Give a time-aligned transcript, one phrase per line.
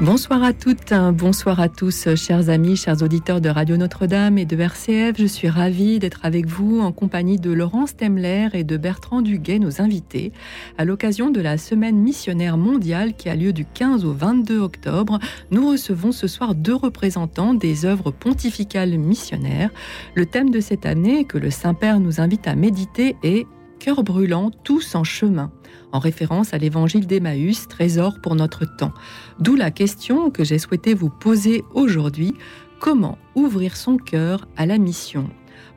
[0.00, 4.58] Bonsoir à toutes, bonsoir à tous, chers amis, chers auditeurs de Radio Notre-Dame et de
[4.58, 5.18] RCF.
[5.18, 9.58] Je suis ravie d'être avec vous en compagnie de Laurence Temler et de Bertrand Duguay,
[9.58, 10.32] nos invités,
[10.78, 15.18] à l'occasion de la semaine missionnaire mondiale qui a lieu du 15 au 22 octobre.
[15.50, 19.68] Nous recevons ce soir deux représentants des œuvres pontificales missionnaires.
[20.14, 23.46] Le thème de cette année que le Saint-Père nous invite à méditer est
[23.80, 25.50] Cœur brûlant, tous en chemin.
[25.90, 28.92] En référence à l'évangile d'Emmaüs, trésor pour notre temps.
[29.38, 32.34] D'où la question que j'ai souhaité vous poser aujourd'hui,
[32.78, 35.30] comment ouvrir son cœur à la mission?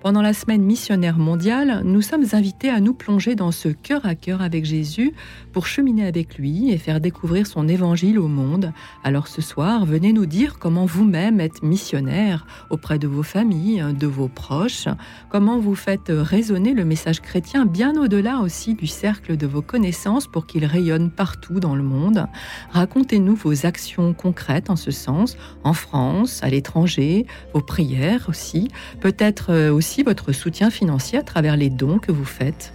[0.04, 4.16] Pendant la semaine missionnaire mondiale, nous sommes invités à nous plonger dans ce cœur à
[4.16, 5.14] cœur avec Jésus
[5.54, 8.74] pour cheminer avec lui et faire découvrir son évangile au monde.
[9.06, 14.06] Alors ce soir, venez nous dire comment vous-même êtes missionnaire auprès de vos familles, de
[14.06, 14.90] vos proches,
[15.30, 20.28] comment vous faites résonner le message chrétien bien au-delà aussi du cercle de vos connaissances
[20.28, 22.28] pour qu'il rayonne partout dans le monde.
[22.72, 28.68] Racontez-nous vos actions concrètes en ce sens, en France, à l'étranger, vos prières aussi,
[29.00, 29.72] peut-être euh,
[30.02, 32.74] votre soutien financier à travers les dons que vous faites.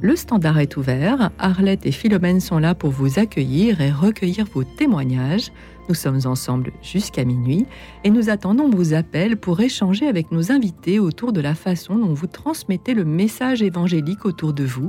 [0.00, 4.64] Le standard est ouvert, Arlette et Philomène sont là pour vous accueillir et recueillir vos
[4.64, 5.52] témoignages.
[5.88, 7.64] Nous sommes ensemble jusqu'à minuit
[8.02, 12.12] et nous attendons vos appels pour échanger avec nos invités autour de la façon dont
[12.12, 14.88] vous transmettez le message évangélique autour de vous.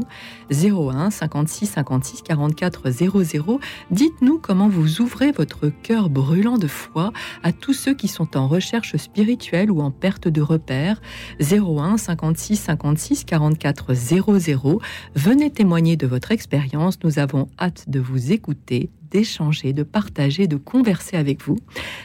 [0.51, 3.59] 01 56 56 44 00.
[3.91, 8.47] Dites-nous comment vous ouvrez votre cœur brûlant de foi à tous ceux qui sont en
[8.47, 10.99] recherche spirituelle ou en perte de repères.
[11.39, 14.81] 01 56 56 44 00.
[15.13, 16.97] Venez témoigner de votre expérience.
[17.03, 21.57] Nous avons hâte de vous écouter d'échanger, de partager, de converser avec vous.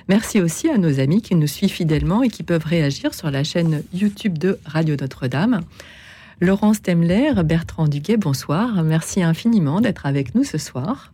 [0.09, 3.45] Merci aussi à nos amis qui nous suivent fidèlement et qui peuvent réagir sur la
[3.45, 5.61] chaîne YouTube de Radio Notre-Dame.
[6.43, 8.83] Laurence Temler, Bertrand Duguet, bonsoir.
[8.83, 11.13] Merci infiniment d'être avec nous ce soir.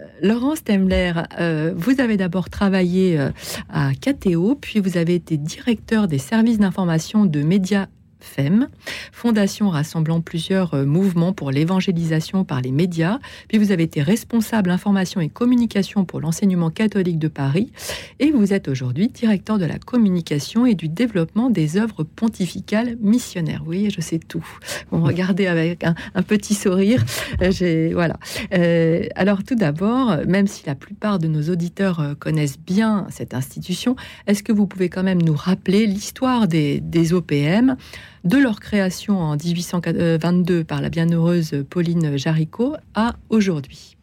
[0.00, 3.30] Euh, Laurence Temler, euh, vous avez d'abord travaillé euh,
[3.68, 7.86] à KTO, puis vous avez été directeur des services d'information de médias
[8.24, 8.68] FEM,
[9.12, 13.18] fondation rassemblant plusieurs euh, mouvements pour l'évangélisation par les médias.
[13.48, 17.72] Puis vous avez été responsable information et communication pour l'enseignement catholique de Paris.
[18.18, 23.60] Et vous êtes aujourd'hui directeur de la communication et du développement des œuvres pontificales missionnaires.
[23.60, 24.46] Vous voyez, je sais tout.
[24.90, 27.04] Bon, regardez avec un, petit sourire.
[27.42, 28.16] Euh, voilà.
[28.54, 33.96] Euh, alors tout d'abord, même si la plupart de nos auditeurs connaissent bien cette institution,
[34.26, 37.76] est-ce que vous pouvez quand même nous rappeler l'histoire des OPM
[38.24, 43.96] de leur création en 1822 par la bienheureuse Pauline Jaricot à aujourd'hui.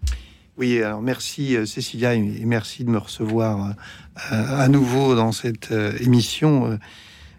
[0.57, 3.75] Oui, alors merci euh, Cécilia et merci de me recevoir
[4.33, 6.77] euh, à nouveau dans cette euh, émission.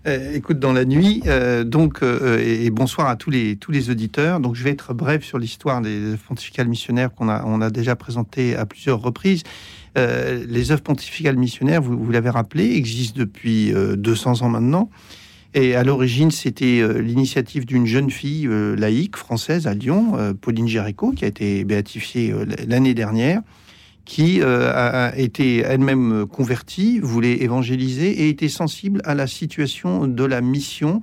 [0.07, 1.23] écoute dans la nuit,
[1.67, 4.41] donc et, bonsoir à tous les tous les auditeurs.
[4.41, 7.97] Donc je vais être bref sur l'histoire des pontificales missionnaires qu'on a on a déjà
[7.97, 9.43] présenté à plusieurs reprises.
[9.97, 14.89] les œuvres pontificales missionnaires, vous, vous l'avez rappelé, existent depuis 200 ans maintenant.
[15.53, 20.33] Et à l'origine, c'était euh, l'initiative d'une jeune fille euh, laïque française à Lyon, euh,
[20.33, 22.33] Pauline Géricault, qui a été béatifiée
[22.69, 23.43] l'année dernière,
[24.05, 30.41] qui a été elle-même convertie, voulait évangéliser et était sensible à la situation de la
[30.41, 31.01] mission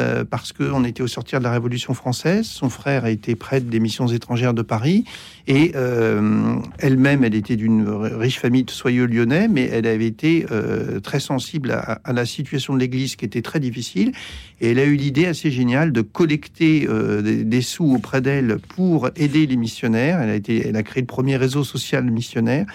[0.00, 2.46] euh, parce qu'on était au sortir de la Révolution française.
[2.46, 5.04] Son frère a été prêtre des missions étrangères de Paris
[5.46, 10.46] et euh, elle-même, elle était d'une riche famille de soyeux lyonnais, mais elle avait été
[10.50, 14.12] euh, très sensible à, la situation de l'Église qui était très difficile.
[14.60, 16.86] Et elle a eu l'idée assez géniale de collecter
[17.22, 20.20] des, sous auprès d'elle pour aider les missionnaires.
[20.20, 22.66] Elle a, été, elle a créé le premier réseau social missionnaire.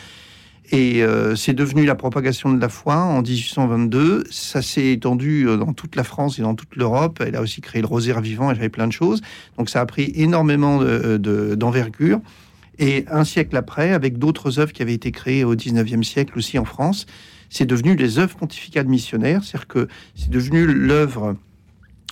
[0.72, 4.24] Et euh, c'est devenu la propagation de la foi en 1822.
[4.32, 7.22] Ça s'est étendu euh, dans toute la France et dans toute l'Europe.
[7.26, 9.22] Elle a aussi créé le rosaire vivant, elle fait plein de choses.
[9.58, 10.82] Donc ça a pris énormément
[11.18, 12.20] d'envergure.
[12.80, 16.58] et un siècle après, avec d'autres œuvres qui avaient été créées au 19e siècle aussi
[16.58, 17.06] en France,
[17.50, 19.44] c'est devenu les œuvres pontificales missionnaires.
[19.44, 21.36] C'est-à-dire que c'est devenu l'œuvre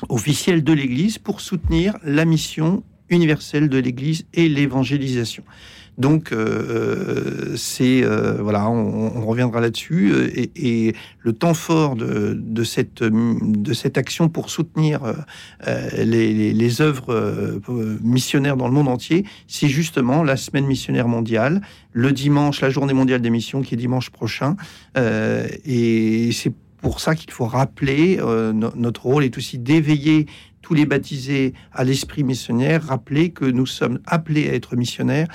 [0.09, 5.43] officielle de l'Église pour soutenir la mission universelle de l'Église et l'évangélisation.
[5.97, 10.11] Donc, euh, euh, c'est euh, voilà, on, reviendra là-dessus.
[10.55, 15.01] Et, le temps fort de, cette de cette action pour soutenir
[15.65, 17.61] les, les, œuvres
[18.01, 21.61] missionnaires dans le monde entier, c'est justement la semaine missionnaire mondiale,
[21.93, 24.57] le dimanche, la journée mondiale des missions qui est dimanche prochain.
[24.97, 28.19] et c'est pour ça qu'il faut rappeler
[28.53, 30.27] notre rôle est aussi d'éveiller
[30.63, 35.27] tous les baptisés à l'esprit missionnaire, rappeler que nous sommes appelés à être missionnaires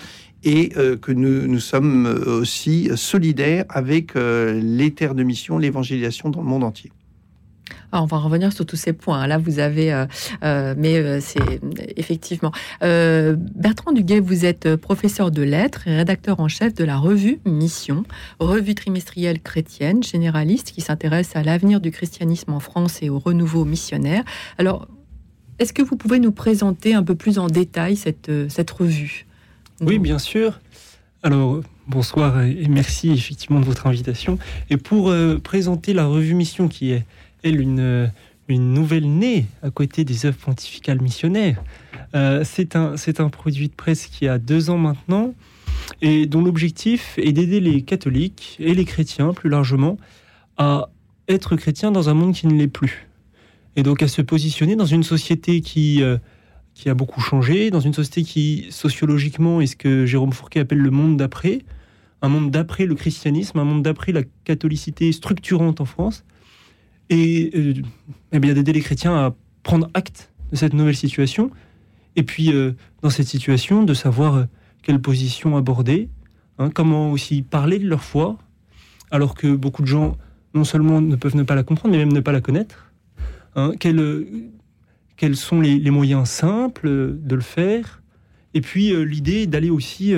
[0.44, 6.46] et que nous, nous, sommes aussi solidaires avec les terres de mission, l'évangélisation dans le
[6.46, 6.92] monde entier.
[7.90, 9.26] Ah, on va revenir sur tous ces points.
[9.26, 10.06] Là, vous avez, euh,
[10.44, 11.60] euh, mais euh, c'est
[11.96, 12.52] effectivement.
[12.80, 18.04] Bertrand Duguay, vous êtes professeur de lettres et rédacteur en chef de la revue Mission,
[18.40, 23.64] revue trimestrielle chrétienne, généraliste qui s'intéresse à l'avenir du christianisme en France et au renouveau
[23.64, 24.22] missionnaire.
[24.58, 24.86] Alors,
[25.58, 29.27] est-ce que vous pouvez nous présenter un peu plus en détail cette, cette revue?
[29.80, 30.60] Oui, bien sûr.
[31.22, 34.38] Alors, bonsoir et merci effectivement de votre invitation.
[34.70, 37.04] Et pour présenter la revue Mission qui est
[37.42, 38.10] elle, une,
[38.48, 41.62] une nouvelle née à côté des œuvres pontificales missionnaires.
[42.14, 45.34] Euh, c'est un, un produit de presse qui a deux ans maintenant
[46.02, 49.98] et dont l'objectif est d'aider les catholiques et les chrétiens plus largement
[50.56, 50.88] à
[51.28, 53.06] être chrétiens dans un monde qui ne l'est plus.
[53.76, 56.16] Et donc à se positionner dans une société qui, euh,
[56.78, 60.78] qui a beaucoup changé, dans une société qui sociologiquement est ce que Jérôme Fourquet appelle
[60.78, 61.62] le monde d'après,
[62.22, 66.24] un monde d'après le christianisme, un monde d'après la catholicité structurante en France,
[67.10, 67.74] et euh,
[68.30, 69.34] eh bien d'aider les chrétiens à
[69.64, 71.50] prendre acte de cette nouvelle situation,
[72.14, 74.44] et puis euh, dans cette situation de savoir euh,
[74.82, 76.08] quelle position aborder,
[76.58, 78.38] hein, comment aussi parler de leur foi,
[79.10, 80.16] alors que beaucoup de gens
[80.54, 82.92] non seulement ne peuvent ne pas la comprendre, mais même ne pas la connaître.
[83.56, 83.72] Hein,
[85.18, 88.02] quels sont les, moyens simples de le faire
[88.54, 90.14] Et puis l'idée d'aller aussi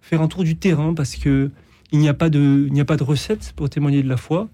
[0.00, 1.50] faire un tour du terrain, parce que
[1.90, 4.48] il n'y a pas de, recette pour témoigner de la foi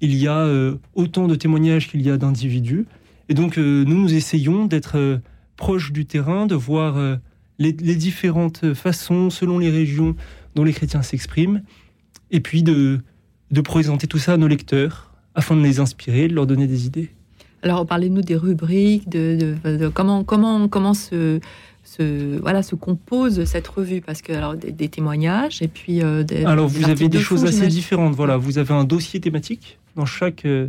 [0.00, 2.86] il y a euh, autant de témoignages qu'il y a d'individus.
[3.28, 5.18] Et donc, euh, nous, nous essayons d'être euh,
[5.56, 7.18] proches du terrain, de voir
[7.58, 10.14] les, différentes façons, selon les régions,
[10.54, 11.62] dont les chrétiens s'expriment,
[12.30, 13.00] et puis de
[13.62, 17.10] présenter tout ça à nos lecteurs, afin de les inspirer, de leur donner des idées.
[17.64, 19.56] Alors, parlez-nous des rubriques, de,
[19.92, 21.40] comment, comment, comment se,
[22.40, 26.88] voilà, se compose cette revue Parce que alors des, témoignages et puis des, alors vous
[26.88, 28.14] avez des choses assez différentes.
[28.14, 30.68] Voilà, vous avez un dossier thématique dans chaque, euh,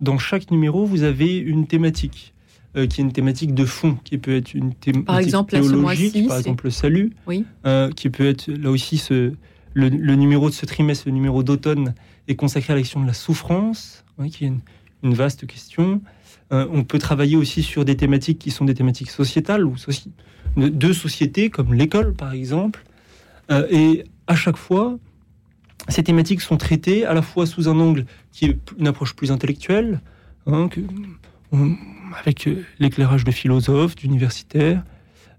[0.00, 2.32] dans chaque numéro, vous avez une thématique.
[2.76, 6.28] Euh, qui est une thématique de fond, qui peut être une thématique par exemple, théologique,
[6.28, 7.46] par exemple le salut, oui.
[7.64, 9.32] Euh, qui peut être là aussi ce,
[9.72, 11.94] le, numéro de ce trimestre, le numéro d'automne,
[12.28, 14.52] est consacré à l'action de la souffrance, qui est
[15.02, 16.02] une, vaste question.
[16.50, 19.74] On peut travailler aussi sur des thématiques qui sont des thématiques sociétales ou
[20.56, 22.84] de sociétés, comme l'école par exemple.
[23.50, 24.98] et à chaque fois,
[25.88, 29.30] ces thématiques sont traitées à la fois sous un angle qui est une approche plus
[29.30, 30.00] intellectuelle,
[30.46, 30.68] hein,
[32.18, 34.82] avec euh, l'éclairage de philosophes, d'universitaires,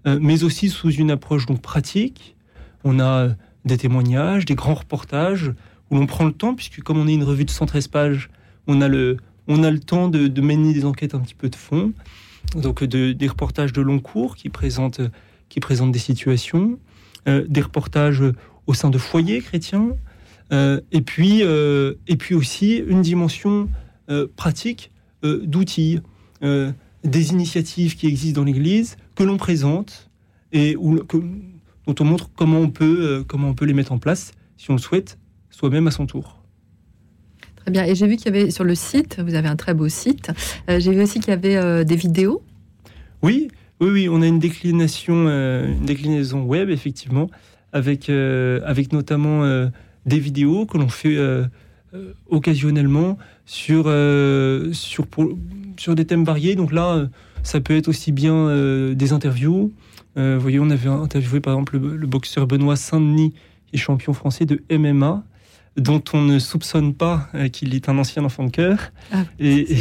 [0.06, 2.36] euh, mais aussi sous une approche donc pratique.
[2.84, 3.30] On a euh,
[3.64, 5.52] des témoignages, des grands reportages
[5.90, 8.30] où l'on prend le temps, puisque comme on est une revue de 113 pages,
[8.66, 9.18] on a le,
[9.48, 11.92] on a le temps de, mener des enquêtes un petit peu de fond,
[12.54, 15.00] donc de, des reportages de long cours qui présentent,
[15.48, 16.78] qui présentent des situations,
[17.26, 18.22] des reportages
[18.66, 19.96] au sein de foyers chrétiens,
[20.52, 23.68] euh, et, puis, euh, et puis aussi une dimension
[24.10, 24.90] euh, pratique
[25.22, 25.98] d'outils,
[26.40, 30.10] des initiatives qui existent dans l'Église que l'on présente
[30.52, 34.30] et où, dont on montre comment on, peut, comment on peut les mettre en place,
[34.56, 35.18] si on le souhaite,
[35.50, 36.37] soi-même à son tour.
[37.70, 37.84] Bien.
[37.84, 40.30] Et j'ai vu qu'il y avait sur le site, vous avez un très beau site,
[40.68, 42.42] j'ai vu aussi qu'il y avait des vidéos.
[43.22, 43.48] Oui,
[43.80, 47.30] oui, oui, on a une déclination, une déclinaison web, effectivement,
[47.72, 49.68] avec, avec notamment
[50.08, 51.44] des vidéos que l'on fait euh,
[51.94, 55.06] euh, occasionnellement sur, euh, sur,
[55.76, 56.56] sur des thèmes variés.
[56.56, 57.06] Donc là,
[57.42, 58.48] ça peut être aussi bien
[58.94, 59.72] des interviews.
[60.16, 63.32] vous voyez, on avait interviewé par exemple le, boxeur Benoît Saint-Denis,
[63.66, 65.22] qui est champion français de MMA
[65.78, 68.92] dont on ne soupçonne pas qu'il est un ancien enfant de cœur.
[69.12, 69.64] Ah, et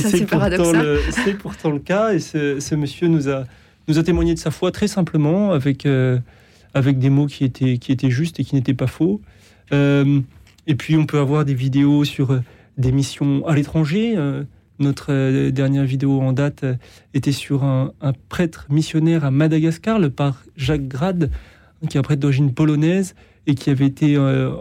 [0.00, 2.12] c'est pourtant, le, pourtant le cas.
[2.12, 3.44] Et ce, monsieur nous a,
[3.88, 5.86] nous a témoigné de sa foi très simplement, avec,
[6.74, 9.20] avec des mots qui étaient, qui étaient justes et qui n'étaient pas faux.
[9.72, 10.20] Euh,
[10.66, 12.40] et puis on peut avoir des vidéos sur euh,
[12.78, 14.14] des missions à l'étranger.
[14.16, 14.44] Euh,
[14.80, 16.64] notre dernière vidéo en date
[17.14, 17.92] était sur un,
[18.28, 21.30] prêtre missionnaire à Madagascar, le père Jacques Grade,
[21.88, 23.14] qui est un prêtre d'origine polonaise
[23.46, 24.18] et qui avait été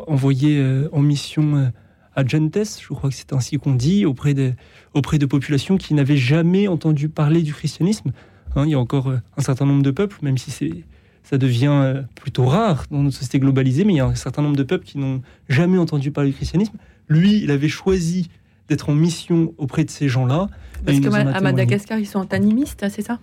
[0.07, 1.71] envoyé en mission
[2.15, 4.53] à Gentes, je crois que c'est ainsi qu'on dit, auprès de,
[4.93, 8.11] auprès de populations qui n'avaient jamais entendu parler du christianisme.
[8.55, 10.83] Hein, il y a encore un certain nombre de peuples, même si c'est
[11.23, 14.41] ça devient euh, plutôt rare dans notre société globalisée, mais il y a un certain
[14.41, 16.77] nombre de peuples qui n'ont jamais entendu parler du christianisme.
[17.07, 18.29] Lui, il avait choisi
[18.67, 20.47] d'être en mission auprès de ces gens-là.
[20.85, 23.19] Parce qu'à Madagascar, ils sont animistes, c'est ça?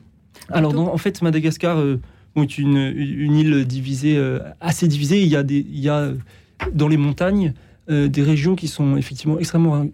[0.49, 2.01] Alors, en fait, Madagascar euh,
[2.37, 5.23] est une, une, île divisée, euh, assez divisée.
[5.23, 6.13] Il y, a des, il y a
[6.73, 7.55] dans les montagnes
[7.89, 9.85] des régions qui sont effectivement extrêmement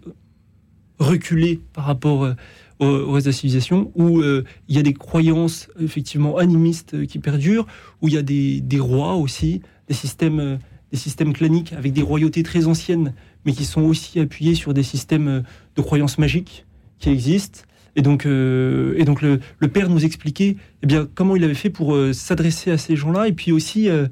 [0.99, 2.35] reculées par rapport
[2.79, 7.65] au, reste de la civilisation, où il y a des croyances effectivement animistes qui perdurent,
[8.03, 10.59] où il y a des, des rois aussi, des systèmes,
[10.91, 13.13] des systèmes claniques avec des royautés très anciennes,
[13.45, 15.41] mais qui sont aussi appuyés sur des systèmes
[15.75, 16.67] de croyances magiques
[16.99, 17.61] qui existent.
[17.97, 21.71] Et donc, euh, et donc le, père nous expliquait eh bien, comment il avait fait
[21.71, 24.07] pour euh, s'adresser à ces gens-là, et puis aussi euh,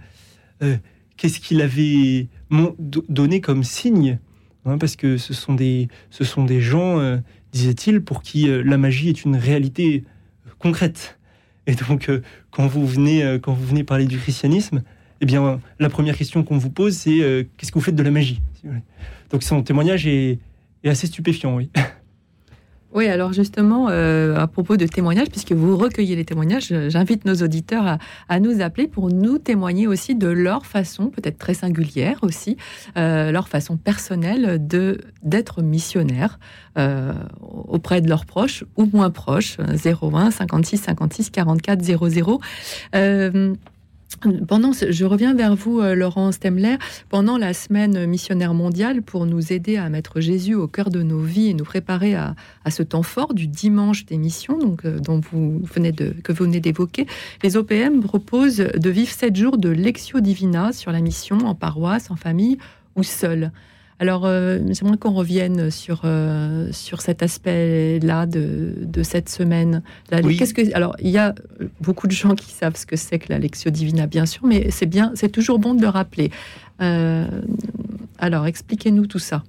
[1.15, 2.27] qu'est-ce qu'il avait
[3.07, 4.17] donné comme signe,
[4.65, 6.99] hein, parce que ce sont des, ce sont des gens,
[7.51, 10.03] disait-il, pour qui la magie est une réalité
[10.57, 11.19] concrète.
[11.67, 12.09] Et donc,
[12.49, 14.81] quand vous venez, quand vous venez parler du christianisme,
[15.21, 18.11] eh bien, la première question qu'on vous pose, c'est qu'est-ce que vous faites de la
[18.11, 18.41] magie
[19.29, 20.39] Donc, son témoignage est,
[20.83, 21.69] est assez stupéfiant, oui.
[22.95, 27.35] Oui, alors justement, euh, à propos de témoignages, puisque vous recueillez les témoignages, j'invite nos
[27.35, 27.97] auditeurs
[28.29, 32.55] à, nous appeler pour nous témoigner aussi de leur façon, peut-être très singulière aussi,
[32.97, 36.39] euh, leur façon personnelle de d'être missionnaire
[36.77, 37.11] euh,
[37.67, 39.57] auprès de leurs proches ou moins proches.
[39.59, 42.39] 01 56 56 44 00.
[44.47, 46.77] Pendant, je reviens vers vous, euh, Laurent Stemler.
[47.09, 51.19] Pendant la semaine missionnaire mondiale, pour nous aider à mettre Jésus au cœur de nos
[51.19, 52.35] vies et nous préparer à,
[52.69, 56.45] ce temps fort du dimanche des missions, donc euh, dont vous venez de, que vous
[56.45, 57.07] venez d'évoquer,
[57.43, 62.09] les OPM proposent de vivre sept jours de lectio divina sur la mission en paroisse,
[62.09, 62.57] en famille
[62.95, 63.51] ou seul.
[63.99, 69.83] Alors, euh, j'aimerais qu'on revienne sur, euh, sur cet aspect-là de, de, cette semaine.
[70.09, 71.33] Qu'est-ce que, alors, il y a
[71.79, 74.69] beaucoup de gens qui savent ce que c'est que la Lectio Divina, bien sûr, mais
[74.69, 76.29] c'est bien, c'est toujours bon de le rappeler.
[76.81, 77.25] Euh,
[78.19, 79.43] alors, expliquez-nous tout ça.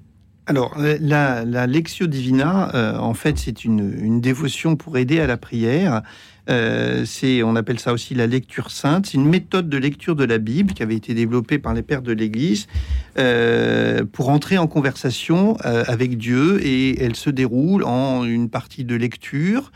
[0.47, 5.37] Alors, la, la Lectio Divina, en fait, c'est une, une, dévotion pour aider à la
[5.37, 6.03] prière.
[6.49, 9.07] Euh, c'est, on appelle ça aussi la lecture sainte.
[9.07, 12.03] C'est une méthode de lecture de la Bible qui avait été développée par les pères
[12.03, 12.67] de l'Église
[13.19, 18.85] euh, pour entrer en conversation euh, avec Dieu et elle se déroule en une partie
[18.85, 19.73] de lecture,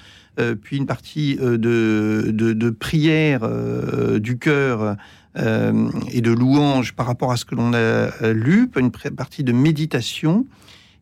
[0.62, 3.46] puis une partie de, prière
[4.18, 4.96] du cœur.
[5.36, 10.46] et de louange par rapport à ce que l'on a lu, une partie de méditation,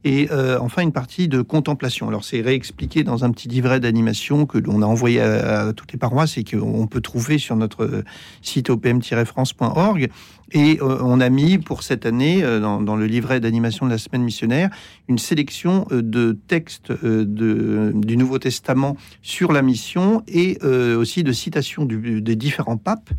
[0.04, 2.08] et euh, enfin une partie de contemplation.
[2.08, 5.98] Alors c'est réexpliqué dans un petit livret d'animation que l'on a envoyé à, toutes les
[5.98, 8.04] paroisses et qu'on peut trouver sur notre
[8.42, 10.08] site opm-france.org.
[10.52, 13.98] Et euh, on a mis pour cette année, euh, dans, le livret d'animation de la
[13.98, 14.70] semaine missionnaire,
[15.08, 22.36] une sélection de textes du Nouveau Testament sur la mission et aussi de citations des
[22.36, 23.10] différents papes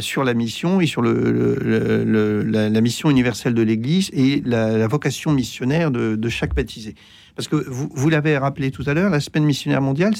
[0.00, 6.28] sur la mission et sur la, mission universelle de l'Église et la, vocation missionnaire de,
[6.28, 6.94] chaque baptisé.
[7.34, 10.14] Parce que vous, l'avez rappelé tout à l'heure, la semaine missionnaire mondiale,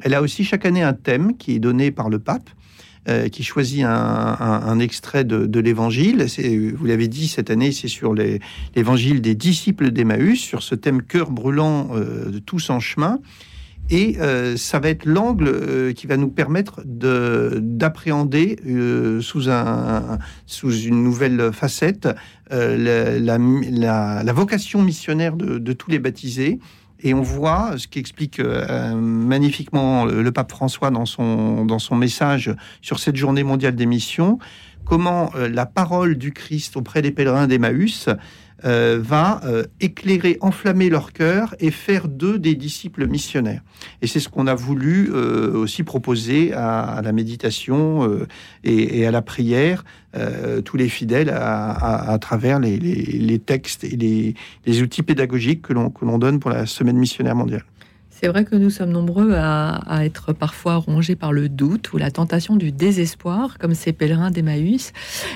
[0.00, 2.50] elle a aussi chaque année un thème qui est donné par le pape.
[3.08, 6.24] Euh, qui choisit un, extrait de, l'évangile.
[6.76, 11.32] Vous l'avez dit, cette année, c'est sur l'évangile des disciples d'Emmaüs, sur ce thème cœur
[11.32, 13.18] brûlant euh, de tous en chemin.
[13.90, 18.56] Et euh, ça va être l'angle qui va nous permettre d'appréhender
[19.20, 22.08] sous, un, sous une nouvelle facette
[22.50, 26.58] la, la, vocation missionnaire de, de tous les baptisés.
[27.02, 31.96] Et on voit ce qui explique euh, magnifiquement le, pape François dans son, dans son
[31.96, 34.38] message sur cette journée mondiale des missions,
[34.84, 38.08] comment euh, la parole du Christ auprès des pèlerins d'Emmaüs
[38.64, 43.62] euh, va euh, éclairer, enflammer leur cœur et faire d'eux des disciples missionnaires.
[44.02, 48.08] Et c'est ce qu'on a voulu euh, aussi proposer à, la méditation
[48.62, 49.84] et, à la prière,
[50.64, 54.34] tous les fidèles à, travers les, textes et les,
[54.66, 57.64] les outils pédagogiques que l'on donne pour la semaine missionnaire mondiale.
[58.22, 62.12] C'est vrai que nous sommes nombreux à, être parfois rongés par le doute ou la
[62.12, 64.92] tentation du désespoir, comme ces pèlerins d'Emmaüs.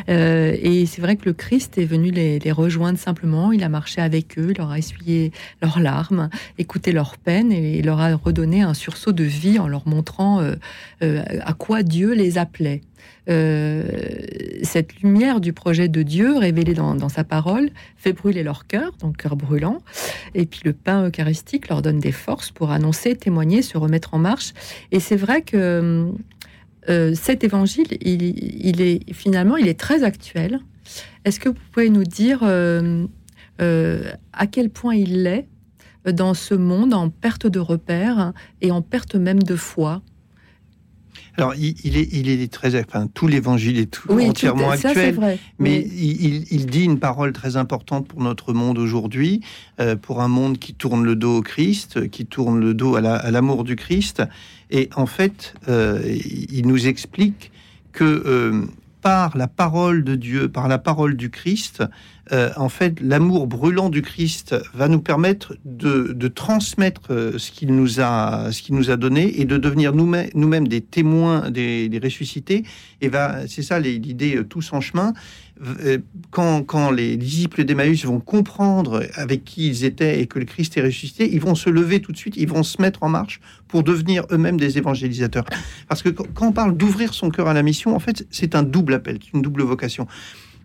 [0.09, 3.51] Euh, et c'est vrai que le Christ est venu les, rejoindre simplement.
[3.51, 7.99] Il a marché avec eux, leur a essuyé leurs larmes, écouté leurs peines et leur
[7.99, 10.55] a redonné un sursaut de vie en leur montrant euh,
[11.03, 12.83] euh, à quoi Dieu les appelait.
[13.29, 13.85] Euh,
[14.63, 19.17] cette lumière du projet de Dieu révélée dans, sa parole fait brûler leur cœur, donc
[19.17, 19.79] cœur brûlant.
[20.35, 24.19] Et puis le pain eucharistique leur donne des forces pour annoncer, témoigner, se remettre en
[24.19, 24.53] marche.
[24.93, 26.13] Et c'est vrai que
[26.89, 30.61] euh, cet évangile, il, est finalement, il est très actuel.
[31.25, 33.07] Est-ce que vous pouvez nous dire euh,
[34.33, 35.49] à quel point il l'est
[36.05, 40.03] dans ce monde en perte de repères et en perte même de foi?
[41.37, 46.67] Alors, il, est, il est très, enfin, tout l'évangile est tout, entièrement actuel, mais il,
[46.67, 49.41] dit une parole très importante pour notre monde aujourd'hui,
[49.81, 53.31] euh, pour un monde qui tourne le dos au Christ, qui tourne le dos à
[53.31, 54.23] l'amour du Christ,
[54.71, 56.03] et en fait, euh,
[56.51, 57.53] il nous explique
[57.93, 58.65] que euh,
[59.07, 61.85] par la parole de Dieu, par la parole du Christ,
[62.33, 67.73] euh, en fait, l'amour brûlant du Christ va nous permettre de, transmettre euh, ce qu'il
[67.73, 68.51] nous a,
[68.97, 72.65] donné et de devenir nous-mêmes, des témoins des, ressuscités.
[73.01, 75.13] Et va, c'est ça l'idée tous en chemin.
[76.31, 80.77] Quand, quand les disciples d'Emmaüs vont comprendre avec qui ils étaient et que le Christ
[80.77, 83.41] est ressuscité, ils vont se lever tout de suite, ils vont se mettre en marche
[83.67, 85.47] pour devenir eux-mêmes des évangélisateurs.
[85.89, 88.63] Parce que quand on parle d'ouvrir son cœur à la mission, en fait, c'est un
[88.63, 90.07] double appel, une double vocation.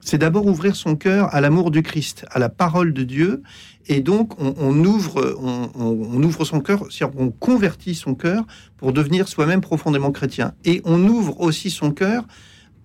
[0.01, 3.43] C'est d'abord ouvrir son cœur à l'amour du Christ, à la parole de Dieu,
[3.87, 8.45] et donc on, ouvre, on, ouvre son cœur, c'est-à-dire on convertit son cœur
[8.77, 10.53] pour devenir soi-même profondément chrétien.
[10.65, 12.25] Et on ouvre aussi son cœur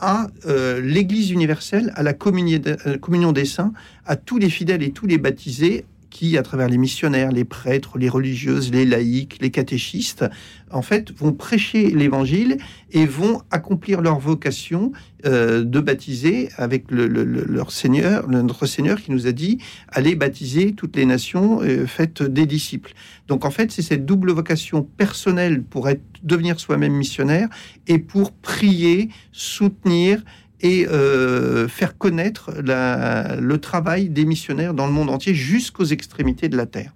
[0.00, 3.72] à euh, l'Église universelle, à la communion des saints,
[4.04, 5.84] à tous les fidèles et tous les baptisés
[6.16, 10.24] qui, à travers les missionnaires, les prêtres, les religieuses, les laïcs, les catéchistes,
[10.70, 12.56] en fait, vont prêcher l'évangile
[12.90, 14.92] et vont accomplir leur vocation
[15.26, 19.58] euh, de baptiser avec le, leur Seigneur, notre Seigneur qui nous a dit
[19.88, 22.94] allez baptiser toutes les nations, euh, faites des disciples.
[23.28, 27.50] Donc en fait, c'est cette double vocation personnelle pour être, devenir soi-même missionnaire
[27.88, 30.22] et pour prier, soutenir
[30.60, 36.56] et euh, faire connaître le travail des missionnaires dans le monde entier jusqu'aux extrémités de
[36.56, 36.92] la Terre.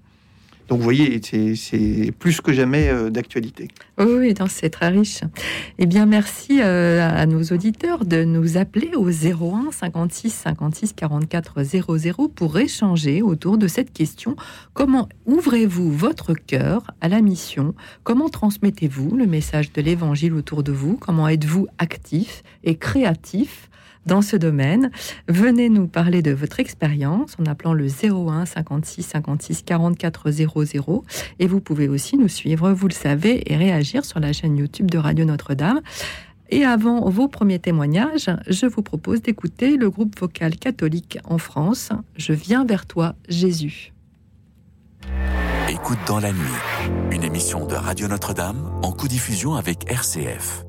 [0.71, 1.21] Donc vous voyez,
[1.57, 3.67] c'est plus que jamais euh, d'actualité.
[3.99, 5.23] Oui, c'est très riche.
[5.79, 11.65] Eh bien, merci euh, à nos auditeurs de nous appeler au 01 56 56 44
[11.65, 14.37] 00 pour échanger autour de cette question.
[14.73, 17.75] Comment ouvrez-vous votre cœur à la mission?
[18.05, 20.97] Comment transmettez-vous le message de l'Évangile autour de vous?
[20.97, 23.70] Comment êtes-vous actif et créatif
[24.07, 24.91] dans ce domaine.
[25.29, 31.05] Venez nous parler de votre expérience en appelant le 01 56 56 44 00
[31.39, 34.91] et vous pouvez aussi nous suivre, vous le savez, et réagir sur la chaîne YouTube
[34.91, 35.81] de Radio Notre-Dame.
[36.51, 41.91] Et avant vos premiers témoignages, je vous propose d'écouter le groupe vocal catholique en France,
[42.17, 43.93] Je viens vers toi, Jésus.
[45.69, 46.39] Écoute dans la nuit,
[47.13, 50.65] une émission de Radio Notre-Dame en co-diffusion avec RCF.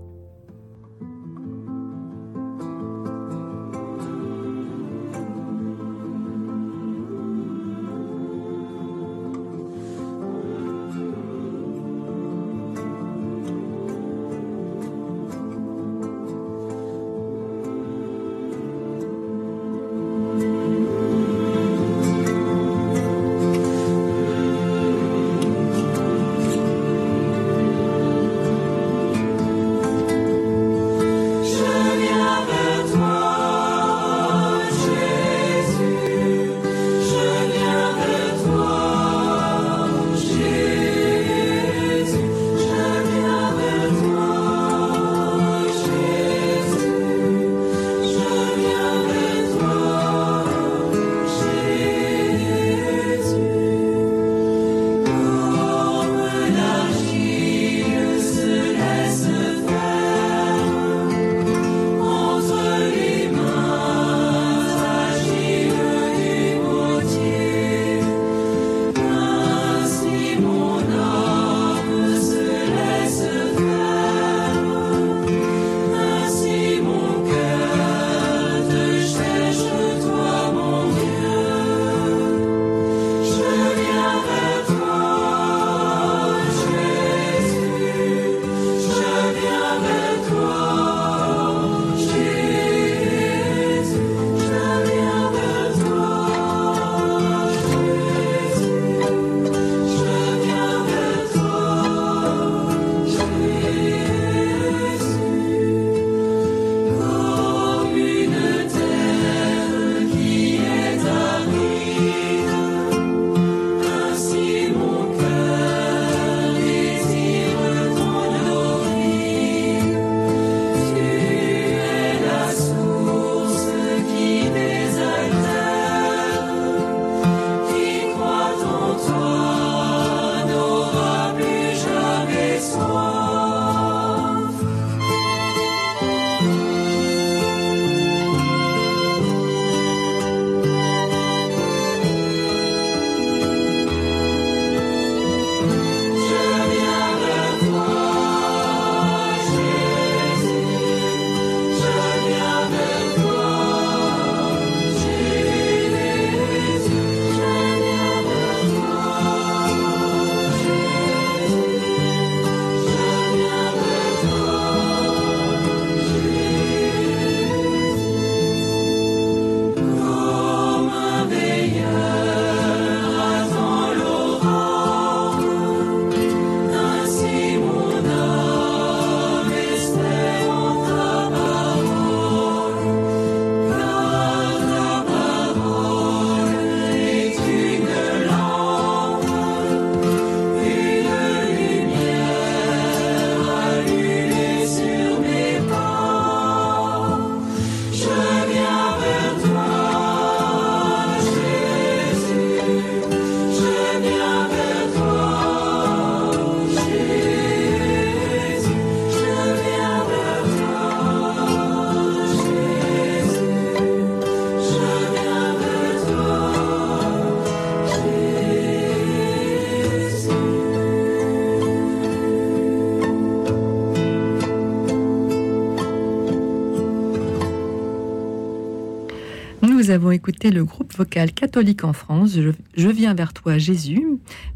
[229.92, 232.38] Avons écouté le groupe vocal catholique en France,
[232.76, 234.06] je, viens vers toi Jésus.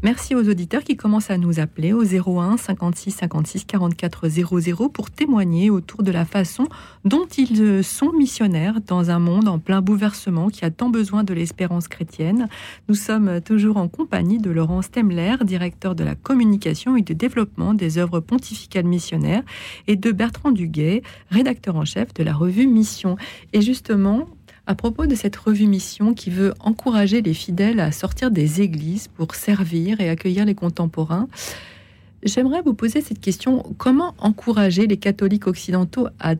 [0.02, 5.10] Merci aux auditeurs qui commencent à nous appeler au 01 56 56 44 00 pour
[5.10, 6.68] témoigner autour de la façon
[7.04, 11.34] dont ils sont missionnaires dans un monde en plein bouleversement qui a tant besoin de
[11.34, 12.48] l'espérance chrétienne.
[12.88, 17.74] Nous sommes toujours en compagnie de Laurence Temler, directeur de la communication et du développement
[17.74, 19.42] des œuvres pontificales missionnaires,
[19.86, 23.16] et de Bertrand Duguay, rédacteur en chef de la revue Mission.
[23.52, 24.26] Et justement,
[24.66, 29.08] à propos de cette revue Mission qui veut encourager les fidèles à sortir des églises
[29.08, 31.28] pour servir et accueillir les contemporains,
[32.22, 33.62] j'aimerais vous poser cette question.
[33.78, 36.34] Comment encourager les catholiques occidentaux à,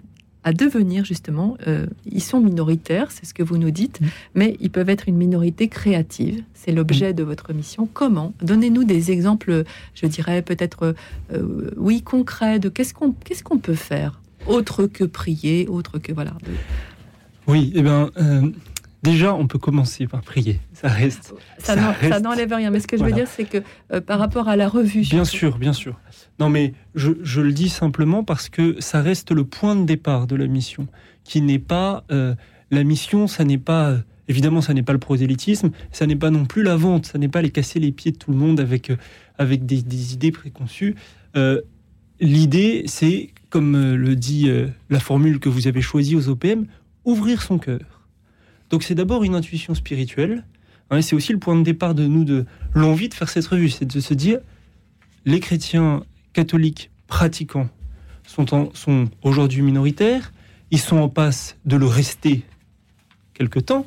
[0.53, 4.07] devenir justement, euh, ils sont minoritaires, c'est ce que vous nous dites, mmh.
[4.37, 6.45] mais ils peuvent être une minorité créative.
[6.55, 7.17] C'est l'objet mmh.
[7.17, 7.89] de votre mission.
[7.93, 8.33] Comment?
[8.43, 10.95] Donnez-nous des exemples, je dirais peut-être,
[11.33, 16.13] euh, oui, concrets de qu'est-ce qu'on qu'est-ce qu'on peut faire autre que prier, autre que
[16.13, 16.35] voilà.
[17.47, 18.51] Oui, eh bien, euh,
[19.03, 20.59] déjà, on peut commencer par prier.
[20.73, 21.35] Ça reste.
[21.59, 21.77] Ça,
[22.21, 22.71] n'enlève rien.
[22.71, 23.59] Mais ce que je veux dire, c'est que
[23.93, 25.03] euh, par rapport à la revue.
[25.03, 25.99] Bien sûr, bien sûr.
[26.41, 30.37] Non, mais je, le dis simplement parce que ça reste le point de départ de
[30.37, 30.89] la mission,
[31.25, 32.35] qui n'est pas euh,
[32.71, 33.27] la mission.
[33.29, 33.97] Ça n'est pas
[34.29, 35.71] évidemment, ça n'est pas le prosélytisme.
[35.93, 37.07] Ça n'est pas non plus la vente.
[37.07, 38.91] Ça n'est pas les casser les pieds de tout le monde avec
[39.39, 40.97] avec des, idées préconçues.
[42.19, 44.51] L'idée, c'est, comme le dit
[44.89, 46.67] la formule que vous avez choisie aux OPM,
[47.07, 47.81] ouvrir son cœur.
[48.69, 50.45] Donc c'est d'abord une intuition spirituelle.
[50.91, 53.71] Hein, c'est aussi le point de départ de nous, de l'envie de faire cette revue,
[53.71, 54.41] c'est de se dire,
[55.25, 56.03] les chrétiens
[56.35, 57.69] catholiques pratiquants
[58.27, 60.33] sont, sont aujourd'hui minoritaires,
[60.71, 62.45] ils sont en passe de le rester
[63.35, 63.87] quelque temps.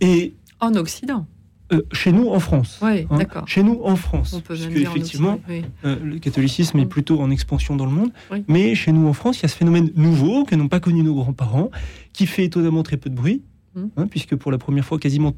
[0.00, 1.26] Et en Occident.
[1.70, 2.78] Euh, chez nous en France.
[2.80, 3.46] Oui, hein, d'accord.
[3.46, 4.40] Chez nous en France.
[4.46, 5.38] parce que, effectivement,
[5.84, 8.10] euh, le catholicisme est plutôt en expansion dans le monde.
[8.48, 11.02] Mais chez nous en France, il y a ce phénomène nouveau que n'ont pas connu
[11.02, 11.70] nos grands-parents,
[12.14, 13.42] qui fait étonnamment très peu de bruit,
[13.74, 13.84] mm.
[13.98, 15.34] hein, puisque pour la première fois, quasiment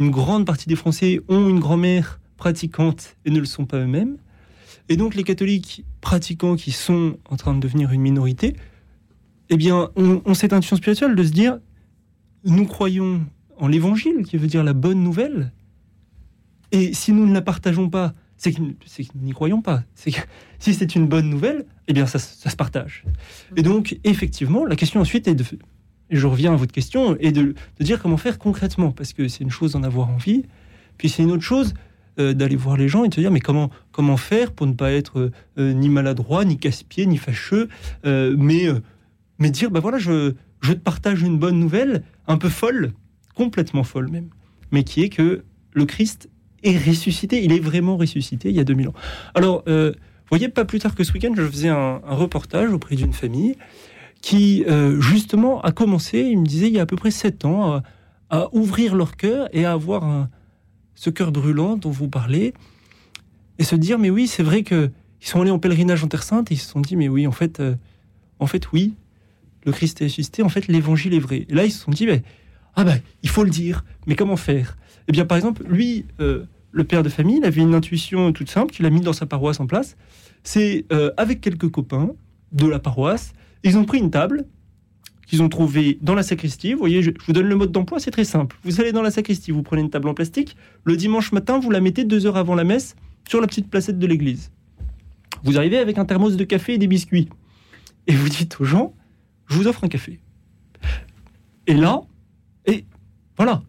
[0.00, 4.16] une grande partie des Français ont une grand-mère pratiquante et ne le sont pas eux-mêmes.
[4.88, 8.56] Et donc les catholiques pratiquants qui sont en train de devenir une minorité,
[9.50, 11.58] eh bien, ont, ont cette intuition spirituelle de se dire,
[12.44, 13.24] nous croyons
[13.58, 15.52] en l'évangile, qui veut dire la bonne nouvelle,
[16.72, 18.74] et si nous ne la partageons pas, c'est que, nous
[19.22, 19.82] n'y croyons pas.
[19.94, 20.20] C'est que
[20.58, 23.04] si c'est une bonne nouvelle, eh bien ça, se partage.
[23.56, 25.44] Et donc, effectivement, la question ensuite est de,
[26.10, 29.44] et je reviens à votre question, et de, dire comment faire concrètement, parce que c'est
[29.44, 30.44] une chose d'en avoir envie,
[30.96, 31.74] puis c'est une autre chose
[32.18, 34.72] euh, d'aller voir les gens et de se dire mais comment comment faire pour ne
[34.72, 37.68] pas être euh, ni maladroit, ni casse-pied, ni fâcheux,
[38.04, 38.66] euh, mais
[39.38, 42.92] mais dire bah voilà je je te partage une bonne nouvelle, un peu folle,
[43.34, 44.28] complètement folle même,
[44.72, 46.28] mais qui est que le Christ
[46.62, 47.44] est ressuscité.
[47.44, 48.94] Il est vraiment ressuscité il y a 2000 ans.
[49.34, 49.92] Alors, euh,
[50.28, 53.56] voyez, pas plus tard que ce week-end, je faisais un, reportage auprès d'une famille
[54.22, 57.44] qui, euh, justement, a commencé, il me disait, il y a à peu près 7
[57.44, 57.82] ans,
[58.28, 60.28] à, ouvrir leur cœur et à avoir
[60.94, 62.52] ce cœur brûlant dont vous parlez,
[63.58, 66.22] et se dire, mais oui, c'est vrai que ils sont allés en pèlerinage en Terre
[66.22, 67.74] Sainte et ils se sont dit, mais oui, en fait, euh,
[68.38, 68.94] en fait, oui,
[69.64, 71.46] le Christ est ressuscité, en fait, l'évangile est vrai.
[71.48, 72.22] Et là, ils se sont dit, mais,
[72.74, 74.78] ah ben, il faut le dire, mais comment faire?
[75.10, 78.48] Eh bien, par exemple, lui, euh, le père de famille, il avait une intuition toute
[78.48, 79.96] simple qu'il a mis dans sa paroisse en place.
[80.44, 82.12] C'est euh, avec quelques copains
[82.52, 83.32] de la paroisse,
[83.64, 84.46] ils ont pris une table
[85.26, 86.74] qu'ils ont trouvée dans la sacristie.
[86.74, 88.56] Vous voyez, je, vous donne le mode d'emploi, c'est très simple.
[88.62, 90.56] Vous allez dans la sacristie, vous prenez une table en plastique.
[90.84, 92.94] Le dimanche matin, vous la mettez deux heures avant la messe
[93.28, 94.52] sur la petite placette de l'église.
[95.42, 97.28] Vous arrivez avec un thermos de café et des biscuits.
[98.06, 98.94] Et vous dites aux gens,
[99.48, 100.20] je vous offre un café.
[101.66, 102.02] Et là,
[102.66, 102.84] et
[103.36, 103.64] voilà,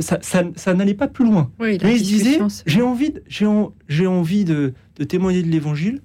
[0.00, 1.50] ça, n'allait pas plus loin.
[1.60, 4.74] Mais il se disait, j'ai envie, j'ai, envie de,
[5.08, 6.00] témoigner de l'évangile.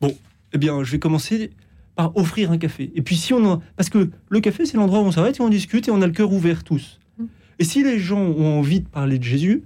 [0.00, 0.16] Bon,
[0.52, 1.50] eh bien, je vais commencer
[1.94, 2.92] par offrir un café.
[2.94, 5.48] Et puis si on parce que le café, c'est l'endroit où on s'arrête et on
[5.48, 7.00] discute et on a le cœur ouvert tous.
[7.18, 7.24] Mm.
[7.58, 9.62] Et si les gens ont envie de parler de Jésus,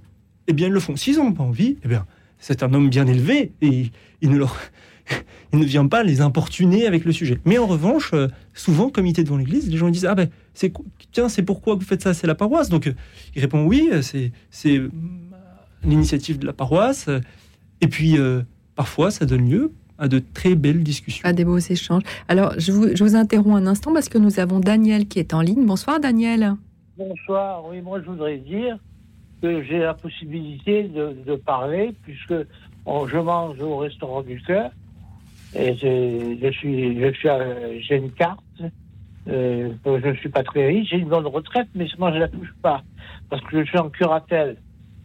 [0.47, 0.95] eh bien, ils le font.
[0.95, 2.05] S'ils n'ont pas envie, eh bien,
[2.39, 4.57] c'est un homme bien élevé et il ne leur
[5.53, 7.39] il ne vient pas les importuner avec le sujet.
[7.45, 10.73] Mais en revanche, euh, souvent, comité devant l'église, les gens disent Ah ben, c'est,
[11.11, 12.69] tiens, c'est pourquoi vous faites ça C'est la paroisse.
[12.69, 12.93] Donc, euh,
[13.35, 14.81] il répond Oui, euh, c'est, c'est
[15.83, 17.09] l'initiative de la paroisse.
[17.81, 18.17] Et puis,
[18.75, 21.27] parfois, ça donne lieu à de très belles discussions.
[21.27, 22.03] À des beaux échanges.
[22.27, 25.33] Alors, je vous, je vous interromps un instant parce que nous avons Daniel qui est
[25.33, 25.65] en ligne.
[25.65, 26.53] Bonsoir, Daniel.
[26.97, 27.65] Bonsoir.
[27.67, 28.77] Oui, moi, je voudrais dire
[29.41, 32.35] que j'ai la possibilité de, de parler puisque
[32.85, 34.71] je mange au restaurant du cœur
[35.55, 37.29] et je, suis, je suis,
[37.81, 38.39] j'ai une carte.
[39.27, 40.89] Euh, je ne suis pas très riche.
[40.89, 42.81] J'ai une bonne retraite, mais moi je la touche pas
[43.29, 44.57] parce que je suis en curatelle.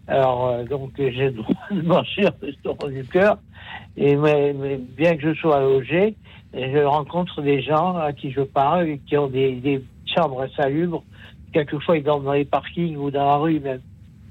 [0.09, 3.39] Alors euh, donc j'ai le droit de manger au restaurant du cœur.
[3.97, 4.55] Et mais,
[4.97, 6.17] bien que je sois logé,
[6.55, 11.03] je rencontre des gens à qui je parle et qui ont des, des chambres salubres
[11.57, 13.81] quelquefois, ils dorment dans les parkings ou dans la rue même.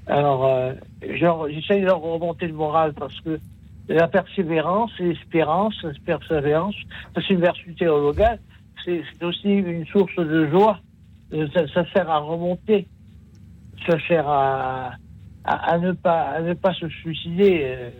[0.06, 3.40] Alors, euh, j'essaie de leur remonter le moral parce que
[3.88, 6.74] la persévérance, l'espérance, la persévérance,
[7.14, 8.40] c'est une vertu théologale,
[8.84, 10.80] c'est aussi une source de joie.
[11.32, 12.86] Euh, ça, ça, sert à remonter,
[13.88, 14.92] ça sert à,
[15.44, 17.62] à, ne pas à ne pas se suicider.
[17.64, 17.90] Euh,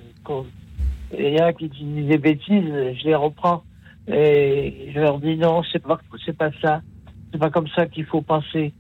[1.16, 3.62] il y a qui disent des bêtises, je les reprends
[4.08, 6.82] et je leur dis non, c'est pas c'est pas ça,
[7.32, 8.72] c'est pas comme ça qu'il faut penser,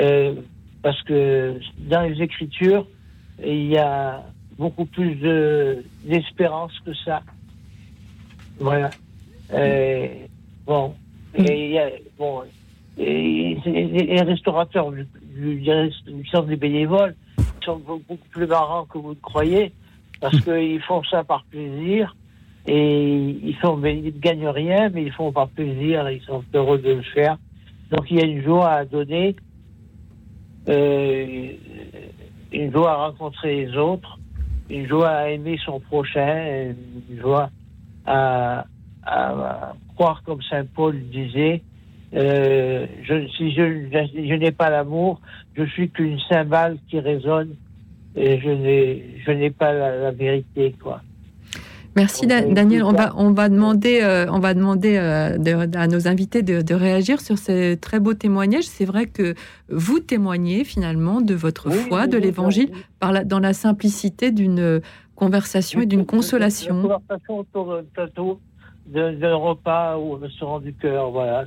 [0.00, 0.34] euh,
[0.82, 2.86] parce que dans les Écritures
[3.44, 4.24] il y a
[4.58, 7.22] beaucoup plus de d'espérance que ça.
[8.58, 8.90] Voilà.
[9.54, 10.28] Et,
[10.66, 10.94] bon,
[11.34, 12.42] et il y a bon.
[12.98, 17.14] Et les restaurateurs du, du, du centre des bénévoles
[17.62, 19.72] sont beaucoup plus marrants que vous le croyez
[20.20, 22.16] parce qu'ils font ça par plaisir
[22.66, 26.78] et ils font, ils ne gagnent rien, mais ils font par plaisir, ils sont heureux
[26.78, 27.36] de le faire.
[27.90, 29.36] Donc il y a une joie à donner,
[30.68, 31.52] euh,
[32.52, 34.18] une joie à rencontrer les autres,
[34.70, 36.74] une joie à aimer son prochain,
[37.10, 37.50] une joie
[38.04, 38.64] à,
[39.04, 41.62] à croire comme Saint Paul disait,
[42.14, 45.20] euh, je, si je, je, je n'ai pas l'amour,
[45.56, 47.56] je suis qu'une cymbale qui résonne
[48.14, 51.02] et je n'ai, je n'ai pas la, la, vérité, quoi.
[51.96, 52.84] Merci Daniel.
[52.84, 56.60] On va, on va demander, euh, on va demander euh, de, à nos invités de,
[56.60, 58.64] de, réagir sur ces très beaux témoignages.
[58.64, 59.34] C'est vrai que
[59.70, 64.30] vous témoignez finalement de votre oui, foi, oui, de l'Évangile, par la, dans la simplicité
[64.30, 64.82] d'une
[65.14, 66.76] conversation et d'une consolation.
[66.76, 68.40] Une conversation autour d'un plateau,
[68.86, 71.10] d'un repas ou au restaurant du cœur.
[71.10, 71.46] Voilà.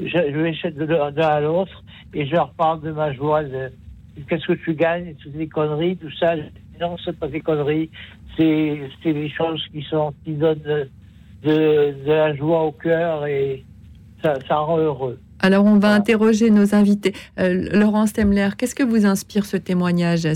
[0.00, 3.44] Je, je vais de l'un à l'autre et je leur parle de ma joie.
[3.44, 3.70] De,
[4.28, 6.34] qu'est-ce que tu gagnes, toutes les conneries, tout ça.
[6.80, 7.90] Non, c'est pas des conneries,
[8.36, 10.88] c'est des choses qui sont qui donnent de,
[11.42, 13.64] de, de la joie au cœur et
[14.22, 15.18] ça, ça rend heureux.
[15.42, 15.94] Alors, on va voilà.
[15.96, 17.14] interroger nos invités.
[17.38, 20.28] Euh, Laurence Temler, qu'est-ce que vous inspire ce témoignage?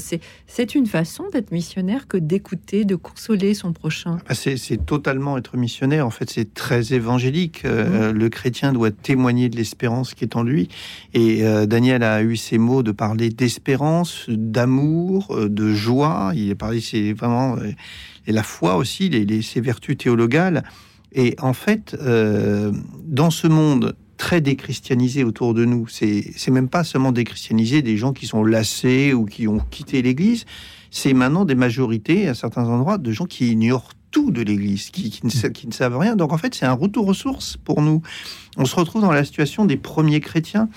[0.46, 4.18] C'est une façon d'être missionnaire que d'écouter, de consoler son prochain.
[4.28, 6.06] Ah, c'est totalement être missionnaire.
[6.06, 7.64] En fait, c'est très évangélique.
[7.64, 8.16] Euh, mmh.
[8.16, 10.68] Le chrétien doit témoigner de l'espérance qui est en lui.
[11.14, 16.32] Et euh, Daniel a eu ces mots de parler d'espérance, d'amour, euh, de joie.
[16.34, 17.56] Il a parlé, c'est vraiment
[18.26, 20.64] et la foi aussi, les, les, ses vertus théologales.
[21.12, 22.72] Et en fait, euh,
[23.04, 25.86] dans ce monde très déchristianisé autour de nous.
[25.88, 30.44] C'est même pas seulement déchristianisé des gens qui sont lassés ou qui ont quitté l'Église.
[30.90, 35.10] C'est maintenant des majorités à certains endroits de gens qui ignorent tout de l'Église, qui,
[35.10, 35.26] qui,
[35.66, 36.16] ne, savent rien.
[36.16, 38.02] Donc en fait, c'est un retour aux sources pour nous.
[38.56, 40.68] On se retrouve dans la situation des premiers chrétiens.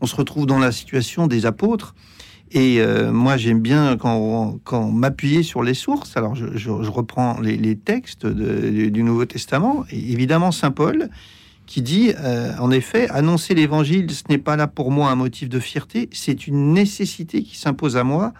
[0.00, 1.94] On se retrouve dans la situation des apôtres.
[2.50, 6.16] Et euh, moi, j'aime bien quand, quand m'appuyer sur les sources.
[6.16, 9.84] Alors, je, reprends les, textes du Nouveau Testament.
[9.90, 11.10] Évidemment, Saint Paul,
[11.68, 15.50] qui dit, euh, en effet, annoncer l'évangile, ce n'est pas là pour moi un motif
[15.50, 18.32] de fierté, c'est une nécessité qui s'impose à moi.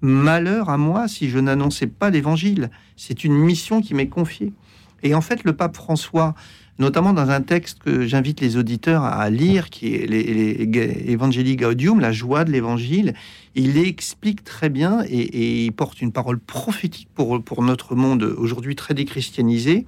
[0.00, 2.70] Malheur à moi si je n'annonçais pas l'évangile.
[2.96, 4.54] C'est une mission qui m'est confiée.
[5.02, 6.34] Et en fait, le pape François,
[6.78, 12.12] notamment dans un texte que j'invite les auditeurs à lire, qui est l'Evangelii Gaudium, la
[12.12, 13.12] joie de l'évangile,
[13.54, 18.22] il explique très bien et, et, il porte une parole prophétique pour, pour notre monde
[18.22, 19.84] aujourd'hui très déchristianisé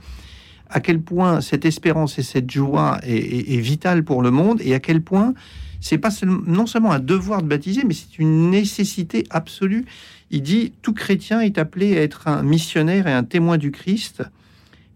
[0.72, 4.80] à quel point cette espérance et cette joie est, vitale pour le monde et à
[4.80, 5.34] quel point
[5.80, 9.84] c'est pas seulement, non seulement un devoir de baptiser, mais c'est une nécessité absolue.
[10.30, 14.22] Il dit tout chrétien est appelé à être un missionnaire et un témoin du Christ.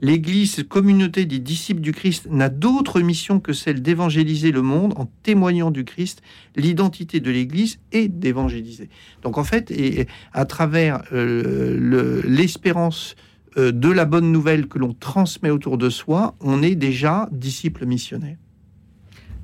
[0.00, 5.06] L'Église, communauté des disciples du Christ, n'a d'autre mission que celle d'évangéliser le monde en
[5.22, 6.22] témoignant du Christ.
[6.54, 8.88] L'identité de l'Église est d'évangéliser.
[9.22, 13.16] Donc en fait, et à travers euh, l'espérance
[13.58, 17.86] euh, de la bonne nouvelle que l'on transmet autour de soi, on est déjà disciple
[17.86, 18.36] missionnaire.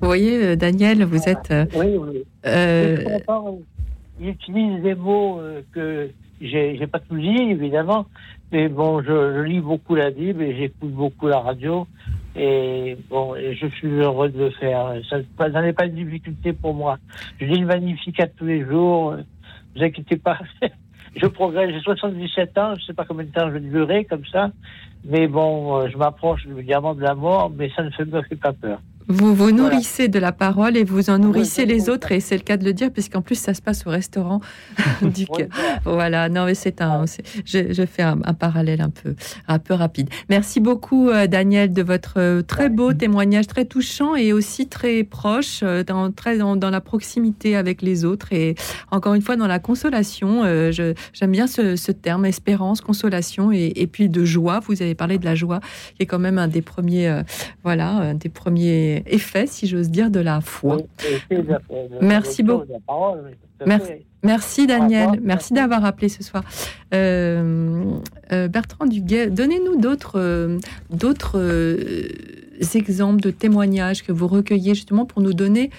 [0.03, 1.53] Vous voyez, euh, Daniel, vous êtes.
[1.53, 2.25] Euh, oui, oui.
[2.45, 3.21] Euh...
[4.21, 8.07] Il utilise des mots euh, que j'ai pas tout dit, évidemment,
[8.51, 11.87] mais bon, je, je, lis beaucoup la Bible et j'écoute beaucoup la radio.
[12.35, 14.93] Et bon, et je suis heureux de le faire.
[15.09, 16.99] Ça, ça n'est pas de difficulté pour moi.
[17.41, 19.13] Je lis le Magnificat tous les jours.
[19.13, 19.23] Ne
[19.77, 20.39] vous inquiétez pas.
[21.17, 21.71] je progresse.
[21.73, 22.75] J'ai 77 ans.
[22.79, 24.51] Je sais pas combien de temps je vais durer comme ça.
[25.05, 28.81] Mais bon, je m'approche évidemment de la mort, mais ça ne me fait pas peur.
[29.09, 30.09] Vous vous nourrissez voilà.
[30.09, 32.73] de la parole et vous en nourrissez les autres, et c'est le cas de le
[32.73, 34.41] dire, puisqu'en plus ça se passe au restaurant
[35.03, 35.27] du.
[35.85, 37.05] Voilà, non, mais c'est un.
[37.45, 39.15] Je, je, fais un, un, parallèle un peu,
[39.49, 40.09] un peu rapide.
[40.29, 45.05] Merci beaucoup, euh, Daniel, de votre euh, très beau témoignage, très touchant et aussi très
[45.05, 48.55] proche, euh, dans, très dans, dans la proximité avec les autres et
[48.91, 50.43] encore une fois dans la consolation.
[50.73, 54.61] J'aime bien ce, ce, terme, espérance, consolation et, et, puis de joie.
[54.67, 55.61] Vous avez parlé de la joie,
[55.97, 57.23] qui est quand même un des premiers,
[57.63, 60.79] voilà, un des premiers et, effet, si j'ose dire, de la foi.
[62.01, 62.67] Merci beaucoup.
[63.65, 65.21] Merci, merci, Daniel.
[65.23, 66.43] Merci d'avoir appelé ce soir.
[66.95, 67.85] Euh,
[68.33, 70.59] euh, Bertrand Duguay, donnez-nous d'autres
[70.91, 71.41] d'autres
[72.75, 75.71] exemples de témoignages que vous recueillez justement pour nous donner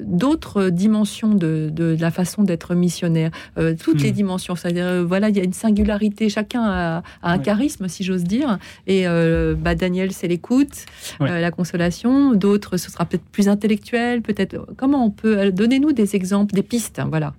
[0.00, 4.14] d'autres dimensions de, la façon d'être missionnaire, euh, toutes les hmm.
[4.14, 4.54] dimensions.
[4.56, 8.58] C'est-à-dire, euh, voilà, il y a une singularité, chacun a, un charisme, si j'ose dire.
[8.86, 10.86] Et euh, bah, Daniel, c'est l'écoute,
[11.20, 12.34] la consolation.
[12.34, 14.66] D'autres, ce sera peut-être plus intellectuel, peut-être.
[14.76, 17.34] Comment on peut Donnez-nous des exemples, des pistes, voilà.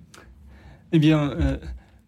[0.92, 1.58] Eh bien,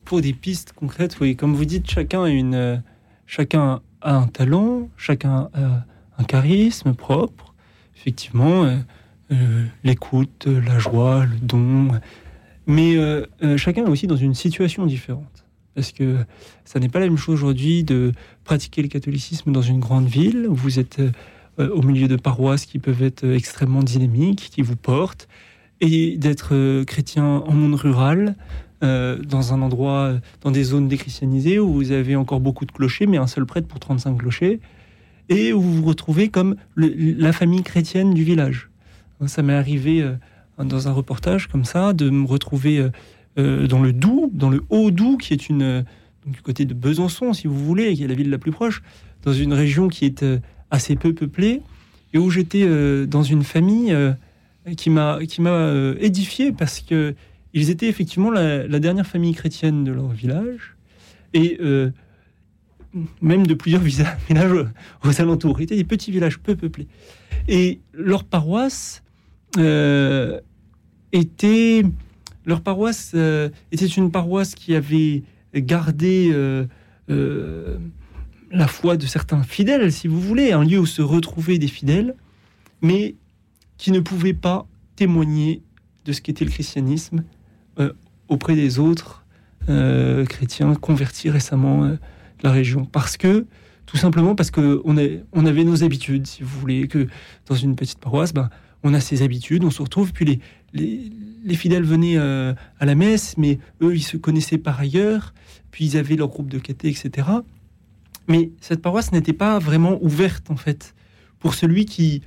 [0.05, 2.83] pour des pistes concrètes, oui, comme vous dites, chacun a une,
[3.27, 5.85] chacun a un talent, chacun a
[6.19, 7.55] un charisme propre.
[7.97, 8.77] Effectivement euh,
[9.85, 11.89] l'écoute, la joie, le don.
[12.67, 15.45] Mais euh, euh, chacun est aussi dans une situation différente.
[15.75, 16.17] Parce que
[16.65, 18.13] ça n'est pas la même chose aujourd'hui de
[18.45, 20.47] pratiquer le catholicisme dans une grande ville.
[20.49, 21.01] Où vous êtes
[21.59, 25.29] au milieu de paroisses qui peuvent être extrêmement dynamiques, qui vous portent,
[25.81, 28.37] et d'être chrétien en monde rural,
[28.81, 33.19] dans un endroit, dans des zones déchristianisées où vous avez encore beaucoup de clochers, mais
[33.19, 34.61] un seul prêtre pour 35 clochers,
[35.29, 38.71] et où vous vous retrouvez comme la famille chrétienne du village.
[39.25, 40.15] Ça m'est arrivé euh,
[40.63, 42.91] dans un reportage comme ça de me retrouver euh,
[43.39, 45.85] euh, dans le Doubs, dans le Haut-Doubs, qui est une
[46.27, 48.83] du côté de Besançon, si vous voulez, qui est la ville la plus proche,
[49.23, 50.25] dans une région qui est
[50.73, 51.63] assez peu peuplée,
[52.13, 52.67] et où j'étais
[53.07, 53.97] dans une famille
[54.77, 57.15] qui m'a qui m'a édifié parce que
[57.55, 60.77] ils étaient effectivement la, dernière famille chrétienne de leur village
[61.33, 61.61] et
[63.23, 63.83] même de plusieurs
[64.29, 64.67] villages
[65.05, 65.61] aux alentours.
[65.61, 66.89] Ils étaient des petits villages peu peuplés
[67.47, 69.05] et leur paroisse
[69.57, 70.41] euh,
[71.13, 71.83] était
[72.45, 75.23] leur paroisse euh, était une paroisse qui avait
[75.55, 76.67] gardé euh,
[78.51, 82.15] la foi de certains fidèles, si vous voulez, un lieu où se retrouvaient des fidèles,
[82.83, 83.17] mais
[83.79, 85.63] qui ne pouvait pas témoigner
[86.05, 87.25] de ce qu'était le christianisme
[88.29, 89.25] auprès des autres
[89.67, 91.99] chrétiens convertis récemment de
[92.43, 93.47] la région, parce que
[93.87, 94.97] tout simplement parce que on
[95.47, 97.09] avait nos habitudes, si vous voulez, que
[97.47, 98.51] dans une petite paroisse, ben,
[98.83, 100.41] on a ses habitudes, on se retrouve, puis
[100.73, 101.11] les,
[101.45, 105.35] les, fidèles venaient euh, à la messe, mais eux, ils se connaissaient par ailleurs,
[105.71, 107.29] puis ils avaient leur groupe de caté, etc.
[108.29, 110.95] Mais cette paroisse n'était pas vraiment ouverte, en fait,
[111.39, 112.23] pour celui qui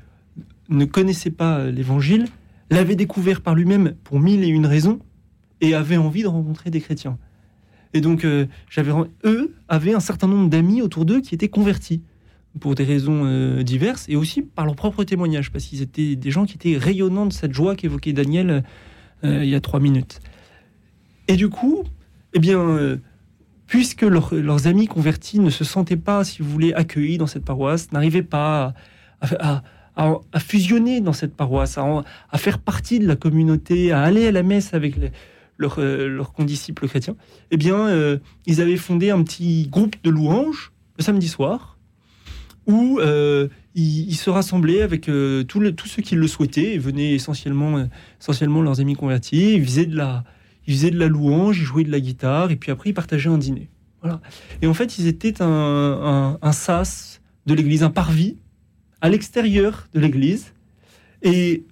[0.70, 2.28] ne connaissait pas l'évangile,
[2.70, 5.00] l'avait découvert par lui-même pour mille et une raisons,
[5.62, 7.18] et avait envie de rencontrer des chrétiens.
[7.94, 8.92] Et donc, euh, j'avais,
[9.24, 12.02] eux avaient un certain nombre d'amis autour d'eux qui étaient convertis
[12.60, 16.32] pour des raisons euh, diverses et aussi par leur propre témoignage, parce qu'ils étaient des
[16.32, 18.64] gens qui étaient rayonnants de cette joie qu'évoquait Daniel
[19.24, 20.20] euh, il y a trois minutes.
[21.28, 21.84] Et du coup,
[22.34, 22.98] eh bien, euh,
[23.68, 27.92] puisque leurs amis convertis ne se sentaient pas, si vous voulez, accueillis dans cette paroisse,
[27.92, 28.74] n'arrivaient pas
[29.22, 29.62] à,
[30.38, 34.74] fusionner dans cette paroisse, à, faire partie de la communauté, à aller à la messe
[34.74, 34.96] avec
[35.58, 37.16] leurs condisciples chrétiens,
[37.52, 41.79] eh bien, ils avaient fondé un petit groupe de louanges le samedi soir,
[42.70, 47.82] où euh, ils, se rassemblaient avec euh, tous ceux qui le souhaitaient, venaient essentiellement,
[48.62, 50.24] leurs amis convertis, ils faisaient, de la,
[50.68, 53.30] ils faisaient de la louange, ils jouaient de la guitare, et puis après ils partageaient
[53.30, 53.70] un dîner.
[54.02, 54.22] Voilà.
[54.62, 58.38] Et en fait, ils étaient un, sas de l'église, un parvis,
[59.02, 60.54] à l'extérieur de l'église,
[61.24, 61.64] et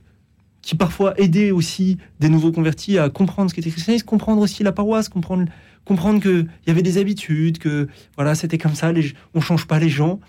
[0.63, 4.63] qui parfois aidait aussi des nouveaux convertis à comprendre ce qu'était le christianisme, comprendre aussi
[4.63, 5.45] la paroisse, comprendre,
[5.85, 9.79] comprendre qu'il y avait des habitudes, que voilà, c'était comme ça, les, on change pas
[9.79, 10.19] les gens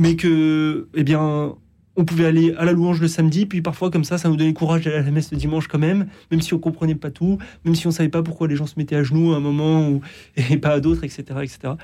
[0.00, 1.54] mais que, eh bien,
[1.94, 4.54] on pouvait aller à la louange le samedi, puis parfois comme ça, ça nous donnait
[4.54, 7.36] courage d'aller à la messe le dimanche quand même, même si on comprenait pas tout,
[7.66, 9.90] même si on savait pas pourquoi les gens se mettaient à genoux à un moment
[9.90, 10.00] ou,
[10.36, 11.74] et pas à d'autres, etc., etc.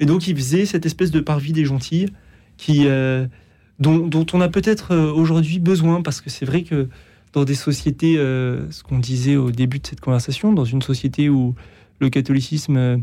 [0.00, 2.08] Et donc il faisait cette espèce de parvis des gentils
[2.56, 3.28] qui, euh,
[3.78, 6.88] dont, dont, on a peut-être euh, aujourd'hui besoin, parce que c'est vrai que
[7.34, 11.28] dans des sociétés, euh, ce qu'on disait au début de cette conversation, dans une société
[11.28, 11.54] où
[12.00, 13.00] le catholicisme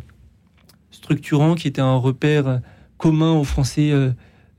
[0.91, 2.59] structurant, qui était un repère
[2.97, 3.93] commun aux Français,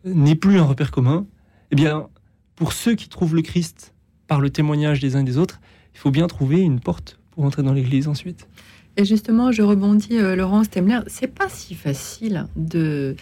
[0.05, 1.27] n'est plus un repère commun,
[1.71, 2.09] eh bien,
[2.57, 3.95] pour ceux qui trouvent le Christ
[4.27, 5.61] par le témoignage des uns et des autres,
[5.95, 8.49] il faut bien trouver une porte pour entrer dans l'Église ensuite.
[8.97, 13.17] Et justement, je rebondis, euh, Laurence Temler, c'est pas si facile de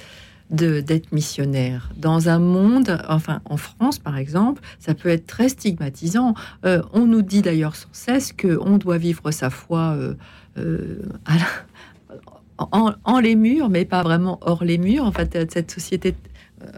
[0.49, 6.35] d'être missionnaire dans un monde, enfin en France par exemple, ça peut être très stigmatisant.
[6.64, 9.97] Euh, on nous dit d'ailleurs sans cesse que on doit vivre sa foi
[10.57, 11.03] euh,
[12.59, 15.05] en, les murs, mais pas vraiment hors les murs.
[15.05, 16.14] En fait, cette société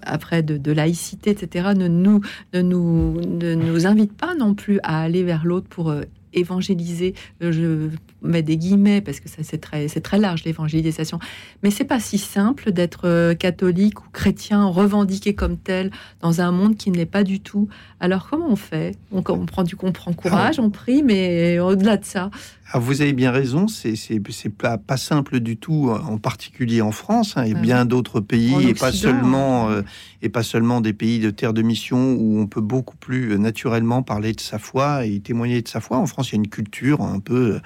[0.03, 2.20] après de, laïcité, etc., ne nous,
[2.55, 6.03] ne, nous, ne nous invite pas non plus à aller vers l'autre pour euh,
[6.33, 7.14] évangéliser.
[7.41, 7.89] Je
[8.22, 11.18] mets des guillemets parce que ça c'est très c'est très large l'évangélisation.
[11.62, 16.76] Mais c'est pas si simple d'être catholique ou chrétien revendiqué comme tel dans un monde
[16.76, 17.68] qui ne l'est pas du tout.
[18.01, 18.97] Alors comment on fait?
[19.12, 22.31] On, on, prend du on prend courage, on prie, mais au-delà de ça,
[22.70, 27.34] ah, vous avez bien raison, c'est pas, pas simple du tout, en particulier en France
[27.36, 29.80] hein, et ah bien d'autres pays, et pas seulement euh,
[30.20, 33.38] et pas seulement des pays de terre de mission où on peut beaucoup plus euh,
[33.38, 35.96] naturellement parler de sa foi et témoigner de sa foi.
[35.96, 37.60] En France, il y a une culture un peu euh,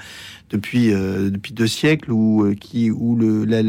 [1.30, 3.62] depuis deux siècles où qui où le la,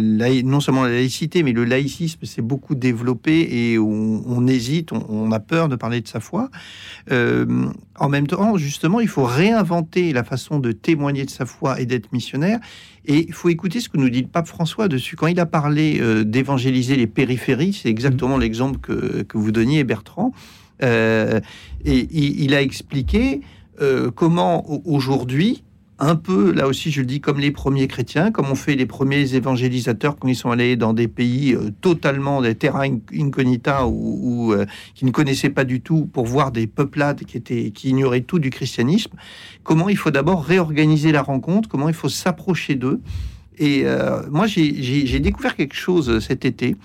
[0.44, 5.04] non seulement la laïcité mais le laïcisme s'est beaucoup développé et on, on hésite, on,
[5.10, 6.52] on, a peur de parler de sa foi.
[7.10, 11.86] en même temps, justement, il faut réinventer la façon de témoigner de sa foi et
[11.86, 12.60] d'être missionnaire.
[13.06, 15.16] Et il faut écouter ce que nous dit le pape François dessus.
[15.16, 18.42] Quand il a parlé euh, d'évangéliser les périphéries, c'est exactement mmh.
[18.42, 20.32] l'exemple que, que, vous donniez, Bertrand.
[20.82, 21.40] Euh,
[21.86, 23.42] et il, a expliqué
[23.82, 25.64] euh, comment aujourd'hui,
[26.04, 28.86] un peu, là aussi je le dis, comme les premiers chrétiens, comme ont fait les
[28.86, 34.54] premiers évangélisateurs quand ils sont allés dans des pays euh, totalement des terrains incognita ou,
[34.54, 38.22] euh, qui ne connaissaient pas du tout pour voir des peuplades qui, étaient, qui ignoraient
[38.22, 39.12] tout du christianisme,
[39.64, 43.00] comment il faut d'abord réorganiser la rencontre, comment il faut s'approcher d'eux.
[43.58, 46.76] Et euh, moi, j'ai découvert quelque chose cet été.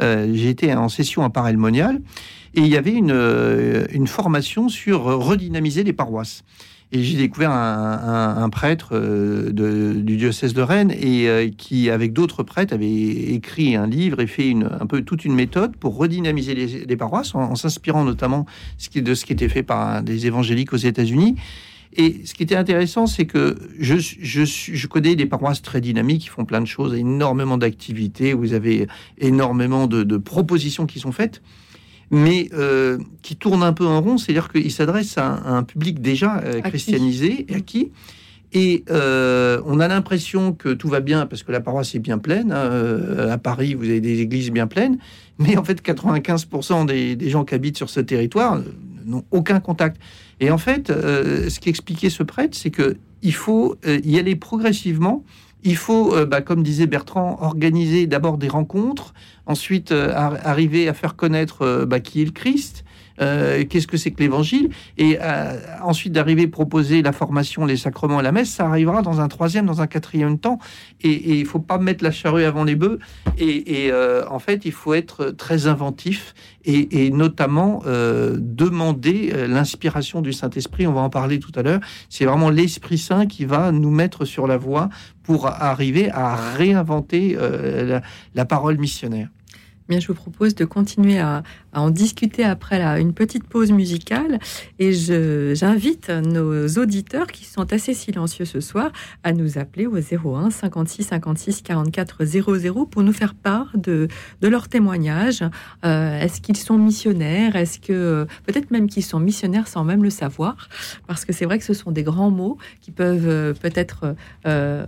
[0.00, 1.56] été en session à Paray
[2.54, 6.44] et il y avait une formation sur redynamiser les paroisses.
[6.90, 12.42] Et j'ai découvert un, prêtre euh, du diocèse de Rennes et euh, qui, avec d'autres
[12.42, 16.54] prêtres, avait écrit un livre et fait une, un peu toute une méthode pour redynamiser
[16.54, 18.46] les, paroisses en, s'inspirant notamment
[18.94, 21.36] de ce qui était fait par des évangéliques aux États-Unis.
[21.94, 26.46] Et ce qui était intéressant, c'est que je, connais des paroisses très dynamiques qui font
[26.46, 28.86] plein de choses, énormément d'activités, vous avez
[29.18, 31.42] énormément de propositions qui sont faites
[32.10, 36.38] mais euh, qui tourne un peu en rond, c'est-à-dire qu'il s'adresse à, un public déjà
[36.38, 37.90] euh, christianisé et acquis.
[38.52, 42.16] Et euh, on a l'impression que tout va bien parce que la paroisse est bien
[42.16, 42.50] pleine.
[42.50, 43.28] Hein.
[43.30, 44.98] à Paris, vous avez des églises bien pleines,
[45.38, 48.58] mais en fait, 95% des, des, gens qui habitent sur ce territoire
[49.04, 50.00] n'ont aucun contact.
[50.40, 55.24] Et en fait, ce qui expliquait ce prêtre, c'est que il faut y aller progressivement
[55.64, 59.12] il faut, euh, bah, comme disait Bertrand, organiser d'abord des rencontres,
[59.46, 62.84] ensuite euh, arriver à faire connaître euh, bah, qui est le Christ,
[63.20, 65.18] qu'est-ce que c'est que l'évangile, et
[65.82, 69.66] ensuite d'arriver proposer la formation, les sacrements et la messe, ça arrivera dans un troisième,
[69.66, 70.60] dans un quatrième temps,
[71.00, 73.00] et il faut pas mettre la charrue avant les bœufs,
[73.36, 73.90] et,
[74.30, 76.32] en fait, il faut être très inventif,
[76.64, 82.50] et, notamment demander l'inspiration du Saint-Esprit, on va en parler tout à l'heure, c'est vraiment
[82.50, 84.90] l'Esprit Saint qui va nous mettre sur la voie
[85.28, 88.00] pour arriver à réinventer euh,
[88.34, 89.28] la, parole missionnaire.
[89.86, 91.42] Bien, je vous propose de continuer à,
[91.72, 94.38] à en discuter après là, une petite pause musicale.
[94.78, 98.90] Et j'invite nos auditeurs qui sont assez silencieux ce soir
[99.22, 104.08] à nous appeler au 01 56 56 44 00 pour nous faire part de,
[104.40, 105.42] de leur témoignage.
[105.84, 107.56] Euh, est-ce qu'ils sont missionnaires?
[107.56, 110.68] Est-ce que peut-être même qu'ils sont missionnaires sans même le savoir?
[111.06, 114.14] Parce que c'est vrai que ce sont des grands mots qui peuvent euh, peut-être
[114.46, 114.84] euh,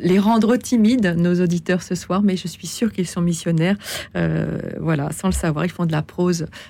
[0.00, 3.76] les rendre timides, nos auditeurs ce soir, mais je suis sûre qu'ils sont missionnaires.
[4.80, 6.02] voilà, sans le savoir, ils font de la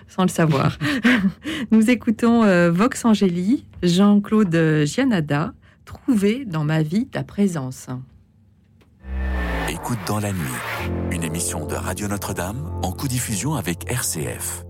[0.08, 0.78] sans le savoir.
[1.70, 5.52] Nous écoutons euh, Vox Angeli, Jean-Claude Gianada,
[5.84, 7.88] Trouver dans ma vie ta présence.
[9.68, 10.38] Écoute dans la nuit,
[11.10, 14.64] une émission de Radio Notre-Dame en co-diffusion avec RCF.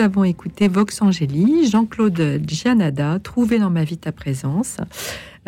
[0.00, 4.78] Avons écouté Vox Angeli, Jean-Claude Gianada, Trouvé dans ma vie ta présence.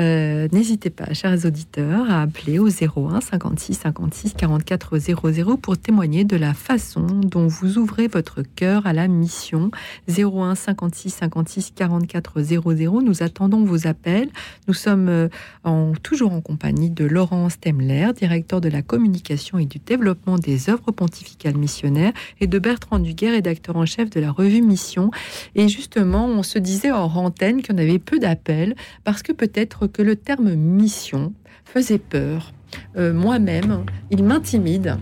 [0.02, 6.24] Euh, n'hésitez pas, chers auditeurs, à appeler au 01 56 56 44 00 pour témoigner
[6.24, 9.70] de la façon dont vous ouvrez votre cœur à la mission.
[10.08, 13.02] 01 56 56 44 00.
[13.02, 14.30] Nous attendons vos appels.
[14.66, 15.28] Nous sommes euh,
[15.62, 20.68] en, toujours en compagnie de Laurence Temler, directeur de la communication et du développement des
[20.68, 25.12] œuvres pontificales missionnaires, et de Bertrand Duguet, rédacteur en chef de la revue Mission.
[25.54, 28.74] Et justement, on se disait en antenne qu'on avait peu d'appels
[29.04, 31.32] parce que peut-être que le terme mission
[31.64, 32.52] faisait peur.
[32.96, 34.96] Euh, moi-même, il m'intimide.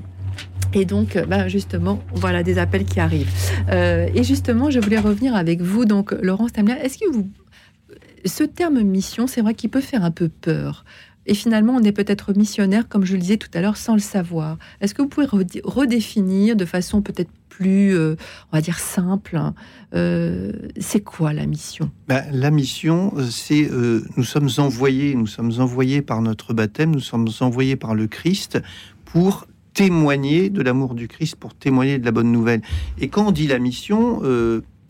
[0.72, 3.32] Et donc, bah justement, voilà des appels qui arrivent.
[3.70, 5.84] Euh, et justement, je voulais revenir avec vous.
[5.84, 7.28] Donc, Laurence Tamler, est-ce que vous,
[8.24, 10.84] ce terme mission, c'est vrai qu'il peut faire un peu peur?
[11.31, 14.01] Et finalement, on est peut-être missionnaire, comme je le disais tout à l'heure, sans le
[14.01, 14.59] savoir.
[14.81, 15.28] Est-ce que vous pouvez
[15.62, 18.16] redéfinir de façon peut-être plus, euh,
[18.51, 19.55] on va dire, simple hein,
[19.95, 20.51] euh,
[20.81, 21.89] C'est quoi la mission?
[22.09, 26.99] Ben, La mission, c'est euh, nous sommes envoyés, nous sommes envoyés par notre baptême, nous
[26.99, 28.61] sommes envoyés par le Christ
[29.05, 32.62] pour témoigner de l'amour du Christ, pour témoigner de la bonne nouvelle.
[32.99, 34.20] Et quand on dit la mission,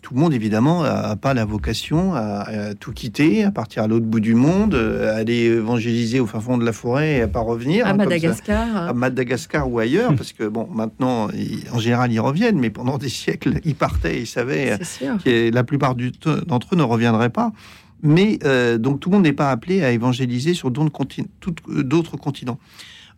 [0.02, 4.06] tout le monde, évidemment, n'a pas la vocation à, tout quitter, à partir à l'autre
[4.06, 7.40] bout du monde, à aller évangéliser au fin fond de la forêt et à pas
[7.40, 7.86] revenir.
[7.86, 8.76] À hein, Madagascar.
[8.76, 11.28] à Madagascar ou ailleurs, parce que, bon, maintenant,
[11.72, 14.78] en général, ils reviennent, mais pendant des siècles, ils partaient, ils savaient
[15.24, 17.52] que la plupart d'entre eux ne reviendraient pas.
[18.02, 22.58] Mais euh, donc, tout le monde n'est pas appelé à évangéliser sur d'autres continents.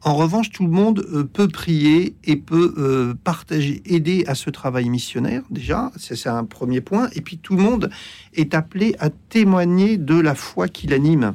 [0.04, 4.50] En revanche, tout le monde euh, peut prier et peut euh, partager, aider à ce
[4.50, 7.08] travail missionnaire, déjà, c'est un premier point.
[7.14, 7.90] Et puis tout le monde
[8.34, 11.34] est appelé à témoigner de la foi qui l'anime.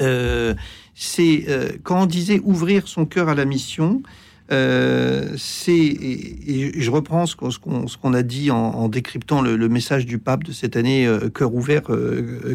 [0.00, 0.54] Euh,
[0.94, 1.46] c'est
[1.82, 4.02] quand on disait ouvrir son cœur à la mission,
[4.50, 10.52] c'est et, je reprends ce qu'on a dit en, décryptant le, message du pape de
[10.52, 11.82] cette année, cœur ouvert,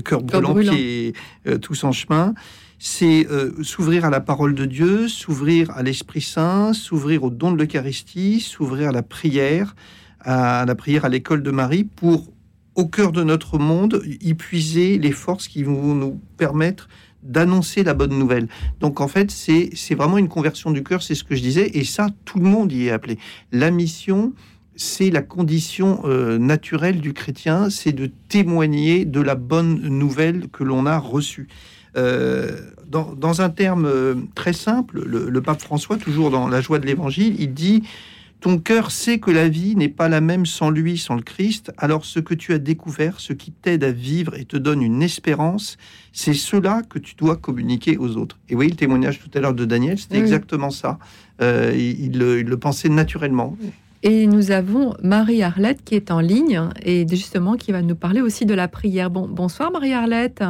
[0.06, 1.14] cœur brûlant, brûlant, qui
[1.46, 2.34] est tous en chemin
[2.80, 7.52] c'est euh, s'ouvrir à la parole de Dieu, s'ouvrir à l'Esprit Saint, s'ouvrir au don
[7.52, 9.76] de l'Eucharistie, s'ouvrir à la prière,
[10.22, 12.32] à la prière à l'école de Marie, pour,
[12.76, 16.88] au cœur de notre monde, y puiser les forces qui vont nous permettre
[17.22, 18.48] d'annoncer la bonne nouvelle.
[18.80, 21.84] Donc en fait, c'est vraiment une conversion du cœur, c'est ce que je disais, et
[21.84, 23.18] ça, tout le monde y est appelé.
[23.52, 24.34] La mission,
[24.78, 30.64] c'est la condition euh, naturelle du chrétien, c'est de témoigner de la bonne nouvelle que
[30.64, 31.50] l'on a reçue.
[31.98, 32.52] Euh,
[32.88, 37.36] dans, un terme euh, très simple, le, pape François, toujours dans la joie de l'évangile,
[37.40, 37.84] il dit
[38.42, 41.72] Ton cœur sait que la vie n'est pas la même sans lui, sans le Christ.
[41.78, 45.04] Alors ce que tu as découvert, ce qui t'aide à vivre et te donne une
[45.04, 45.78] espérance,
[46.14, 48.40] c'est cela que tu dois communiquer aux autres.
[48.50, 50.98] Et voyez le témoignage tout à l'heure de Daniel, c'était exactement ça.
[51.42, 53.56] Euh, il, le pensait naturellement.
[54.02, 58.46] Et nous avons Marie-Arlette qui est en ligne et justement qui va nous parler aussi
[58.46, 59.10] de la prière.
[59.10, 60.42] Bon, bonsoir Marie-Arlette.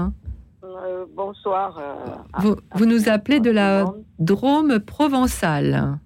[0.81, 1.77] Euh, bonsoir.
[1.77, 3.85] Euh, vous, nous appelez de la
[4.17, 5.97] Drôme provençale.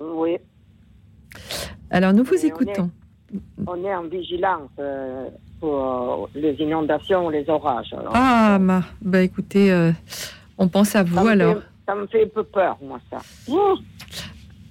[0.00, 0.36] Oui.
[1.90, 2.90] Alors nous vous écoutons.
[3.66, 5.28] On est, en vigilance euh,
[5.60, 7.94] pour les inondations, les orages.
[8.12, 8.58] ah,
[9.02, 9.92] bah écoutez,
[10.56, 11.56] on pense à vous alors.
[11.86, 13.18] ça me fait un peu peur, moi, ça.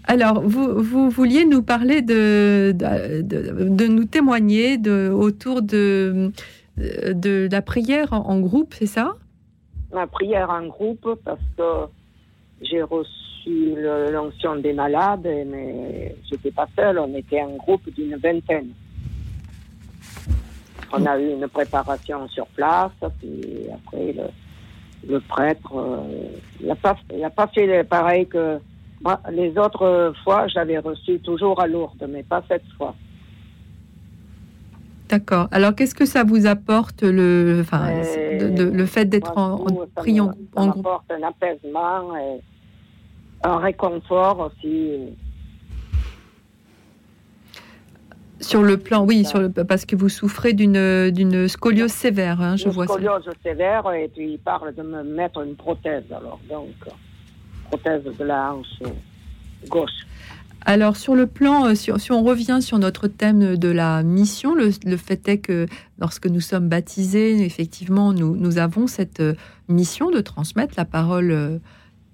[0.10, 6.32] Alors, vous, vous, vouliez nous parler de, de, de, nous témoigner de, autour de,
[6.78, 9.18] de la prière en groupe, c'est ça?
[9.92, 11.88] Ma prière en groupe parce que
[12.62, 13.76] j'ai reçu
[14.12, 18.70] l'onction des malades, mais je n'étais pas seule, on était un groupe d'une vingtaine.
[20.92, 24.16] On a eu une préparation sur place, puis après
[25.08, 26.30] le, prêtre, euh,
[26.60, 26.96] il n'a pas,
[27.36, 28.58] pas, fait pareil que
[29.02, 29.20] moi.
[29.32, 32.96] Les autres fois, j'avais reçu toujours à Lourdes, mais pas cette fois.
[35.10, 35.48] D'accord.
[35.52, 37.90] Alors, qu'est-ce que ça vous apporte le, enfin,
[38.40, 42.42] le fait d'être en, priant en groupe Ça apporte un apaisement, et
[43.44, 45.16] un réconfort aussi.
[48.40, 52.56] Sur le plan, oui, sur le, parce que vous souffrez d'une d'une scoliose sévère, hein,
[52.56, 56.40] je une vois scoliose sévère, et puis il parle de me mettre une prothèse, alors
[56.48, 56.70] donc
[57.70, 58.92] prothèse de la hanche
[59.68, 60.06] gauche.
[60.70, 64.70] Alors sur le plan, euh, si, on revient sur notre thème de la mission, le,
[64.98, 65.66] fait est que
[65.98, 69.36] lorsque nous sommes baptisés, effectivement, nous, avons cette euh,
[69.70, 71.58] mission de transmettre la parole euh,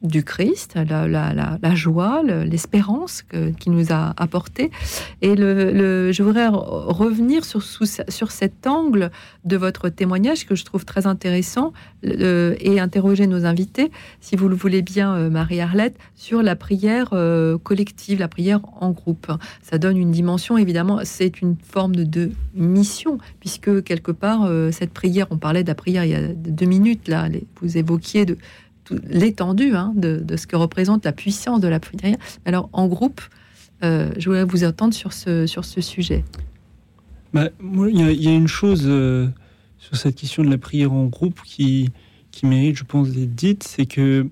[0.04, 3.24] du Christ, la, joie, l'espérance
[3.60, 4.70] qu'il nous a apporté.
[5.22, 9.12] Et je voudrais revenir sur, sur cet angle
[9.46, 11.74] de votre témoignage que je trouve très intéressant
[12.04, 17.58] et interroger nos invités, si vous le voulez bien, euh, Marie-Arlette, sur la prière euh,
[17.58, 19.32] collective, la prière en groupe.
[19.62, 24.92] Ça donne une dimension, évidemment, c'est une forme de, mission, puisque quelque part, euh, cette
[24.92, 27.28] prière, on parlait de la prière il y a deux minutes, là,
[27.62, 28.38] vous évoquiez de
[29.08, 32.18] l'étendue hein, de, ce que représente la puissance de la prière.
[32.46, 33.22] Alors, en groupe,
[33.84, 36.24] euh, je voudrais vous attendre sur ce, sur ce sujet.
[37.34, 39.28] Bah, il y, a une chose euh,
[39.80, 41.90] sur cette question de la prière en groupe qui,
[42.32, 44.28] qui mérite, je pense, d'être dite, c'est que,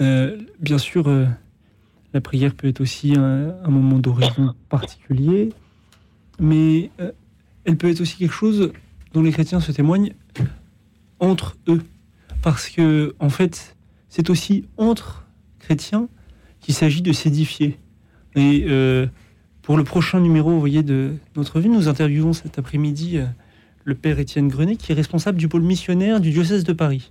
[0.00, 1.08] euh, bien sûr,
[2.12, 5.50] la prière peut être aussi un, un moment d'horizon particulier,
[6.40, 6.90] mais
[7.64, 8.72] elle peut être aussi quelque chose
[9.12, 10.12] dont les chrétiens se témoignent
[11.20, 11.82] entre eux
[12.46, 13.74] parce que en fait,
[14.08, 15.26] c'est aussi entre
[15.58, 16.08] chrétiens
[16.60, 17.76] qu'il s'agit de s'édifier.
[18.36, 19.08] Et euh,
[19.62, 23.26] pour le prochain numéro, vous voyez, de notre vie, nous interviewons cet après-midi euh,
[23.82, 27.10] le père Étienne Grenet, qui est responsable du pôle missionnaire du diocèse de Paris.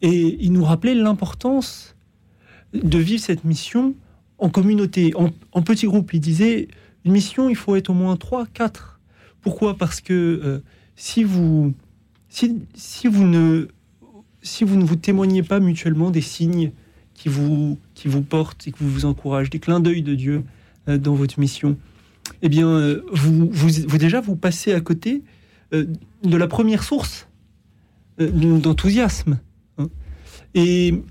[0.00, 1.94] Et il nous rappelait l'importance
[2.72, 3.94] de vivre cette mission
[4.38, 6.14] en communauté, en, en petit groupe.
[6.14, 6.68] Il disait,
[7.04, 9.00] une mission, il faut être au moins 3, 4.
[9.42, 9.76] Pourquoi?
[9.76, 10.62] Parce que euh,
[10.96, 11.74] si, vous,
[12.30, 13.68] si vous ne
[14.42, 16.72] si vous ne vous témoignez pas mutuellement des signes
[17.14, 20.42] qui vous, qui vous portent et qui vous encouragent, des clins d'œil de Dieu
[20.88, 21.76] euh, dans votre mission,
[22.42, 25.22] eh bien, euh, vous, vous, déjà, vous passez à côté
[25.72, 25.86] euh,
[26.24, 27.28] de la première source
[28.18, 29.38] d'enthousiasme.
[29.78, 29.88] Hein.
[30.54, 31.02] Et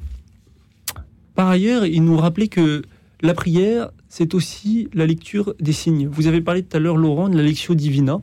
[1.35, 2.83] par ailleurs, il nous rappelait que
[3.21, 6.07] la prière, c'est aussi la lecture des signes.
[6.07, 8.21] Vous avez parlé tout à l'heure, Laurent, de la lectio divina.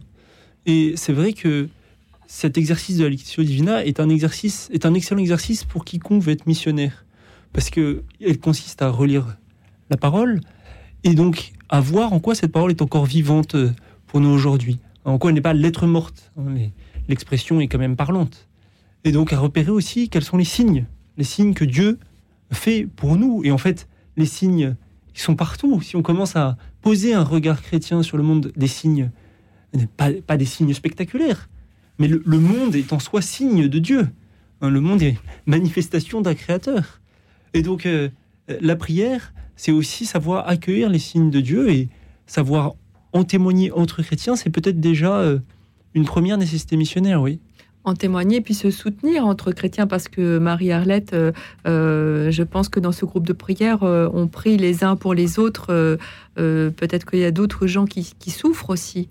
[0.67, 1.69] Et c'est vrai que
[2.27, 6.23] cet exercice de la lectio divina est un exercice, est un excellent exercice pour quiconque
[6.23, 7.05] veut être missionnaire,
[7.53, 9.37] parce que elle consiste à relire
[9.91, 10.41] la parole
[11.05, 13.71] et donc à voir en quoi cette parole est encore vivante euh,
[14.07, 16.33] pour nous aujourd'hui, en quoi elle n'est pas lettre morte.
[16.39, 16.55] Hein,
[17.09, 18.49] l'expression est quand même parlante,
[19.05, 21.99] et donc à repérer aussi quels sont les signes, les signes que Dieu
[22.51, 23.43] fait pour nous.
[23.45, 24.77] Et en fait, les signes,
[25.15, 25.81] ils sont partout.
[25.81, 29.11] Si on commence à poser un regard chrétien sur le monde des signes,
[29.97, 31.49] pas des signes spectaculaires,
[31.99, 34.09] mais le, monde est en soi signe de Dieu.
[34.61, 35.17] Hein, le monde est
[35.47, 37.01] manifestation d'un créateur.
[37.55, 38.09] Et donc, euh,
[38.61, 41.89] la prière, c'est aussi savoir accueillir les signes de Dieu et
[42.27, 42.75] savoir
[43.13, 45.39] en témoigner entre chrétiens, c'est peut-être déjà euh,
[45.95, 47.41] une première nécessité missionnaire, oui
[47.85, 52.91] en témoigner puis se soutenir entre chrétiens parce que Marie-Arlette, euh, je pense que dans
[52.91, 55.97] ce groupe de prière, on prie les uns pour les autres.
[56.35, 59.09] Peut-être qu'il y a d'autres gens qui, souffrent aussi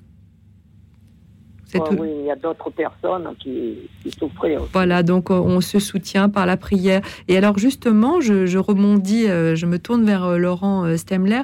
[1.98, 4.58] oui, il y a d'autres personnes qui, souffraient.
[4.74, 7.02] Voilà, donc euh, on se soutient par la prière.
[7.28, 11.42] Et alors justement, je, je rebondis, euh, je me tourne vers euh, Laurent Stemler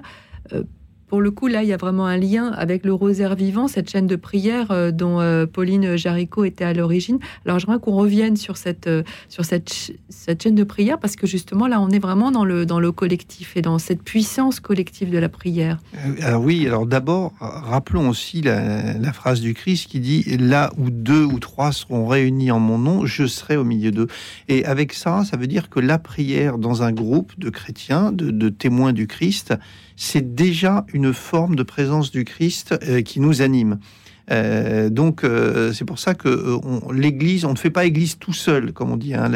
[1.12, 3.90] pour le coup, là, il y a vraiment un lien avec le rosaire vivant, cette
[3.90, 7.20] chaîne de prière euh, dont euh, Pauline Jaricot était à l'origine.
[7.46, 11.28] Alors, j'aimerais qu'on revienne sur cette, euh, sur cette, cette chaîne de prière parce que
[11.28, 15.12] justement, là, on est vraiment dans le, dans le collectif et dans cette puissance collective
[15.12, 15.80] de la prière.
[16.22, 20.90] Alors oui, alors d'abord, rappelons aussi la, la phrase du Christ qui dit Là où
[20.90, 24.08] deux ou trois seront réunis en mon nom, je serai au milieu d'eux.
[24.48, 28.32] Et avec ça, ça veut dire que la prière dans un groupe de chrétiens, de,
[28.32, 29.54] de témoins du Christ,
[30.04, 33.78] c'est déjà une forme de présence du Christ euh, qui nous anime.
[34.32, 36.58] Euh, donc euh, c'est pour ça que
[36.92, 39.14] l'Église, on ne fait pas Église tout seul, comme on dit.
[39.14, 39.32] Hein,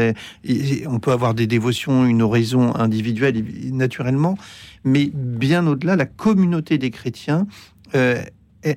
[0.88, 4.40] on peut avoir des dévotions, une oraison individuelle naturellement,
[4.84, 7.46] mais bien au-delà, la communauté des chrétiens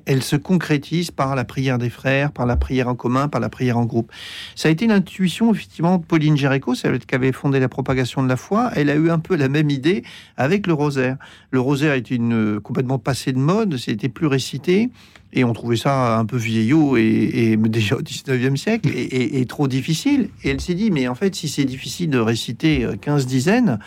[0.05, 3.49] elle se concrétise par la prière des frères, par la prière en commun, par la
[3.49, 4.11] prière en groupe.
[4.55, 8.27] Ça a été l'intuition, effectivement, de Pauline Géricault, celle qui avait fondé la propagation de
[8.27, 8.71] la foi.
[8.75, 10.03] Elle a eu un peu la même idée
[10.37, 11.17] avec le rosaire.
[11.51, 14.89] Le rosaire était une, complètement passé de mode, c'était plus récité.
[15.31, 19.67] Et on trouvait ça un peu vieillot et, déjà au 19e siècle et, et trop
[19.67, 20.29] difficile.
[20.43, 23.79] Et elle s'est dit, mais en fait, si c'est difficile de réciter 15 dizaines,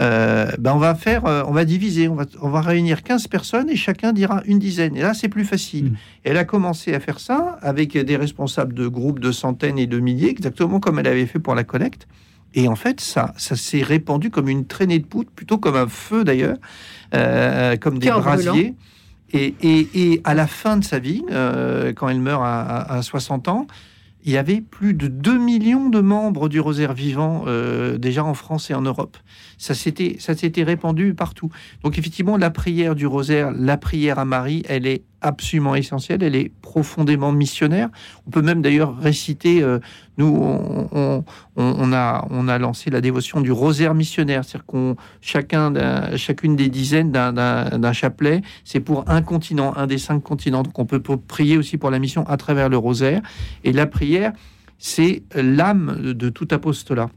[0.00, 3.26] euh, ben on va faire, euh, on va diviser, on va, on va réunir 15
[3.26, 4.96] personnes et chacun dira une dizaine.
[4.96, 5.92] Et là, c'est plus facile.
[5.92, 5.96] Mm.
[6.24, 9.98] Elle a commencé à faire ça avec des responsables de groupes de centaines et de
[10.00, 12.08] milliers, exactement comme elle avait fait pour la collecte.
[12.54, 15.86] Et en fait, ça, ça s'est répandu comme une traînée de poudre, plutôt comme un
[15.86, 16.56] feu d'ailleurs,
[17.14, 18.74] euh, comme des brasiers.
[19.32, 23.46] Et, et, et, à la fin de sa vie, quand elle meurt à, à 60
[23.46, 23.68] ans,
[24.24, 28.34] il y avait plus de 2 millions de membres du Rosaire vivant euh, déjà en
[28.34, 29.16] France et en Europe.
[29.60, 31.50] Ça s'était, ça s'était répandu partout.
[31.84, 36.34] Donc effectivement, la prière du Rosaire, la prière à Marie, elle est absolument essentielle, elle
[36.34, 37.90] est profondément missionnaire.
[38.26, 39.78] On peut même d'ailleurs réciter, euh,
[40.16, 45.74] nous, on, a, on a lancé la dévotion du rosaire missionnaire, c'est-à-dire qu'on chacun,
[46.16, 50.62] chacune des dizaines d'un chapelet, c'est pour un continent, un des cinq continents.
[50.62, 53.20] Donc on peut prier aussi pour la mission à travers le rosaire.
[53.62, 54.32] Et la prière,
[54.78, 57.10] c'est l'âme de tout apostolat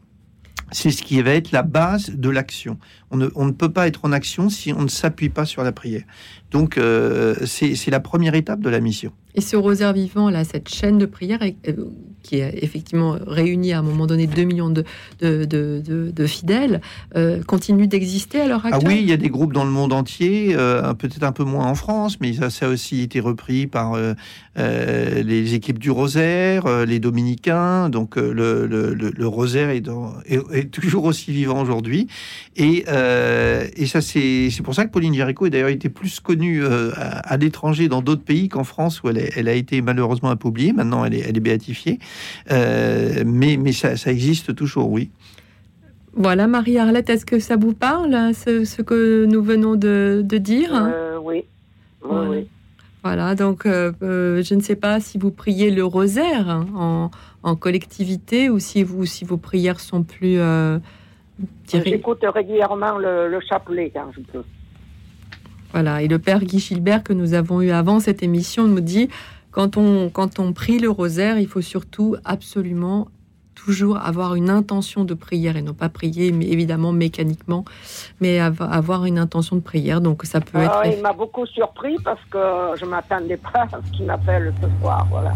[0.73, 2.77] c'est ce qui va être la base de l'action.
[3.11, 6.03] On ne, peut pas être en action si on ne s'appuie pas sur la prière.
[6.53, 9.11] Donc, euh, c'est la première étape de la mission.
[9.35, 11.73] Et ce rosaire vivant, là, cette chaîne de prière, euh,
[12.21, 14.85] qui est effectivement réunie à un moment donné 2 millions de,
[15.19, 16.81] de, de, fidèles,
[17.15, 19.71] euh, continue d'exister à l'heure actuelle Ah oui, il y a des groupes dans le
[19.71, 20.55] monde entier,
[20.99, 23.97] peut-être un peu moins en France, mais ça, ça a aussi été repris par
[24.55, 27.89] les équipes du rosaire, les dominicains.
[27.89, 32.07] Donc, le, le, le, rosaire est, dans, est, toujours aussi vivant aujourd'hui.
[32.55, 36.91] Et, et ça, c'est pour ça que Pauline Jericho a d'ailleurs été plus connue euh,
[36.95, 40.73] à, l'étranger dans d'autres pays qu'en France où elle, a été malheureusement impubliée.
[40.73, 41.99] Maintenant, elle est, elle est béatifiée.
[42.51, 45.11] Euh, mais mais ça, existe toujours, oui.
[46.15, 51.17] Voilà, Marie-Arlette, est-ce que ça vous parle, hein, ce, que nous venons de, dire euh,
[51.23, 51.43] Oui.
[53.01, 53.33] voilà.
[53.33, 57.09] donc je ne sais pas si vous priez le rosaire hein,
[57.41, 60.37] en, collectivité ou si, vous, si vos prières sont plus...
[61.67, 64.43] J'écoute régulièrement le, le chapelet quand je peux.
[65.73, 66.01] Voilà.
[66.01, 69.09] Et le père Guy Gilbert que nous avons eu avant cette émission nous dit
[69.51, 73.07] quand on, quand on prie le rosaire, il faut surtout absolument
[73.53, 77.63] toujours avoir une intention de prière et non pas prier, mais évidemment mécaniquement,
[78.19, 80.01] mais avoir une intention de prière.
[80.01, 80.81] Donc ça peut être.
[80.85, 82.39] Il m'a beaucoup surpris parce que
[82.79, 85.07] je m'attendais pas à ce qu'il m'appelle ce soir.
[85.09, 85.33] Voilà.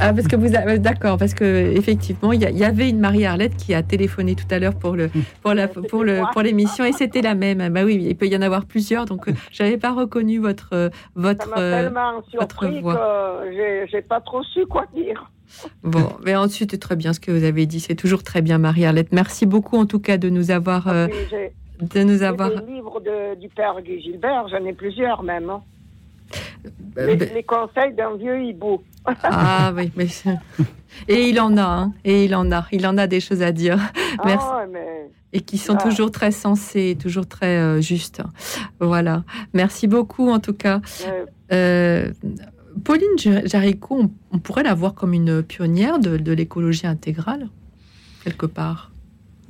[0.00, 1.44] Ah, parce que vous avez, d'accord, parce que
[1.76, 5.10] effectivement, il y, avait une Marie-Arlette qui a téléphoné tout à l'heure pour le
[5.42, 7.68] pour la pour le pour l'émission et c'était la même.
[7.72, 11.48] Bah oui, il peut y en avoir plusieurs, donc euh, j'avais pas reconnu votre votre
[11.48, 13.42] Ça tellement votre voix.
[13.90, 15.30] j'ai pas trop su quoi dire.
[15.82, 17.80] Bon, mais ensuite, c'est très bien ce que vous avez dit.
[17.80, 19.12] C'est toujours très bien, Marie-Arlette.
[19.12, 20.88] Merci beaucoup, en tout cas, de nous avoir.
[20.88, 21.06] Euh,
[21.80, 22.50] de nous avoir.
[22.50, 25.50] Les livres de, du père Guy Gilbert, j'en ai plusieurs même.
[25.50, 25.62] Hein.
[26.98, 28.82] Euh, les, conseils d'un vieux hibou.
[29.22, 30.08] Ah oui, mais
[31.08, 33.52] et il en a, hein, et il en a, il en a des choses à
[33.52, 33.78] dire.
[34.18, 34.46] Ah, Merci.
[35.32, 38.22] Et qui sont toujours très sensés, toujours très euh, justes.
[38.78, 39.24] Voilà.
[39.52, 40.80] Merci beaucoup en tout cas.
[41.52, 42.12] Euh,
[42.84, 47.48] Pauline Jaricot, on, pourrait la voir comme une pionnière de l'écologie intégrale,
[48.22, 48.93] quelque part.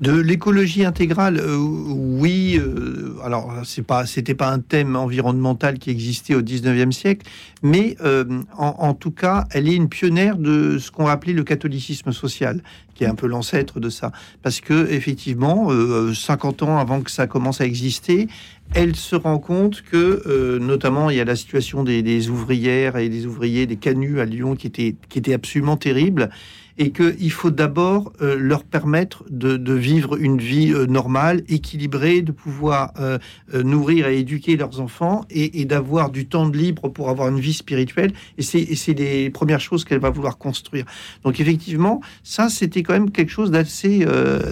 [0.00, 2.58] De l'écologie intégrale, euh, oui.
[2.58, 7.24] Euh, alors, c'est pas, c'était pas un thème environnemental qui existait au 19e siècle,
[7.62, 8.24] mais euh,
[8.58, 12.60] en, tout cas, elle est une pionnière de ce qu'on appelait le catholicisme social,
[12.96, 14.10] qui est un peu l'ancêtre de ça.
[14.42, 15.70] Parce que, effectivement,
[16.12, 18.26] 50 ans avant que ça commence à exister,
[18.74, 23.08] elle se rend compte que, notamment, il y a la situation des, des, ouvrières et
[23.08, 26.30] des ouvriers des canuts à Lyon qui était, qui était absolument terrible
[26.76, 32.32] et qu'il faut d'abord euh, leur permettre de, vivre une vie euh, normale, équilibrée, de
[32.32, 33.18] pouvoir euh,
[33.52, 37.52] nourrir et éduquer leurs enfants et, d'avoir du temps de libre pour avoir une vie
[37.52, 38.12] spirituelle.
[38.38, 40.84] Et c'est les premières choses qu'elle va vouloir construire.
[41.22, 44.04] Donc effectivement, ça, c'était quand même quelque chose d'assez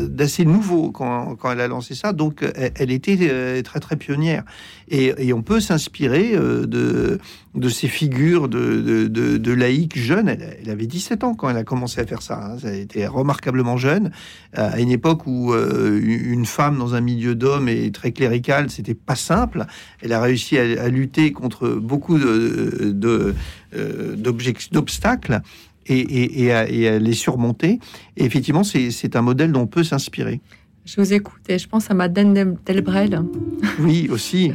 [0.09, 2.13] d'assez nouveau quand, quand, elle a lancé ça.
[2.13, 4.45] Donc elle, était très très pionnière.
[4.89, 7.19] Et, et on peut s'inspirer de,
[7.55, 10.29] de ces figures de, de, de, laïcs jeunes.
[10.29, 12.39] Elle, elle, avait 17 ans quand elle a commencé à faire ça.
[12.43, 12.59] Hein.
[12.59, 14.11] Ça a été remarquablement jeune,
[14.55, 18.95] à une époque où euh, une femme dans un milieu d'hommes est très clérical, c'était
[18.95, 19.65] pas simple.
[20.03, 23.35] Elle a réussi à, lutter contre beaucoup de,
[23.75, 25.41] euh, d'obstacles.
[25.87, 27.81] Et, et, et, à, les surmonter.
[28.17, 30.41] Et effectivement, c'est un modèle dont on peut s'inspirer.
[30.85, 33.25] Je vous écoute et je pense à Madeleine Delbrel.
[33.81, 34.53] Oui, aussi.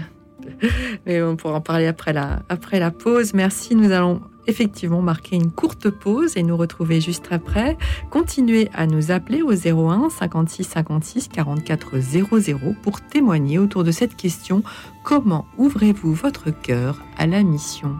[1.05, 3.33] Mais on pourra en parler après la, après la pause.
[3.33, 3.75] Merci.
[3.75, 7.77] Nous allons effectivement marquer une courte pause et nous retrouver juste après.
[8.09, 14.15] Continuez à nous appeler au 01 56 56 44 00 pour témoigner autour de cette
[14.15, 14.63] question
[15.03, 17.95] comment ouvrez-vous votre cœur à la mission?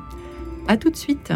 [0.67, 1.31] À tout de suite.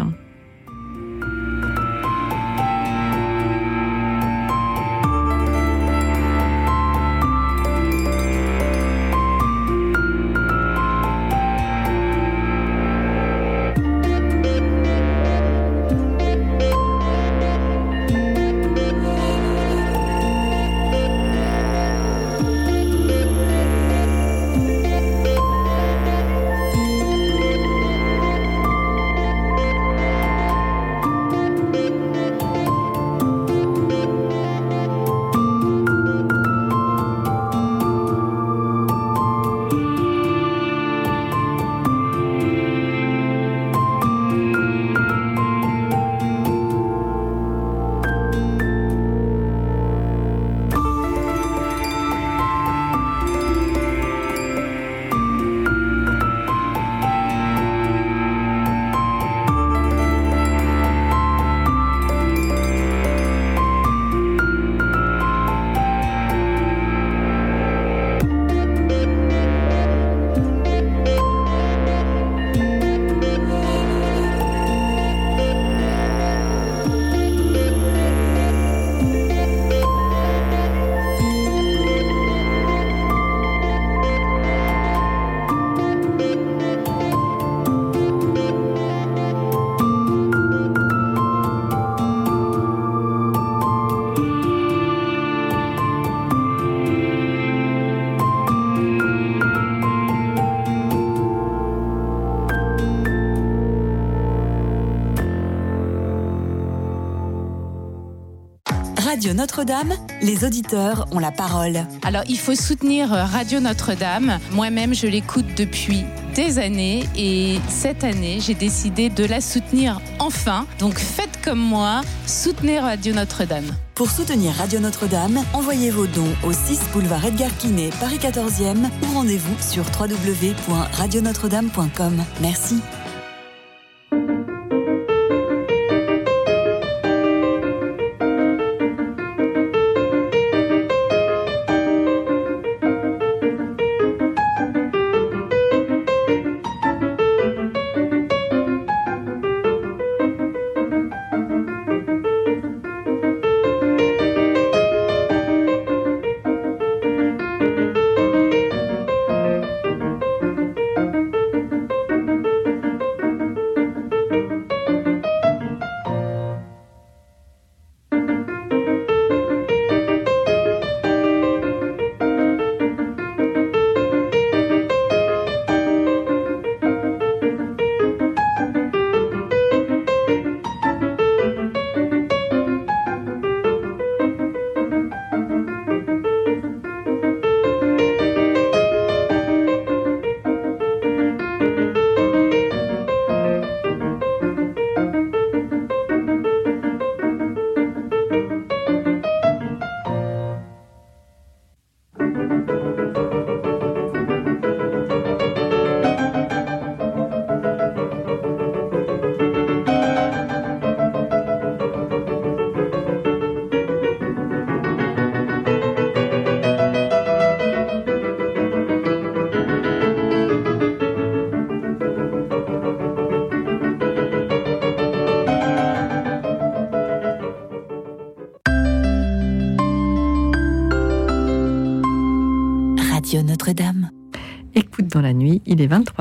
[109.12, 109.92] Radio Notre-Dame,
[110.22, 111.84] les auditeurs ont la parole.
[112.02, 114.38] Alors, il faut soutenir Radio Notre-Dame.
[114.52, 120.66] Moi-même, je l'écoute depuis des années et cette année, j'ai décidé de la soutenir enfin.
[120.78, 123.76] Donc, faites comme moi, soutenez Radio Notre-Dame.
[123.94, 129.08] Pour soutenir Radio Notre-Dame, envoyez vos dons au 6 boulevard Edgar Quinet, Paris 14e ou
[129.14, 132.24] rendez-vous sur www.radionotre-dame.com.
[132.40, 132.76] Merci.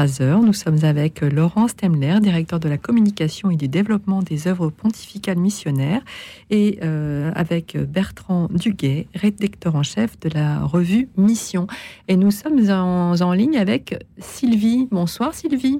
[0.05, 0.43] 23h.
[0.43, 5.37] Nous sommes avec Laurence Temler, directeur de la communication et du développement des œuvres pontificales
[5.37, 6.01] missionnaires,
[6.49, 11.67] et euh, avec Bertrand Duguet, rédacteur en chef de la revue Mission.
[12.07, 14.87] Et nous sommes en, ligne avec Sylvie.
[14.91, 15.79] Bonsoir Sylvie.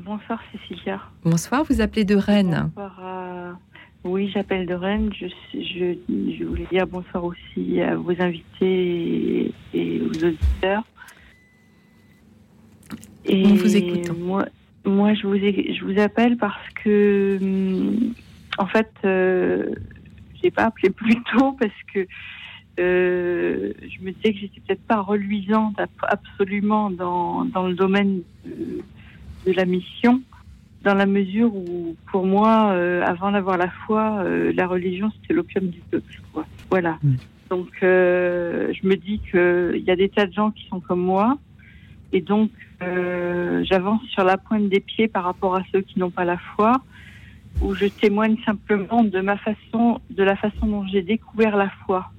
[0.00, 1.00] Bonsoir Cécilia.
[1.24, 2.70] Bonsoir, vous appelez de Rennes.
[2.74, 3.58] Bonsoir
[4.02, 5.10] oui, j'appelle de Rennes.
[5.12, 10.84] Je, je, voulais dire bonsoir aussi à vos invités et, aux auditeurs.
[13.24, 14.14] Et vous écoutons.
[14.14, 14.46] Moi,
[14.84, 18.14] moi je, vous je vous appelle parce que, hum,
[18.58, 19.74] en fait, euh,
[20.36, 22.06] je n'ai pas appelé plus tôt parce que
[22.78, 29.52] euh, je me disais que j'étais peut-être pas reluisante absolument dans, dans le domaine de
[29.52, 30.22] la mission
[30.82, 35.34] dans la mesure où, pour moi, euh, avant d'avoir la foi, euh, la religion, c'était
[35.34, 36.22] l'opium du peuple.
[36.70, 36.98] Voilà.
[37.02, 37.16] Mm.
[37.50, 41.36] Donc, je me dis qu'il y a des tas de gens qui sont comme moi.
[42.14, 42.50] Et donc,
[42.80, 46.80] j'avance sur la pointe des pieds par rapport à ceux qui n'ont pas la foi,
[47.62, 52.10] où je témoigne simplement de ma façon, de la façon dont j'ai découvert la foi.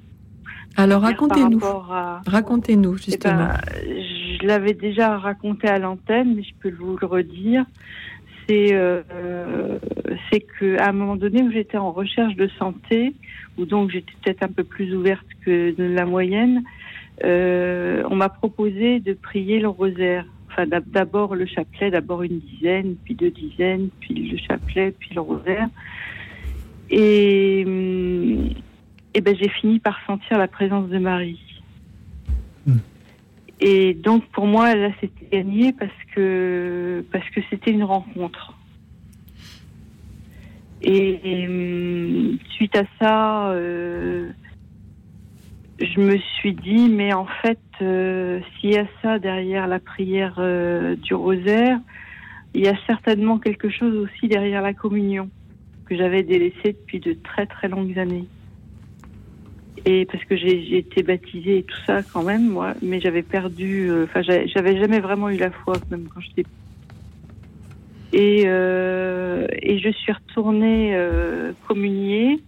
[0.78, 1.59] Alors racontez-nous.
[2.26, 3.49] Racontez-nous eh justement.
[3.49, 7.66] Ben, je l'avais déjà raconté à l'antenne, mais je peux vous le redire
[8.47, 9.80] c'est euh,
[10.30, 13.14] c'est qu'à un moment donné où j'étais en recherche de santé,
[13.57, 16.64] où donc j'étais peut-être un peu plus ouverte que de la moyenne,
[17.24, 20.26] euh, on m'a proposé de prier le rosaire.
[20.62, 25.22] Enfin, d'abord le chapelet, d'abord une dizaine, puis deux dizaines, puis le chapelet, puis le
[25.22, 25.68] rosaire.
[26.89, 28.49] Et, hum,
[29.14, 31.41] et ben, j'ai fini par sentir la présence de Marie.
[32.66, 32.78] Hmm.
[33.59, 38.57] Et donc pour moi, là, c'était gagné parce que parce que c'était une rencontre.
[40.84, 44.32] Et, hum, suite à ça, euh,
[45.82, 50.36] je me suis dit, mais en fait, euh, s'il y a ça derrière la prière
[50.38, 51.80] euh, du rosaire,
[52.54, 55.30] il y a certainement quelque chose aussi derrière la communion
[55.86, 58.28] que j'avais délaissé depuis de très très longues années.
[59.86, 63.90] Et parce que j'ai été baptisée et tout ça quand même, moi, mais j'avais perdu,
[63.90, 66.46] euh, enfin, j'avais jamais vraiment eu la foi, même quand j'étais.
[68.14, 70.98] Et, et je suis retournée
[71.66, 72.44] communier,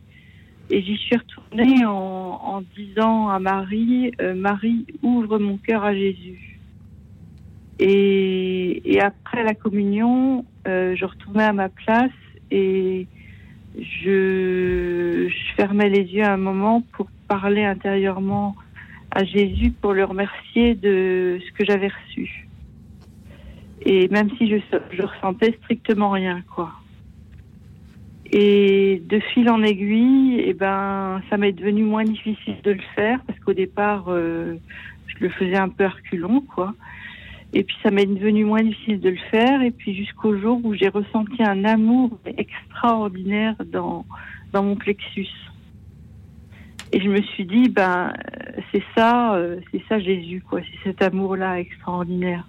[0.74, 6.60] et j'y suis retournée en, disant à Marie, euh, Marie, ouvre mon cœur à Jésus.
[7.78, 12.10] Et, après la communion, euh, je retournais à ma place
[12.50, 13.06] et
[13.78, 18.56] je, je, fermais les yeux un moment pour parler intérieurement
[19.12, 22.48] à Jésus pour le remercier de ce que j'avais reçu.
[23.86, 24.58] Et même si je,
[24.92, 26.72] je ressentais strictement rien, quoi.
[28.36, 33.20] Et de fil en aiguille, eh ben, ça m'est devenu moins difficile de le faire
[33.28, 34.56] parce qu'au départ, euh,
[35.06, 36.74] je le faisais un peu reculon, quoi.
[37.54, 39.62] Et puis ça m'est devenu moins difficile de le faire.
[39.62, 44.04] Et puis jusqu'au jour où j'ai ressenti un amour extraordinaire dans,
[44.52, 45.30] dans mon plexus.
[46.92, 48.14] Et je me suis dit, ben,
[48.72, 50.62] c'est ça, euh, c'est ça Jésus, quoi.
[50.62, 52.48] C'est cet amour-là extraordinaire.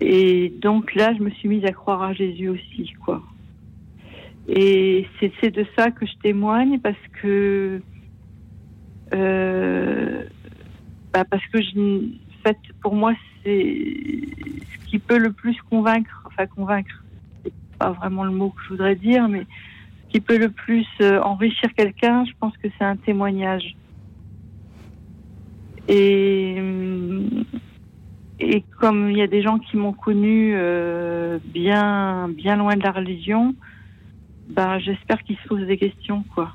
[0.00, 3.20] Et donc là, je me suis mise à croire à Jésus aussi, quoi.
[4.48, 7.80] Et c'est de ça que je témoigne parce que
[9.14, 10.24] euh,
[11.12, 13.12] bah parce que je, en fait, pour moi,
[13.44, 17.02] c'est ce qui peut le plus convaincre, enfin convaincre,
[17.44, 19.46] c'est pas vraiment le mot que je voudrais dire, mais
[20.06, 23.76] ce qui peut le plus euh, enrichir quelqu'un, je pense que c'est un témoignage.
[25.88, 26.56] Et
[28.40, 32.82] et comme il y a des gens qui m'ont connu euh, bien bien loin de
[32.82, 33.54] la religion,
[34.54, 36.52] bah, j'espère qu'ils se posent des questions, quoi.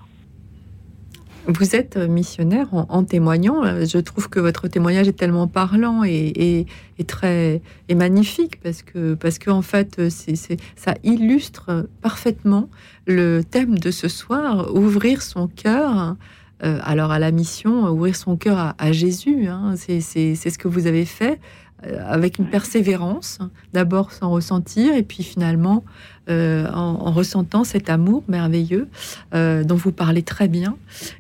[1.47, 3.63] Vous êtes missionnaire en, témoignant.
[3.63, 6.65] Je trouve que votre témoignage est tellement parlant et,
[7.07, 10.35] très et magnifique parce que parce que en fait, c'est,
[10.75, 12.69] ça illustre parfaitement
[13.05, 16.17] le thème de ce soir ouvrir son cœur.
[16.65, 19.75] Euh, alors à la mission, ouvrir son cœur à, Jésus, hein.
[19.77, 23.37] c'est, c'est ce que vous avez fait euh, avec une persévérance,
[23.73, 25.83] d'abord sans ressentir, et puis finalement
[26.29, 28.87] euh, en, ressentant cet amour merveilleux
[29.35, 30.75] euh, dont vous parlez très bien.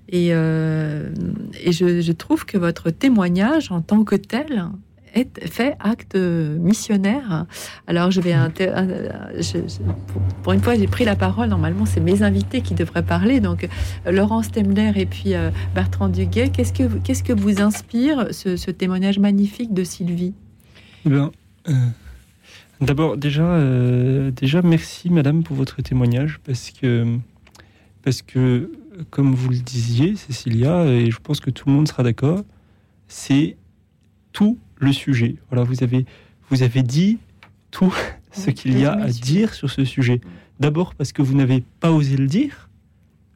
[0.09, 4.69] Et, et je, trouve que votre témoignage en tant que tel
[5.13, 7.45] est fait acte missionnaire.
[7.85, 8.33] Alors je vais
[10.43, 11.49] pour une fois j'ai pris la parole.
[11.49, 13.39] Normalement c'est mes invités qui devraient parler.
[13.39, 13.67] Donc
[14.09, 15.33] Laurence Temler et puis
[15.75, 16.49] Bertrand Duguet.
[16.49, 20.33] Qu'est-ce que qu'est-ce que vous inspire ce témoignage magnifique de Sylvie?
[21.07, 21.31] Eh ben,
[21.69, 21.73] euh,
[22.81, 27.17] D'abord, déjà, euh, déjà, merci Madame pour votre témoignage parce que,
[28.03, 28.71] parce que,
[29.09, 32.43] comme vous le disiez, Cécilia, et je pense que tout le monde sera d'accord,
[33.07, 33.57] c'est
[34.31, 35.37] tout le sujet.
[35.49, 36.05] Voilà, vous avez,
[36.49, 37.17] vous avez dit
[37.71, 37.93] tout
[38.31, 40.21] ce qu'il y a à dire sur ce sujet.
[40.59, 42.69] D'abord parce que vous n'avez pas osé le dire,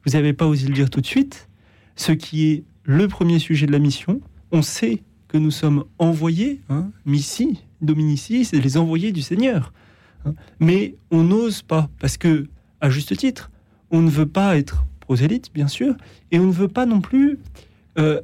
[0.04, 1.48] vous n'avez pas osé le dire tout de suite,
[1.96, 4.20] ce qui est le premier sujet de la mission.
[4.52, 5.02] On sait
[5.32, 9.72] que nous sommes envoyés, hein, missi, dominici, c'est les envoyés du Seigneur.
[10.26, 10.34] Hein.
[10.60, 12.48] Mais on n'ose pas, parce que,
[12.82, 13.50] à juste titre,
[13.90, 15.96] on ne veut pas être prosélyte, bien sûr,
[16.32, 17.38] et on ne veut pas non plus
[17.98, 18.20] euh,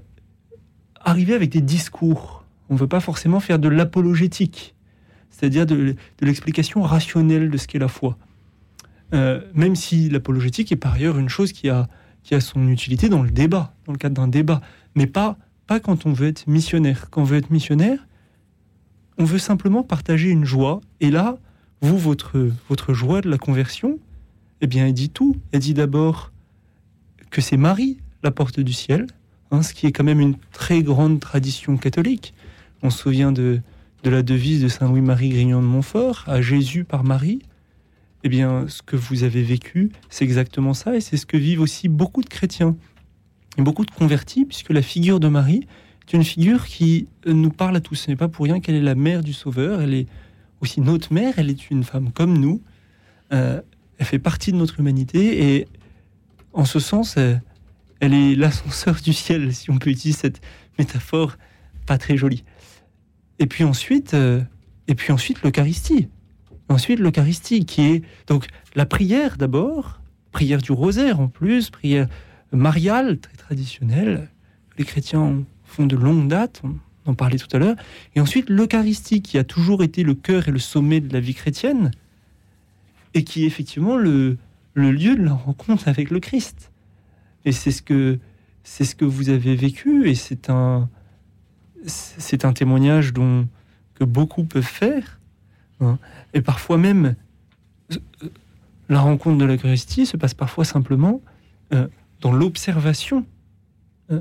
[1.01, 2.45] arriver avec des discours.
[2.69, 4.75] On ne veut pas forcément faire de l'apologétique,
[5.31, 8.19] c'est-à-dire de, l'explication rationnelle de ce qu'est la foi.
[9.15, 11.89] Euh, même si l'apologétique est par ailleurs une chose qui a,
[12.23, 14.61] qui a son utilité dans le débat, dans le cadre d'un débat,
[14.95, 15.39] mais pas
[15.69, 17.09] pas quand on veut être missionnaire.
[17.11, 18.09] Quand on veut être missionnaire,
[19.19, 20.81] on veut simplement partager une joie.
[21.01, 21.39] Et là,
[21.83, 23.99] vous, votre, votre joie de la conversion,
[24.61, 25.37] eh bien, elle dit tout.
[25.53, 26.33] Elle dit d'abord
[27.31, 29.07] que c'est Marie, la porte du ciel,
[29.51, 32.35] hein, ce qui est quand même une très grande tradition catholique.
[32.83, 33.61] On se souvient de,
[34.03, 37.41] de la devise de Saint Louis-Marie Grignon de Montfort, à Jésus par Marie.
[38.25, 41.61] Eh bien, ce que vous avez vécu, c'est exactement ça, et c'est ce que vivent
[41.61, 42.75] aussi beaucoup de chrétiens
[43.63, 45.67] beaucoup de convertis, puisque la figure de Marie
[46.07, 47.97] est une figure qui euh, nous parle à tous.
[47.97, 50.07] Ce n'est pas pour rien qu'elle est la mère du Sauveur, elle est
[50.61, 52.63] aussi notre mère, elle est une femme comme nous,
[53.33, 53.61] euh,
[53.99, 55.69] elle fait partie de notre humanité, et
[56.53, 60.41] en ce sens, elle, est l'ascenseur du ciel, si on peut utiliser cette
[60.79, 61.37] métaphore
[61.87, 62.45] pas très jolie.
[63.39, 64.43] Et puis ensuite, euh,
[64.89, 66.09] et puis ensuite l'Eucharistie.
[66.69, 70.01] Ensuite l'Eucharistie, qui est donc la prière d'abord,
[70.33, 72.09] prière du rosaire en plus, prière
[72.53, 74.29] mariale, très traditionnelle.
[74.79, 77.77] Les chrétiens font de longue date, on en parlait tout à l'heure.
[78.15, 81.35] Et ensuite, l'Eucharistie, qui a toujours été le cœur et le sommet de la vie
[81.35, 81.91] chrétienne,
[83.15, 84.39] et qui est effectivement le,
[84.75, 86.71] lieu de la rencontre avec le Christ.
[87.45, 88.19] Et c'est ce que
[88.63, 90.89] c'est ce que vous avez vécu, et c'est un
[91.87, 93.49] c'est un témoignage dont
[93.95, 95.21] que beaucoup peuvent faire.
[95.81, 95.99] Hein.
[96.35, 97.15] Et parfois même,
[98.89, 101.23] la rencontre de l'Eucharistie se passe parfois simplement
[101.73, 101.89] euh,
[102.21, 103.27] dans l'observation
[104.11, 104.21] euh,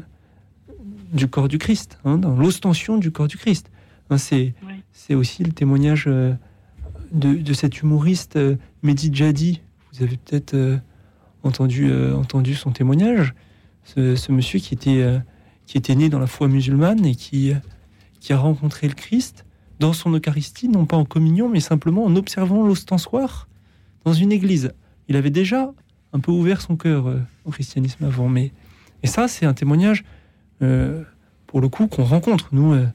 [1.13, 3.71] du corps du Christ, hein, dans l'ostension du corps du Christ.
[4.09, 6.33] Hein, c'est aussi le témoignage euh,
[7.11, 9.61] de, cet humoriste euh, Mehdi Jadi.
[9.93, 10.79] Vous avez peut-être
[11.41, 13.33] entendu, entendu son témoignage.
[13.83, 15.19] Ce, monsieur qui était,
[15.65, 17.51] qui était né dans la foi musulmane et qui,
[18.19, 19.45] qui a rencontré le Christ
[19.79, 23.47] dans son Eucharistie, non pas en communion, mais simplement en observant l'ostensoir
[24.05, 24.71] dans une église.
[25.07, 25.73] Il avait déjà
[26.13, 28.29] un peu ouvert son cœur euh, au christianisme avant.
[28.29, 28.51] Mais
[29.03, 30.03] et ça, c'est un témoignage
[30.61, 31.03] euh,
[31.45, 32.87] pour le coup qu'on rencontre nous euh,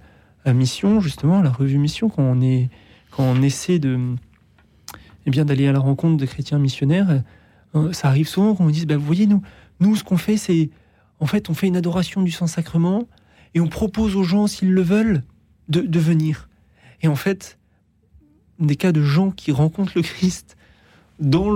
[0.45, 2.69] à Mission, justement, à la revue Mission, quand on est
[3.11, 3.99] quand on essaie de
[5.27, 7.23] eh bien d'aller à la rencontre de chrétiens missionnaires.
[7.93, 9.43] ça arrive souvent qu'on me dise, bah, vous voyez, nous,
[9.79, 10.71] nous ce qu'on fait, c'est,
[11.21, 13.07] en fait, on fait une adoration du Saint-Sacrement
[13.55, 15.23] et on propose aux gens, s'ils le veulent,
[15.69, 16.49] de, de venir.
[17.03, 17.59] Et en fait,
[18.59, 20.57] des cas de gens qui rencontrent le Christ
[21.19, 21.51] dans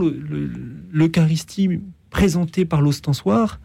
[0.91, 1.81] l'Eucharistie
[2.11, 3.61] présentée par l'ostensoir,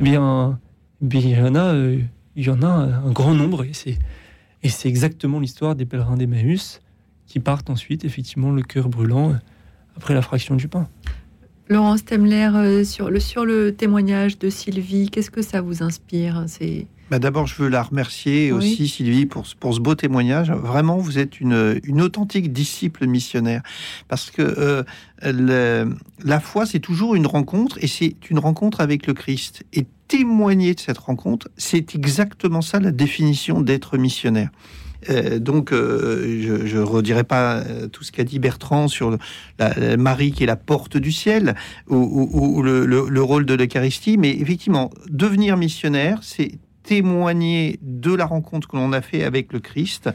[0.00, 0.58] eh bien,
[1.02, 2.00] eh bien, il y en a, euh,
[2.36, 3.72] il y en a un grand nombre, et
[4.68, 6.80] c'est exactement l'histoire des pèlerins d'Emmaüs
[7.26, 9.36] qui partent ensuite, effectivement, le cœur brûlant
[9.96, 10.88] après la fraction du pain.
[11.68, 16.46] Laurence Temler, euh, sur, le, témoignage de Sylvie, qu'est-ce que ça vous inspire
[17.10, 20.50] bah D'abord, je veux la remercier aussi, Sylvie, pour, pour ce beau témoignage.
[20.50, 23.62] Vraiment, vous êtes une, une authentique disciple missionnaire.
[24.08, 24.84] Parce que
[25.24, 25.90] euh,
[26.24, 29.64] la foi, c'est toujours une rencontre, et c'est une rencontre avec le Christ.
[29.72, 34.50] Et témoigner de cette rencontre, c'est exactement ça la définition d'être missionnaire.
[35.08, 39.16] Euh, donc, euh, je ne redirai pas tout ce qu'a dit Bertrand sur
[39.58, 41.54] la, Marie qui est la porte du ciel
[41.88, 48.76] ou, le, rôle de l'Eucharistie, mais effectivement, devenir missionnaire, c'est témoigner de la rencontre que
[48.76, 50.10] l'on a fait avec le Christ.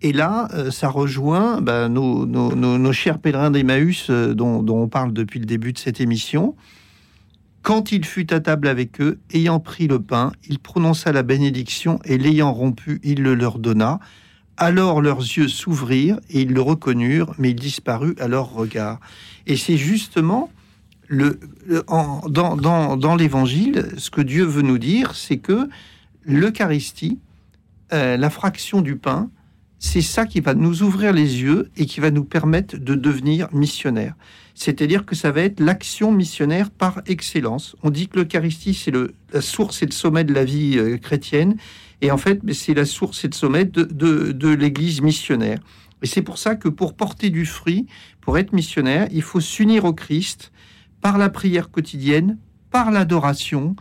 [0.00, 5.46] Et là, ça rejoint ben, nos, chers pèlerins d'Emmaüs dont, dont, on parle depuis le
[5.46, 6.54] début de cette émission.
[7.62, 11.98] Quand il fut à table avec eux, ayant pris le pain, il prononça la bénédiction
[12.04, 13.98] et l'ayant rompu, il le leur donna.
[14.56, 19.00] Alors leurs yeux s'ouvrirent et ils le reconnurent, mais il disparut à leur regard.
[19.46, 20.50] Et c'est justement
[21.08, 21.40] le,
[22.28, 25.68] dans, dans, l'évangile, ce que Dieu veut nous dire, c'est que
[26.24, 27.18] l'Eucharistie,
[27.92, 29.30] euh, la fraction du pain,
[29.78, 33.48] c'est ça qui va nous ouvrir les yeux et qui va nous permettre de devenir
[33.52, 34.14] missionnaires.
[34.54, 37.76] C'est-à-dire que ça va être l'action missionnaire par excellence.
[37.84, 38.92] On dit que l'Eucharistie, c'est
[39.32, 41.56] la source et le sommet de la vie euh, chrétienne.
[42.00, 45.60] Et en fait, c'est la source et le sommet de, de l'Église missionnaire.
[46.02, 47.86] Et c'est pour ça que pour porter du fruit,
[48.20, 50.52] pour être missionnaire, il faut s'unir au Christ
[51.00, 52.38] par la prière quotidienne,
[52.70, 53.76] par l'adoration,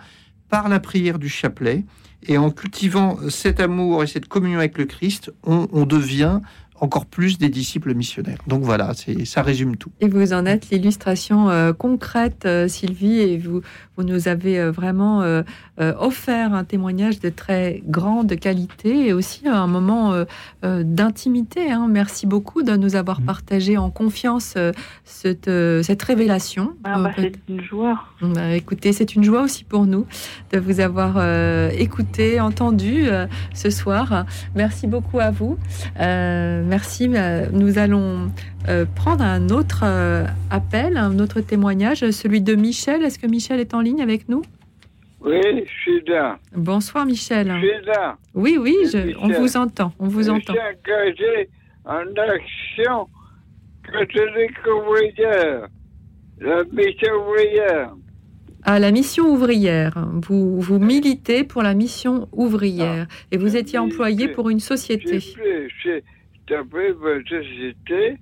[0.50, 1.86] par la prière du chapelet.
[2.24, 6.42] Et en cultivant cet amour et cette communion avec le Christ, on, devient
[6.80, 8.40] encore plus des disciples missionnaires.
[8.48, 8.92] Donc voilà,
[9.26, 9.92] ça résume tout.
[10.00, 13.62] Et vous en êtes l'illustration euh, concrète, euh, Sylvie, et vous,
[13.96, 15.24] vous nous avez euh, vraiment
[15.78, 20.14] offert un témoignage de très grande qualité et aussi un moment
[20.64, 21.72] d'intimité.
[21.72, 21.88] Hein.
[21.88, 23.26] Merci beaucoup de nous avoir mmh.
[23.26, 24.56] partagé en confiance
[25.04, 25.52] cette,
[25.84, 26.74] cette révélation.
[26.84, 28.04] Ah bah, c'est une joie.
[28.22, 30.08] Bah, écoutez, c'est une joie aussi pour nous
[30.52, 31.18] de vous avoir
[31.72, 33.08] écouté, entendu
[33.54, 34.26] ce soir.
[34.56, 35.60] Merci beaucoup à vous
[36.68, 37.10] merci.
[37.14, 38.32] Euh, nous allons
[38.68, 43.04] euh, prendre un autre euh, appel, un autre témoignage, celui de Michel.
[43.04, 44.44] Est-ce que Michel est en ligne avec nous?
[45.22, 46.38] Oui, je suis là.
[46.56, 47.52] Bonsoir Michel.
[47.56, 48.18] Je suis là.
[48.36, 48.76] Oui, oui,
[49.20, 49.92] on vous entend.
[50.00, 50.54] On vous je entend.
[50.54, 51.50] suis engagé
[51.86, 53.08] en action
[53.92, 55.68] catholique ouvrière,
[56.40, 57.94] la mission ouvrière
[58.64, 59.94] à la mission ouvrière.
[60.28, 65.20] Vous, vous militez pour la mission ouvrière ah, et vous étiez employé pour une société
[66.56, 68.18] un peu de société,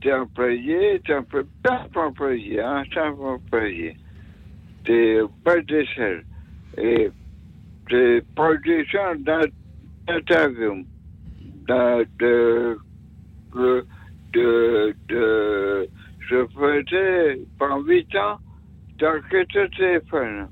[0.00, 3.96] t'es employé, t'es un peu pas employé, hein, simple employé.
[4.84, 6.24] T'es pas d'échelle.
[6.78, 7.10] Et
[7.88, 10.84] t'es production d'interview.
[11.66, 12.78] De, de,
[13.54, 13.86] de,
[14.34, 15.88] de, de,
[16.28, 18.38] je faisais pendant 8 ans
[18.98, 20.48] d'enquête au téléphone.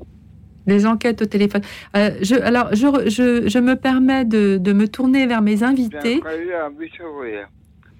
[0.66, 1.62] Des enquêtes au téléphone.
[1.96, 6.20] Euh, je, alors, je, je, je, me permets de, de, me tourner vers mes invités.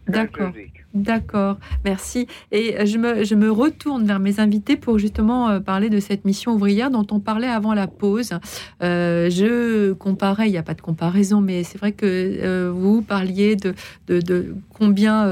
[0.07, 0.53] D'accord.
[0.95, 1.57] D'accord,
[1.87, 2.27] merci.
[2.51, 6.27] Et je me, je me, retourne vers mes invités pour justement euh, parler de cette
[6.27, 8.33] mission ouvrière dont on parlait avant la pause.
[8.83, 13.01] Euh, je comparais, il n'y a pas de comparaison, mais c'est vrai que euh, vous
[13.01, 13.75] parliez de,
[14.07, 15.31] de, de combien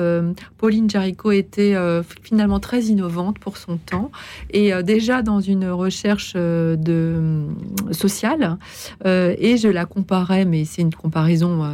[0.57, 1.75] Pauline Jaricot était
[2.23, 4.11] finalement très innovante pour son temps
[4.51, 7.47] et déjà dans une recherche de
[7.91, 8.57] sociale.
[9.05, 11.69] et je la comparais, mais c'est une comparaison,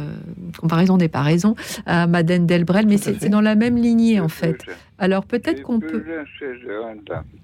[0.59, 1.55] comparaison des paraisons
[1.85, 4.57] à Madeleine Delbrel, mais c'est dans la même lignée en fait.
[4.97, 6.03] Alors peut-être qu'on peut.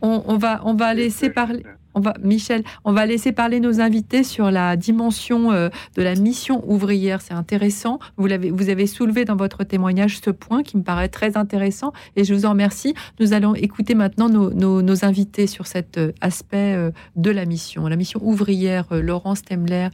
[0.01, 1.63] On, va, on va laisser parler.
[1.95, 6.15] On va, Michel, on va laisser parler nos invités sur la dimension euh, de la
[6.15, 7.21] mission ouvrière.
[7.21, 7.99] C'est intéressant.
[8.17, 11.93] Vous, l'avez, vous avez soulevé dans votre témoignage ce point qui me paraît très intéressant
[12.15, 12.95] et je vous en remercie.
[13.19, 17.95] Nous allons écouter maintenant nos, invités sur cet euh, aspect euh, de la mission, la
[17.95, 18.87] mission ouvrière.
[18.91, 19.89] Laurence Temler.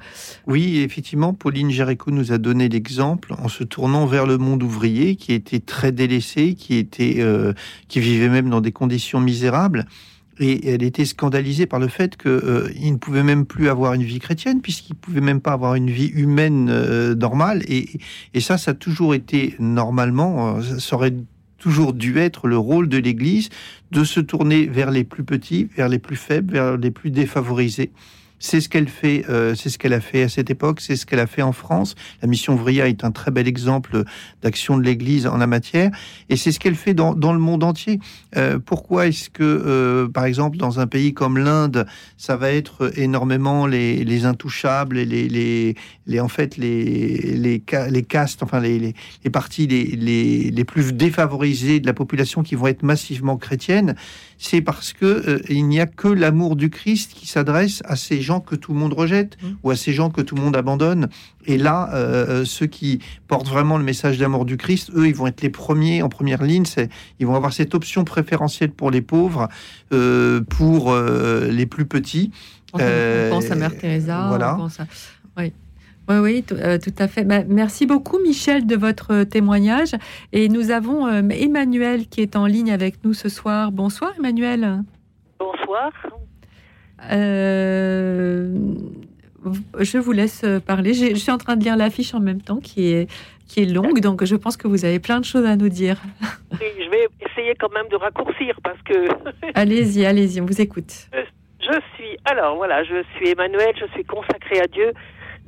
[0.45, 5.15] Oui, effectivement, Pauline Géricault nous a donné l'exemple en se tournant vers le monde ouvrier
[5.15, 7.23] qui était très délaissé, qui était
[7.88, 9.85] qui vivait même dans des conditions misérables.
[10.39, 14.03] Et elle était scandalisée par le fait qu'il euh, ne pouvait même plus avoir une
[14.03, 17.61] vie chrétienne, puisqu'il ne pouvait même pas avoir une vie humaine euh, normale.
[17.67, 17.89] Et,
[18.34, 21.13] et, ça, ça a toujours été normalement, euh, ça aurait
[21.57, 23.49] toujours dû être le rôle de l'Église
[23.91, 27.91] de se tourner vers les plus petits, vers les plus faibles, vers les plus défavorisés.
[28.40, 31.06] C'est ce qu'elle fait, euh, c'est ce qu'elle a fait à cette époque, c'est ce
[31.06, 31.95] qu'elle a fait en France.
[32.22, 34.03] La mission Vria est un très bel exemple
[34.41, 35.91] d'action de l'Église en la matière,
[36.30, 37.99] et c'est ce qu'elle fait dans, dans, le monde entier.
[38.38, 41.86] Euh, pourquoi est-ce que, euh, par exemple, dans un pays comme l'Inde,
[42.18, 45.76] ça va être énormément les, les intouchables et les, les,
[46.07, 48.94] les, en fait les, les, les castes, enfin les, les,
[49.24, 53.95] les parties les, les, les plus défavorisées de la population qui vont être massivement chrétiennes?
[54.41, 58.22] C'est parce que euh, il n'y a que l'amour du Christ qui s'adresse à ces
[58.22, 59.48] gens que tout le monde rejette mmh.
[59.64, 61.10] ou à ces gens que tout le monde abandonne.
[61.45, 65.16] Et là, euh, euh, ceux qui portent vraiment le message d'amour du Christ, eux, ils
[65.16, 66.64] vont être les premiers en première ligne.
[67.20, 69.49] Ils vont avoir cette option préférentielle pour les pauvres,
[69.90, 72.32] pour les plus petits.
[72.74, 72.80] On
[73.30, 74.28] pense à Mère Teresa.
[74.30, 74.57] Voilà.
[75.38, 75.52] Oui.
[76.10, 77.23] Oui, oui, euh, tout, à fait.
[77.23, 79.91] Bah, merci beaucoup, Michel, de votre témoignage.
[80.34, 83.72] Et nous avons euh, Emmanuel qui est en ligne avec nous ce soir.
[83.72, 84.81] Bonsoir, Emmanuel.
[85.38, 85.91] Bonsoir.
[87.11, 88.56] Euh,
[89.80, 90.95] je vous laisse parler.
[90.95, 93.07] Je, suis en train de lire l'affiche en même temps qui est,
[93.48, 96.02] qui est longue, donc je pense que vous avez plein de choses à nous dire.
[96.52, 99.07] Oui, je vais essayer quand même de raccourcir parce que.
[99.53, 101.07] allez-y, allez-y, on vous écoute.
[101.61, 104.91] Je suis, alors voilà, je suis Emmanuel, je suis consacré à Dieu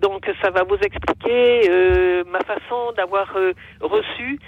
[0.01, 4.39] donc ça va vous expliquer euh, ma façon d'avoir euh, reçu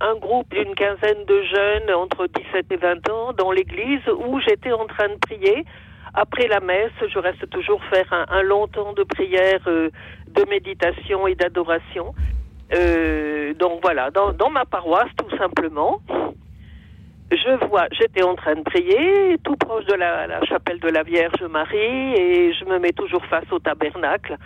[0.00, 4.72] un groupe d'une quinzaine de jeunes entre 17 et 20 ans dans l'église où j'étais
[4.72, 5.64] en train de prier.
[6.12, 9.90] Après la messe, je reste toujours faire un, long temps de prière, euh,
[10.28, 12.14] de méditation et d'adoration.
[13.58, 16.00] donc voilà, dans ma paroisse tout simplement
[17.30, 21.42] je vois, j'étais en train de prier, tout proche de la, chapelle de la Vierge
[21.50, 24.36] Marie, et je me mets toujours face au tabernacle.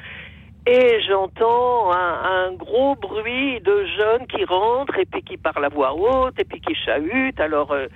[0.67, 5.95] Et j'entends un, gros bruit de jeunes qui rentrent et puis qui parlent à voix
[5.95, 7.41] haute et puis qui chahutent.
[7.41, 7.87] Alors, euh,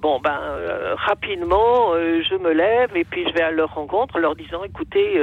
[0.00, 4.18] bon, ben, euh, rapidement, euh, je me lève et puis je vais à leur rencontre,
[4.18, 5.20] leur disant, écoutez,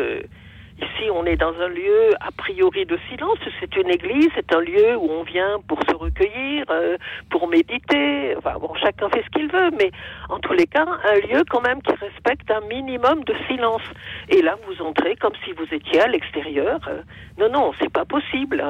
[0.80, 3.38] Ici, on est dans un lieu a priori de silence.
[3.60, 6.98] C'est une église, c'est un lieu où on vient pour se recueillir, euh,
[7.30, 8.36] pour méditer.
[8.38, 9.91] Enfin, bon, chacun fait ce qu'il veut, mais
[10.30, 13.84] en tous les cas, un lieu quand même qui respecte un minimum de silence.
[14.30, 16.80] Et là, vous entrez comme si vous étiez à l'extérieur.
[16.88, 17.02] Euh,
[17.38, 18.64] non, non, c'est pas possible.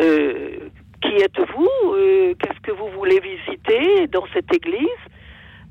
[0.00, 0.56] Euh,
[1.02, 1.68] qui êtes-vous?
[2.38, 5.02] Qu'est-ce que vous voulez visiter dans cette église?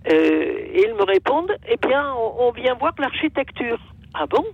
[0.06, 3.80] Et ils me répondent, eh bien, on vient voir l'architecture.
[4.14, 4.45] Ah bon?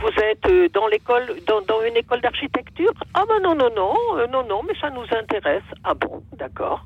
[0.00, 3.94] Vous êtes euh, dans l'école, dans, dans, une école d'architecture Ah ben non, non, non,
[4.16, 5.64] euh, non, non, mais ça nous intéresse.
[5.84, 6.84] Ah bon, d'accord.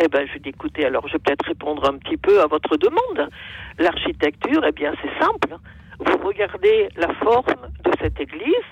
[0.00, 2.76] Eh ben, je dis, écoutez, alors je vais peut-être répondre un petit peu à votre
[2.76, 3.30] demande.
[3.78, 5.56] L'architecture, eh bien, c'est simple.
[6.00, 7.54] Vous regardez la forme
[7.84, 8.66] de cette église,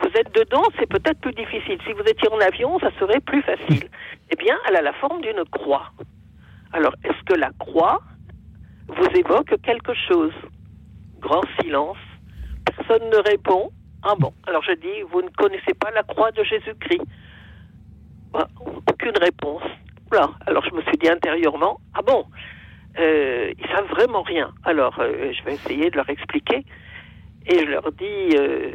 [0.00, 1.78] vous êtes dedans, c'est peut-être plus difficile.
[1.86, 3.88] Si vous étiez en avion, ça serait plus facile.
[4.28, 5.92] Eh bien, elle a la forme d'une croix.
[6.72, 8.00] Alors, est-ce que la croix
[8.88, 10.32] vous évoque quelque chose?
[11.20, 11.96] Grand silence
[12.66, 13.70] personne ne répond.
[14.02, 17.02] Ah bon, alors je dis, vous ne connaissez pas la croix de Jésus-Christ
[18.32, 18.48] bah,
[18.88, 19.62] Aucune réponse.
[20.10, 20.30] Voilà.
[20.46, 22.24] Alors je me suis dit intérieurement, ah bon,
[22.98, 24.52] euh, ils savent vraiment rien.
[24.64, 26.64] Alors euh, je vais essayer de leur expliquer.
[27.48, 28.72] Et je leur dis, euh,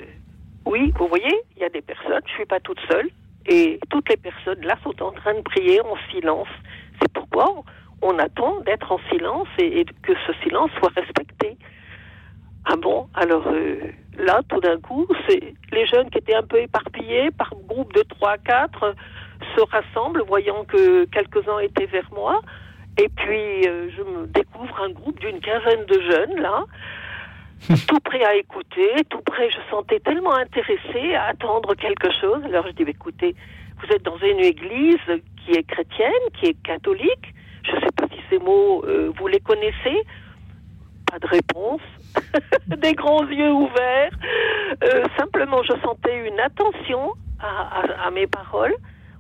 [0.66, 3.10] oui, vous voyez, il y a des personnes, je ne suis pas toute seule,
[3.46, 6.48] et toutes les personnes là sont en train de prier en silence.
[7.02, 7.64] C'est pourquoi
[8.02, 11.58] on attend d'être en silence et que ce silence soit respecté.
[12.66, 13.78] Ah bon Alors euh,
[14.18, 18.04] là, tout d'un coup, c'est les jeunes qui étaient un peu éparpillés par groupe de
[18.04, 18.96] 3 4
[19.56, 22.42] se rassemblent, voyant que quelques-uns étaient vers moi.
[22.98, 26.66] Et puis, euh, je me découvre un groupe d'une quinzaine de jeunes, là,
[27.88, 32.44] tout prêt à écouter, tout prêt, je sentais tellement intéressé à attendre quelque chose.
[32.46, 33.36] Alors je dis, écoutez,
[33.82, 34.98] vous êtes dans une église
[35.38, 37.34] qui est chrétienne, qui est catholique.
[37.64, 40.04] Je ne sais pas si ces mots, euh, vous les connaissez.
[41.12, 41.82] Pas de réponse.
[42.68, 44.12] des grands yeux ouverts.
[44.84, 48.76] Euh, simplement, je sentais une attention à, mes paroles.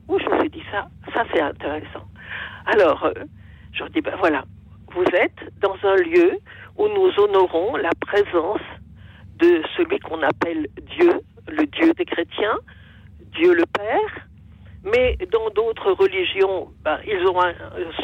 [0.07, 2.05] Où je me suis dit ça, ça c'est intéressant.
[2.65, 3.13] Alors, euh,
[3.72, 4.43] je dis ben voilà,
[4.93, 6.38] vous êtes dans un lieu
[6.77, 8.61] où nous honorons la présence
[9.38, 12.57] de celui qu'on appelle Dieu, le Dieu des chrétiens,
[13.34, 14.27] Dieu le Père.
[14.84, 17.39] Mais dans d'autres religions, ben, ils ont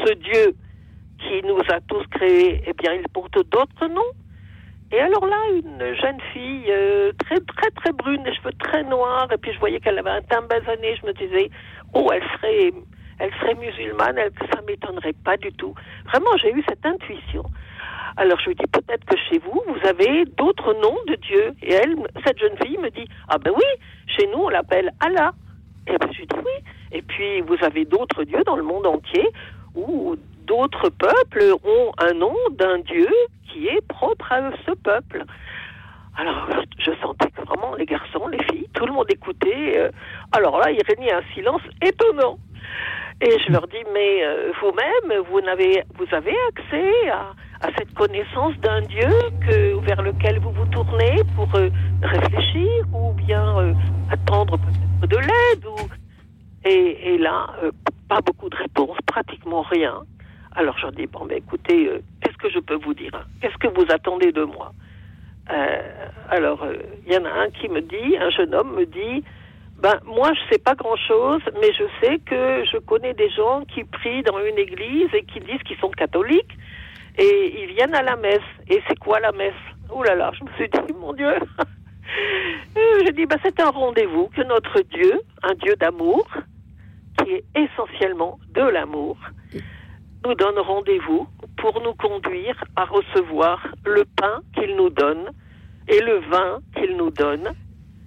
[0.05, 0.55] ce Dieu
[1.19, 4.14] qui nous a tous créés, eh bien, il porte d'autres noms.
[4.91, 9.27] Et alors là, une jeune fille euh, très très très brune, des cheveux très noirs,
[9.34, 11.49] et puis je voyais qu'elle avait un teint basané, je me disais,
[11.93, 12.72] oh, elle serait,
[13.19, 15.73] elle serait musulmane, elle, ça m'étonnerait pas du tout.
[16.05, 17.43] Vraiment, j'ai eu cette intuition.
[18.15, 21.53] Alors je lui dis peut-être que chez vous, vous avez d'autres noms de Dieu.
[21.61, 21.95] Et elle,
[22.26, 23.64] cette jeune fille me dit, ah ben oui,
[24.07, 25.34] chez nous on l'appelle Allah.
[25.85, 26.64] Et je lui dis oui.
[26.93, 29.27] Et puis vous avez d'autres dieux dans le monde entier
[29.76, 30.15] où
[30.48, 33.10] d'autres peuples ont un nom d'un dieu
[33.48, 35.24] qui est propre à ce peuple.
[36.18, 36.48] Alors,
[36.80, 39.78] je sentais que vraiment les garçons, les filles, tout le monde écoutait.
[39.78, 39.91] Euh,
[40.32, 42.40] alors là, il régnait un silence étonnant.
[43.22, 47.34] Et je leur dis, mais euh, vous-même, vous, avez accès à,
[47.78, 49.10] cette connaissance d'un Dieu
[49.82, 51.69] vers lequel vous vous tournez pour euh,
[52.03, 53.76] réfléchir ou bien
[54.11, 55.65] attendre peut-être de l'aide
[56.65, 57.48] et là,
[58.10, 60.02] pas beaucoup de réponses, pratiquement rien.
[60.57, 61.89] Alors je dis, bon, ben écoutez,
[62.21, 63.11] qu'est-ce que je peux vous dire
[63.41, 64.73] Qu'est-ce que vous attendez de moi
[65.49, 66.65] euh, alors,
[67.07, 69.23] il euh, y en a un qui me dit, un jeune homme me dit,
[69.79, 73.84] ben moi je sais pas grand-chose, mais je sais que je connais des gens qui
[73.84, 76.57] prient dans une église et qui disent qu'ils sont catholiques
[77.17, 78.49] et ils viennent à la messe.
[78.69, 79.53] Et c'est quoi la messe
[79.89, 81.34] Oh là là, je me suis dit, mon Dieu.
[83.05, 86.27] J'ai dit, ben, c'est un rendez-vous que notre Dieu, un Dieu d'amour,
[87.17, 89.17] qui est essentiellement de l'amour,
[90.28, 91.28] nous donne rendez-vous
[91.58, 95.32] pour nous conduire à recevoir le pain qu'il nous donne
[95.88, 97.54] et le vin qu'il nous donne.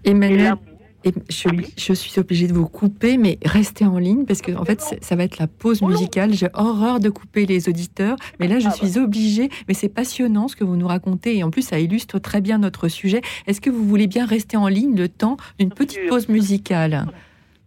[0.04, 0.54] Emmanuel,
[1.02, 1.48] et je,
[1.78, 5.16] je, suis obligée de vous couper, mais restez en ligne parce que en fait, ça
[5.16, 6.34] va être la pause musicale.
[6.34, 9.48] J'ai horreur de couper les auditeurs, mais là, je ah suis obligée.
[9.66, 12.58] Mais c'est passionnant ce que vous nous racontez et en plus, ça illustre très bien
[12.58, 13.22] notre sujet.
[13.46, 17.06] Est-ce que vous voulez bien rester en ligne le temps d'une petite pause musicale?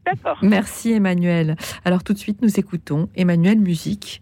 [0.06, 0.38] D'accord.
[0.42, 1.56] Merci Emmanuel.
[1.86, 4.22] Alors tout de suite, nous écoutons Emmanuel Musique.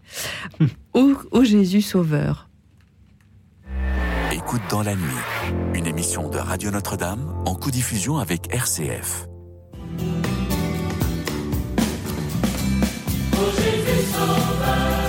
[0.94, 2.48] Ô, Jésus Sauveur.
[4.32, 5.22] Écoute dans la nuit,
[5.74, 9.26] une émission de Radio Notre-Dame en co-diffusion avec RCF.
[13.56, 15.01] Jésus Sauveur.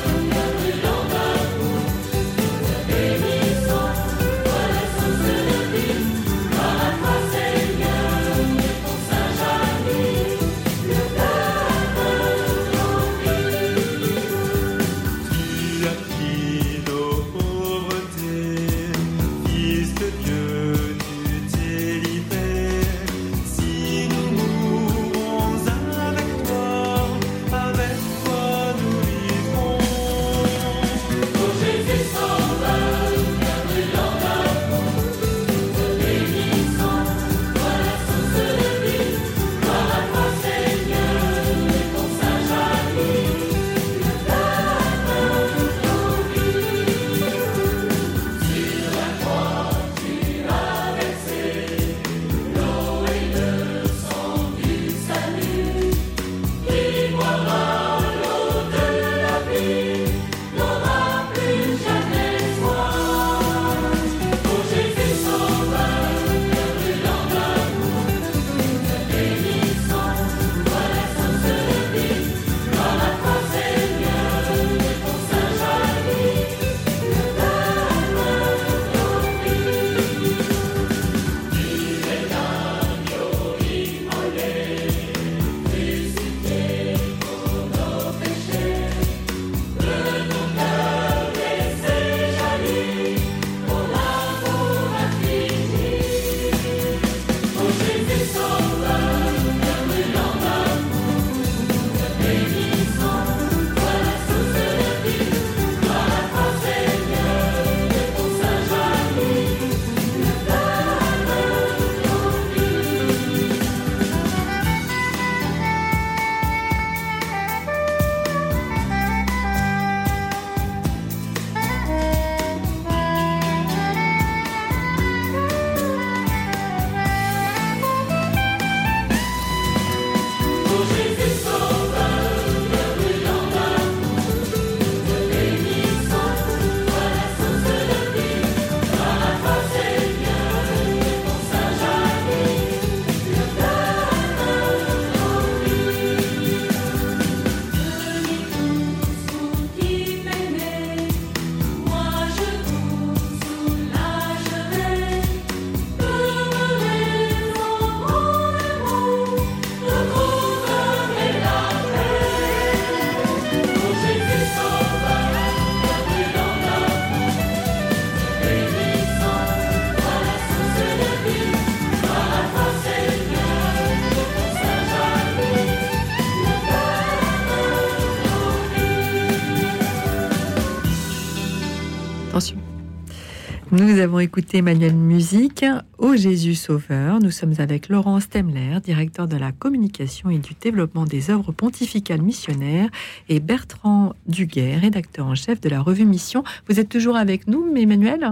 [183.84, 185.66] Nous avons écouté Emmanuel Musique,
[185.98, 187.20] Ô Jésus Sauveur.
[187.20, 192.22] Nous sommes avec Laurence Temler, directeur de la communication et du développement des œuvres pontificales
[192.22, 192.90] missionnaires,
[193.28, 196.46] et Bertrand Duguet, rédacteur en chef de la revue Mission.
[196.70, 198.32] Vous êtes toujours avec nous, Emmanuel?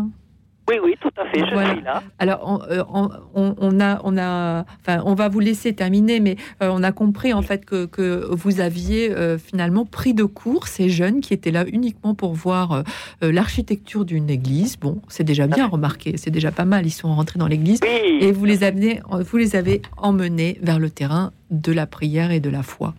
[0.69, 0.95] Oui, oui,
[1.31, 2.03] fait, je suis là.
[2.19, 6.69] Alors, euh, on, on, a, on a, enfin, on va vous laisser terminer, mais euh,
[6.71, 10.89] on a compris en fait que, que vous aviez euh, finalement pris de court ces
[10.89, 12.83] jeunes qui étaient là uniquement pour voir
[13.21, 14.77] l'architecture d'une église.
[14.77, 16.85] Bon, c'est déjà bien remarqué, c'est déjà pas mal.
[16.85, 20.89] Ils sont rentrés dans l'église et vous les avez, vous les avez emmenés vers le
[20.89, 22.93] terrain de la prière et de la foi.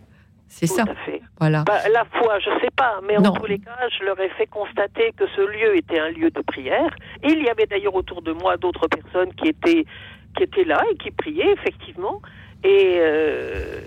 [0.47, 0.85] C'est ça.
[1.39, 1.63] Voilà.
[1.63, 4.29] Bah, la foi, je ne sais pas, mais en tous les cas, je leur ai
[4.29, 6.93] fait constater que ce lieu était un lieu de prière.
[7.23, 9.85] Et il y avait d'ailleurs autour de moi d'autres personnes qui étaient,
[10.37, 12.21] qui étaient là et qui priaient, effectivement.
[12.63, 13.81] Et, euh,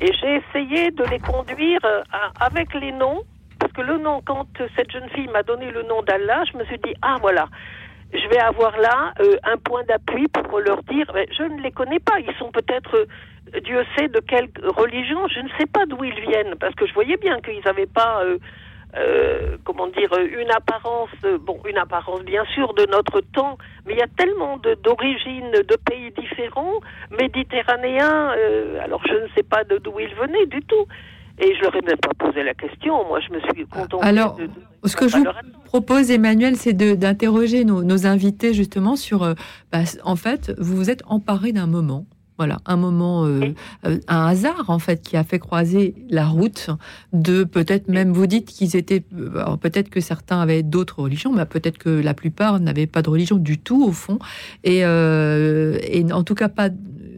[0.00, 2.02] et j'ai essayé de les conduire euh,
[2.40, 3.22] avec les noms,
[3.58, 4.46] parce que le nom, quand
[4.76, 7.48] cette jeune fille m'a donné le nom d'Allah, je me suis dit, ah voilà,
[8.12, 11.06] je vais avoir là euh, un point d'appui pour leur dire,
[11.36, 13.06] je ne les connais pas, ils sont peut-être
[13.60, 16.94] Dieu sait de quelle religion, je ne sais pas d'où ils viennent, parce que je
[16.94, 18.38] voyais bien qu'ils n'avaient pas, euh,
[18.96, 21.10] euh, comment dire, une apparence,
[21.40, 25.76] bon, une apparence bien sûr de notre temps, mais il y a tellement d'origines de,
[25.76, 26.80] pays différents,
[27.10, 30.86] méditerranéens, euh, alors je ne sais pas d'où ils venaient du tout.
[31.42, 33.04] Et je leur ai même pas posé la question.
[33.06, 34.00] Moi, je me suis contente.
[34.02, 34.38] Alors,
[34.84, 35.24] ce que je vous
[35.64, 39.34] propose, Emmanuel, c'est d'interroger nos, nos, invités justement sur.
[39.72, 42.06] Bah, en fait, vous vous êtes emparé d'un moment
[42.38, 43.54] voilà, un moment, euh,
[43.86, 46.70] euh, un hasard en fait qui a fait croiser la route
[47.12, 51.44] de peut-être même vous dites qu'ils étaient, euh, peut-être que certains avaient d'autres religions, mais
[51.44, 54.18] peut-être que la plupart n'avaient pas de religion du tout au fond,
[54.64, 56.68] et, et en tout cas pas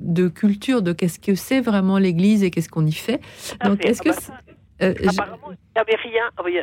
[0.05, 3.21] de culture de qu'est-ce que c'est vraiment l'Église et qu'est-ce qu'on y fait.
[3.65, 6.23] Donc est-ce que ah euh, Apparemment, il n'y avait rien.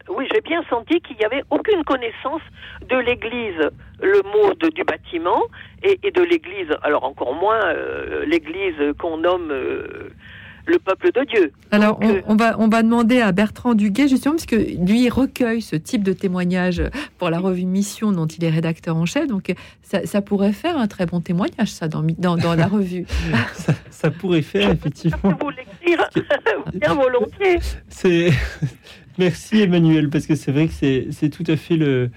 [0.10, 2.42] Oui, j'ai bien senti qu'il n'y avait aucune connaissance
[2.90, 3.70] de l'église,
[4.02, 5.44] le mot du bâtiment,
[5.84, 10.10] et, de l'église, alors encore moins euh, l'église qu'on nomme euh,
[10.66, 11.52] le peuple de Dieu.
[11.72, 15.76] Alors, on, va, on va demander à Bertrand Duguet, justement, parce que lui recueille ce
[15.76, 16.82] type de témoignage
[17.18, 19.28] pour la revue Mission, dont il est rédacteur en chef.
[19.28, 23.06] Donc, ça, pourrait faire un très bon témoignage, ça, dans, dans, dans la revue.
[23.90, 25.18] ça, pourrait faire, effectivement.
[25.24, 26.10] Je peux vous l'écrire
[26.74, 27.60] bien volontiers.
[29.18, 32.10] Merci, Emmanuel, parce que c'est vrai que c'est tout à fait le,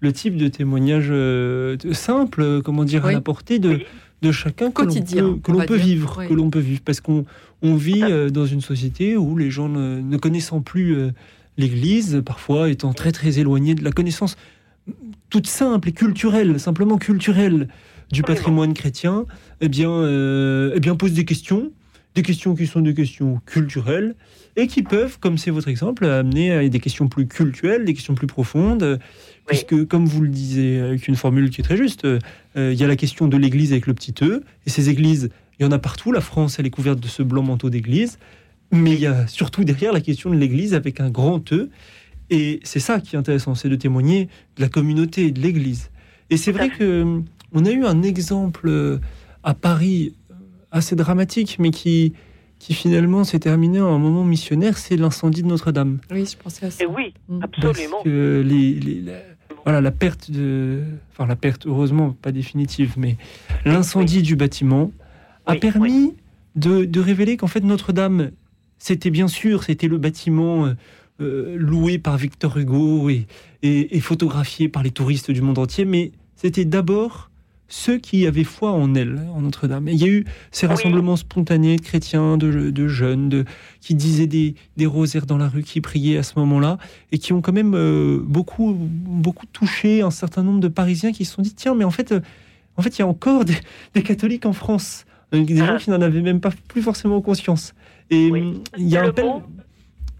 [0.00, 3.80] le type de témoignage euh, simple, comment dire, à la portée de
[4.22, 7.24] de chacun que l'on peut, peut vivre, que l'on peut vivre, parce qu'on
[7.60, 11.10] on vit euh, dans une société où les gens ne, connaissant plus euh,
[11.58, 14.36] l'Église, parfois étant très très éloignés de la connaissance
[15.28, 17.68] toute simple et culturelle, simplement culturelle
[18.10, 19.26] du patrimoine chrétien,
[19.60, 21.72] eh bien, euh, eh bien pose des questions,
[22.14, 24.14] des questions qui sont des questions culturelles
[24.54, 28.14] et qui peuvent, comme c'est votre exemple, amener à des questions plus culturelles, des questions
[28.14, 29.00] plus profondes,
[29.46, 32.18] puisque, comme vous le disiez avec une formule qui est très juste, euh,
[32.56, 35.62] il y a la question de l'Église avec le petit E, et ces églises, il
[35.62, 36.12] y en a partout.
[36.12, 38.18] La France, elle est couverte de ce blanc manteau d'église,
[38.70, 41.70] mais il y a surtout derrière la question de l'Église avec un grand E,
[42.30, 45.90] et c'est ça qui est intéressant, c'est de témoigner de la communauté, de l'Église.
[46.30, 48.98] Et c'est vrai que hum, on a eu un exemple euh,
[49.42, 50.34] à Paris euh,
[50.70, 52.14] assez dramatique, mais qui,
[52.58, 55.98] qui finalement s'est terminé en un moment missionnaire, c'est l'incendie de Notre-Dame.
[56.10, 56.84] Oui, je pensais à ça.
[56.84, 57.40] Et oui, mm.
[57.42, 57.96] absolument.
[57.96, 59.04] Parce que les,
[59.64, 60.82] voilà, la perte de,
[61.12, 63.16] enfin la perte, heureusement pas définitive, mais
[63.64, 64.90] l'incendie du bâtiment
[65.46, 66.14] a permis
[66.54, 68.30] De, de, révéler qu'en fait Notre-Dame,
[68.78, 70.74] c'était bien sûr, c'était le bâtiment euh,
[71.20, 73.26] euh, loué par Victor Hugo et,
[73.62, 77.30] et, et, photographié par les touristes du monde entier, mais c'était d'abord
[77.72, 79.88] ceux qui avaient foi en elle, en Notre-Dame.
[79.88, 83.46] il y a eu ces rassemblements spontanés de chrétiens, de, jeunes, de,
[83.80, 84.54] qui disaient des,
[84.86, 86.76] rosaires dans la rue, qui priaient à ce moment-là,
[87.12, 91.24] et qui ont quand même euh, beaucoup, beaucoup touché un certain nombre de Parisiens qui
[91.24, 92.20] se sont dit tiens, mais en fait, euh,
[92.76, 95.78] en fait, il y a encore des, catholiques en France, des gens ah.
[95.78, 97.72] qui n'en avaient même pas plus forcément conscience.
[98.10, 98.26] Et
[98.76, 99.12] il y a un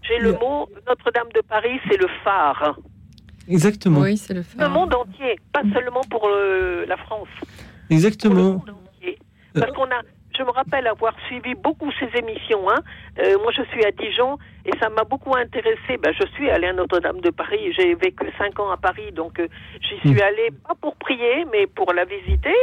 [0.01, 2.79] J'ai le mot Notre-Dame de Paris, c'est le phare.
[3.47, 4.01] Exactement.
[4.01, 7.27] Oui, c'est le, le monde entier, pas seulement pour euh, la France.
[7.89, 8.35] Exactement.
[8.35, 9.19] le monde entier.
[9.53, 10.01] Parce qu'on a,
[10.37, 12.69] je me rappelle avoir suivi beaucoup ces émissions.
[12.69, 12.81] Hein.
[13.19, 15.97] Euh, moi, je suis à Dijon et ça m'a beaucoup intéressé.
[16.01, 17.73] Ben, je suis allée à Notre-Dame de Paris.
[17.77, 19.47] J'ai vécu cinq ans à Paris, donc euh,
[19.81, 20.27] j'y suis hmm.
[20.27, 22.55] allée pas pour prier, mais pour la visiter.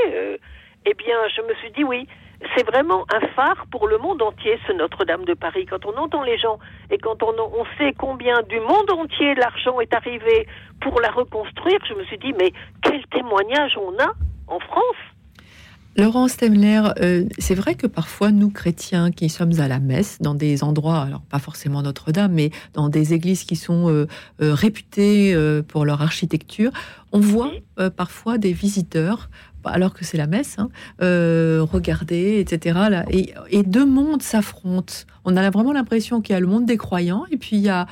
[0.86, 2.08] eh bien, je me suis dit oui
[2.54, 5.66] c'est vraiment un phare pour le monde entier, ce Notre-Dame de Paris.
[5.66, 6.58] Quand on entend les gens
[6.90, 10.46] et quand on, on sait combien du monde entier l'argent est arrivé
[10.80, 12.52] pour la reconstruire, je me suis dit, mais
[12.82, 14.12] quel témoignage on a
[14.48, 14.96] en France
[15.96, 20.34] Laurent Stemler, euh, c'est vrai que parfois nous chrétiens qui sommes à la messe dans
[20.34, 24.06] des endroits, alors pas forcément Notre-Dame, mais dans des églises qui sont euh,
[24.40, 25.36] euh, réputées
[25.66, 26.70] pour leur architecture,
[27.12, 27.50] on voit
[27.96, 29.28] parfois des visiteurs
[29.64, 30.68] alors que c'est la messe, hein,
[31.00, 32.78] regarder, etc.
[32.90, 34.94] Là, et, et deux mondes s'affrontent.
[35.24, 37.68] On a vraiment l'impression qu'il y a le monde des croyants et puis il y
[37.68, 37.86] a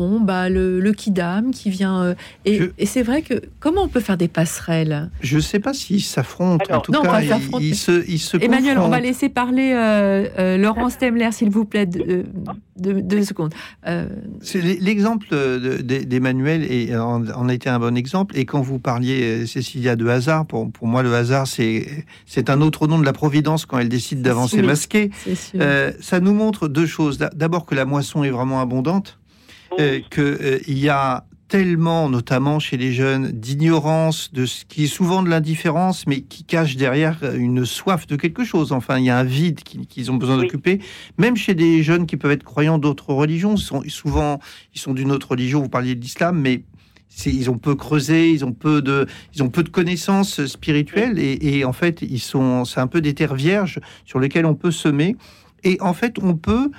[0.00, 2.02] bon, bah, le, le kidam qui vient.
[2.02, 2.14] Euh,
[2.46, 5.10] et, c'est vrai que comment on peut faire des passerelles?
[5.20, 6.64] Je ne sais pas s'ils s'affrontent.
[6.74, 7.20] En tout cas,
[7.60, 12.24] ils, se, Emmanuel, on va laisser parler euh, euh, Laurence Temler, s'il vous plaît, deux
[12.78, 13.52] de, secondes.
[14.54, 15.26] L'exemple
[15.82, 18.38] d'Emmanuel en, a été un bon exemple.
[18.38, 22.86] Et quand vous parliez, Cécilia, de hasard, pour, pour moi, le hasard, c'est un autre
[22.86, 25.10] nom de la Providence quand elle décide d'avancer masquée.
[26.00, 27.18] ça nous montre deux choses.
[27.18, 29.19] D'abord que la moisson est vraiment abondante
[29.78, 34.86] euh, qu'il euh, y a tellement, notamment chez les jeunes, d'ignorance, de ce qui est
[34.86, 38.70] souvent de l'indifférence, mais qui cache derrière une soif de quelque chose.
[38.70, 40.78] Enfin, il y a un vide qu'ils ont besoin d'occuper.
[41.18, 44.38] Même chez des jeunes qui peuvent être croyants d'autres religions, sont, souvent,
[44.74, 45.60] ils sont d'une autre religion.
[45.60, 46.62] Vous parliez de l'islam, mais
[47.26, 51.38] ils ont peu creusé, ils ont peu de, ils ont peu de connaissances spirituelles et,
[51.42, 54.70] et en fait, ils sont, c'est un peu des terres vierges sur lesquelles on peut
[54.70, 55.16] semer.
[55.64, 56.70] Et en fait, on peut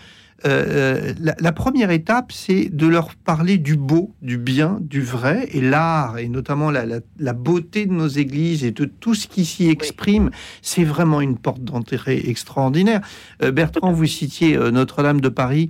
[0.46, 5.48] euh, euh, la, première étape, c'est de leur parler du beau, du bien, du vrai,
[5.52, 9.70] et l'art, et notamment la, beauté de nos églises et de tout ce qui s'y
[9.70, 10.32] exprime,
[10.62, 13.02] c'est vraiment une porte d'entrée extraordinaire.
[13.44, 15.70] Euh, Bertrand, vous citiez Notre-Dame de Paris.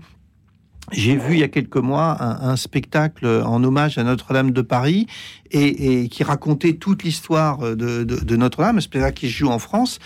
[0.91, 5.07] J'ai vu il y a quelques mois un, spectacle en hommage à Notre-Dame de Paris
[5.52, 9.99] et, qui racontait toute l'histoire de, de Notre-Dame, un spectacle qui se joue en France.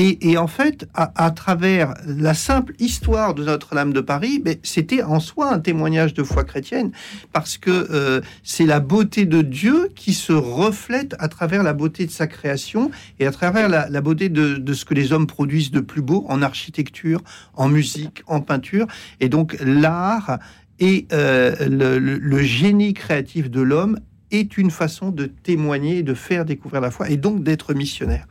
[0.00, 5.18] Et, en fait, à, travers la simple histoire de Notre-Dame de Paris, ben, c'était en
[5.18, 6.92] soi un témoignage de foi chrétienne,
[7.32, 12.06] parce que euh, c'est la beauté de Dieu qui se reflète à travers la beauté
[12.06, 15.80] de sa création et à travers la, beauté de, ce que les hommes produisent de
[15.80, 17.20] plus beau en architecture,
[17.54, 18.86] en musique, en peinture.
[19.18, 20.38] Et donc l'art
[20.78, 23.98] et euh, le génie créatif de l'homme
[24.30, 28.26] est une façon de témoigner, de faire découvrir la foi et donc d'être missionnaire.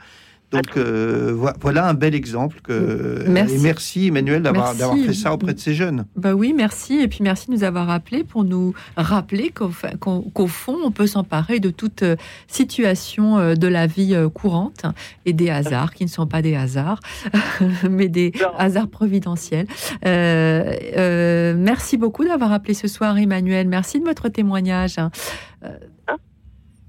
[0.52, 2.62] Donc euh, voilà un bel exemple.
[2.62, 3.56] Que, merci.
[3.56, 6.06] Et merci Emmanuel d'avoir fait ça auprès de ces jeunes.
[6.16, 7.00] Bah oui, merci.
[7.00, 11.60] Et puis merci de nous avoir appelé pour nous rappeler qu'au fond, on peut s'emparer
[11.60, 12.16] de toute euh,
[12.48, 14.86] situation euh, de la vie courante
[15.26, 17.00] et des hasards qui ne sont pas des hasards,
[17.90, 19.68] mais des hasards providentiels.
[20.04, 23.68] merci beaucoup d'avoir appelé ce soir, Emmanuel.
[23.68, 24.98] Merci de votre témoignage.
[24.98, 25.12] Hein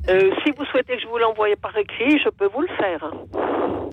[0.09, 3.13] euh, si vous souhaitez que je vous l'envoie par écrit, je peux vous le faire.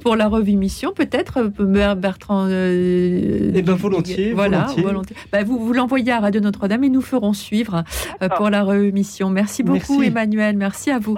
[0.01, 4.31] Pour la revue mission, peut-être, euh, Bertrand euh, Eh bien, volontiers.
[4.33, 5.15] Voilà, volontiers.
[5.31, 7.83] Bah, vous, vous l'envoyez à Radio Notre-Dame et nous ferons suivre
[8.21, 9.29] euh, pour la revue mission.
[9.29, 10.55] Merci beaucoup, Emmanuel.
[10.55, 11.17] Merci à vous.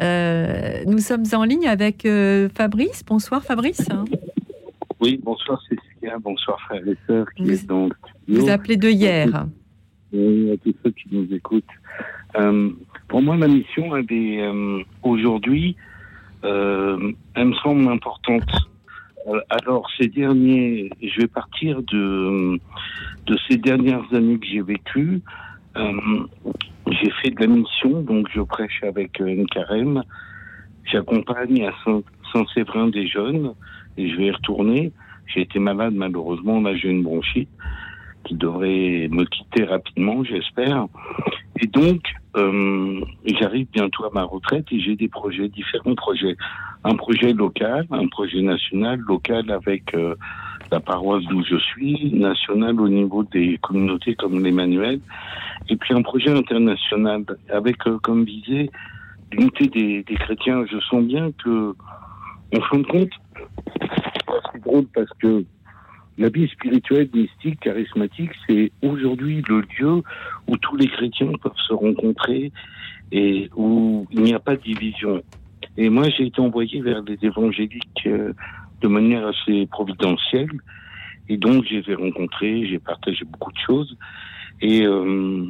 [0.00, 2.06] nous sommes en ligne avec
[2.54, 3.02] Fabrice.
[3.06, 3.88] Bonsoir, Fabrice.
[5.00, 6.18] Oui, bonsoir, Cécilia.
[6.18, 7.26] Bonsoir, frères et sœurs.
[7.36, 7.92] Qui vous, donc,
[8.28, 9.46] vous appelez de hier.
[10.12, 11.64] Oui, à tous ceux qui nous écoutent.
[13.14, 15.76] Pour moi, ma mission, euh, aujourd'hui,
[16.42, 18.50] euh, elle me semble importante.
[19.28, 22.58] Euh, alors, ces derniers, je vais partir de,
[23.26, 25.22] de ces dernières années que j'ai vécues.
[25.76, 30.02] j'ai fait de la mission, donc je prêche avec une carême.
[30.82, 31.72] J'accompagne à
[32.32, 33.54] Saint-Séverin des jeunes
[33.96, 34.90] et je vais y retourner.
[35.26, 37.48] J'ai été malade malheureusement, là j'ai une bronchite
[38.24, 40.88] qui devrait me quitter rapidement, j'espère.
[41.60, 42.02] Et donc,
[42.36, 46.36] euh, j'arrive bientôt à ma retraite et j'ai des projets, différents projets.
[46.82, 50.14] Un projet local, un projet national, local avec euh,
[50.70, 55.00] la paroisse d'où je suis, national au niveau des communautés comme l'Emmanuel,
[55.68, 58.70] et puis un projet international avec euh, comme visée
[59.32, 60.64] l'unité des, des, chrétiens.
[60.70, 61.74] Je sens bien que,
[62.56, 63.10] en fin de compte,
[64.52, 65.44] c'est drôle parce que
[66.18, 70.02] la vie spirituelle, mystique, charismatique, c'est aujourd'hui le lieu
[70.46, 72.52] où tous les chrétiens peuvent se rencontrer
[73.10, 75.22] et où il n'y a pas de division.
[75.76, 78.32] Et moi, j'ai été envoyé vers les évangéliques euh,
[78.80, 80.50] de manière assez providentielle.
[81.28, 83.96] Et donc, j'ai fait rencontrer, j'ai partagé beaucoup de choses.
[84.60, 85.44] Et euh,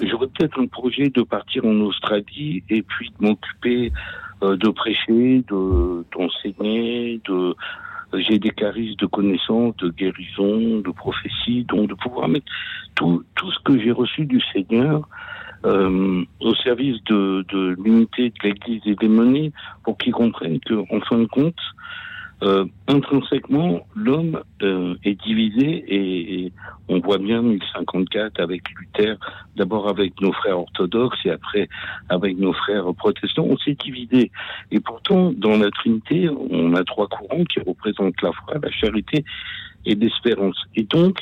[0.00, 3.92] j'aurais peut-être un projet de partir en Australie et puis de m'occuper
[4.42, 7.56] euh, de prêcher, de d'enseigner, de
[8.18, 12.46] j'ai des charismes de connaissance, de guérison, de prophétie, donc de pouvoir mettre
[12.94, 15.08] tout, tout ce que j'ai reçu du Seigneur
[15.64, 21.00] euh, au service de, de l'unité de l'Église et des monnaies pour qu'ils comprennent qu'en
[21.00, 21.60] fin de compte,
[22.44, 26.52] euh, intrinsèquement, l'homme euh, est divisé et, et,
[26.88, 29.16] on voit bien 1054 avec Luther,
[29.56, 31.68] d'abord avec nos frères orthodoxes et après
[32.10, 34.30] avec nos frères protestants, on s'est divisé.
[34.70, 39.24] Et pourtant, dans la Trinité, on a trois courants qui représentent la foi, la charité
[39.86, 40.62] et l'espérance.
[40.76, 41.20] Et donc,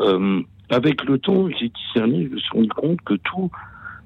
[0.00, 3.50] euh, avec le temps, j'ai discerné, je me suis rendu compte que tout,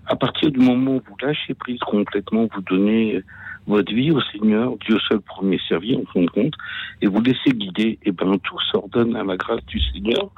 [0.07, 3.23] à partir du moment où vous lâchez prise complètement, vous donnez
[3.67, 6.55] votre vie au Seigneur, Dieu seul premier servi en fin de compte,
[7.03, 10.31] et vous laissez guider, et ben tout s'ordonne à la grâce du Seigneur,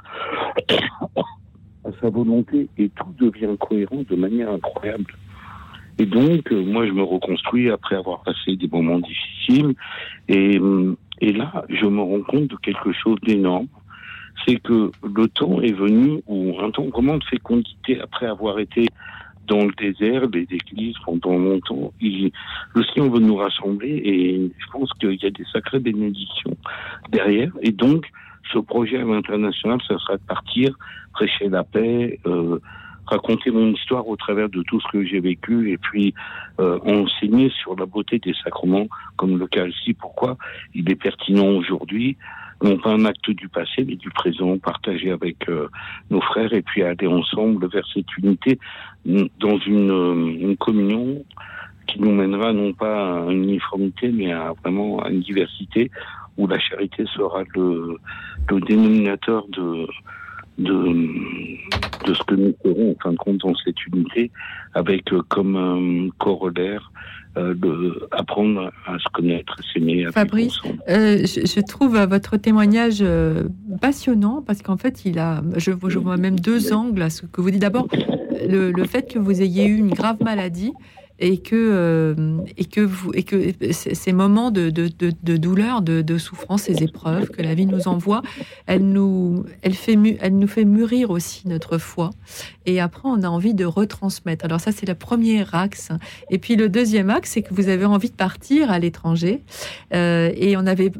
[1.85, 5.15] à sa volonté, et tout devient cohérent de manière incroyable.
[5.99, 9.73] Et donc, euh, moi, je me reconstruis après avoir passé des moments difficiles,
[10.27, 10.59] et,
[11.21, 13.67] et là, je me rends compte de quelque chose d'énorme
[14.45, 18.87] c'est que le temps est venu où un temps vraiment de fécondité après avoir été
[19.47, 21.93] dans le désert, des églises pendant longtemps.
[22.01, 22.31] Il,
[22.73, 26.55] le Seigneur veut nous rassembler et je pense qu'il y a des sacrées bénédictions
[27.11, 27.51] derrière.
[27.61, 28.09] Et donc,
[28.51, 30.77] ce projet à l'international, ça sera de partir,
[31.13, 32.59] prêcher la paix, euh,
[33.05, 36.13] raconter mon histoire au travers de tout ce que j'ai vécu et puis
[36.59, 38.87] euh, enseigner sur la beauté des sacrements
[39.17, 39.93] comme le cas ici.
[39.93, 40.37] Pourquoi?
[40.73, 42.17] Il est pertinent aujourd'hui
[42.63, 45.67] non pas un acte du passé, mais du présent, partagé avec euh,
[46.09, 48.57] nos frères, et puis aller ensemble vers cette unité
[49.05, 51.23] dans une, euh, une, communion
[51.87, 55.91] qui nous mènera non pas à une uniformité, mais à vraiment à une diversité,
[56.37, 57.97] où la charité sera le,
[58.49, 59.85] le dénominateur de,
[60.57, 64.31] de, de ce que nous ferons en fin de compte dans cette unité,
[64.73, 66.91] avec euh, comme un corollaire
[67.35, 70.05] euh, de apprendre à se connaître, à s'aimer.
[70.11, 73.45] Fabrice, euh, je, je, trouve votre témoignage euh,
[73.81, 77.41] passionnant parce qu'en fait, il a, je, je, vois même deux angles à ce que
[77.41, 77.61] vous dites.
[77.61, 77.87] D'abord,
[78.47, 80.73] le, le, fait que vous ayez eu une grave maladie
[81.19, 86.01] et que, euh, et que, vous, et que ces moments de, de, de, douleur, de,
[86.01, 88.21] de, souffrance, ces épreuves que la vie nous envoie,
[88.65, 92.09] elle nous, elle, fait, elle nous fait mûrir aussi notre foi.
[92.65, 94.45] Et après, on a envie de retransmettre.
[94.45, 95.89] Alors ça, c'est le premier axe.
[96.29, 99.41] Et puis le deuxième axe, c'est que vous avez envie de partir à l'étranger.
[99.93, 100.91] Euh, et on avait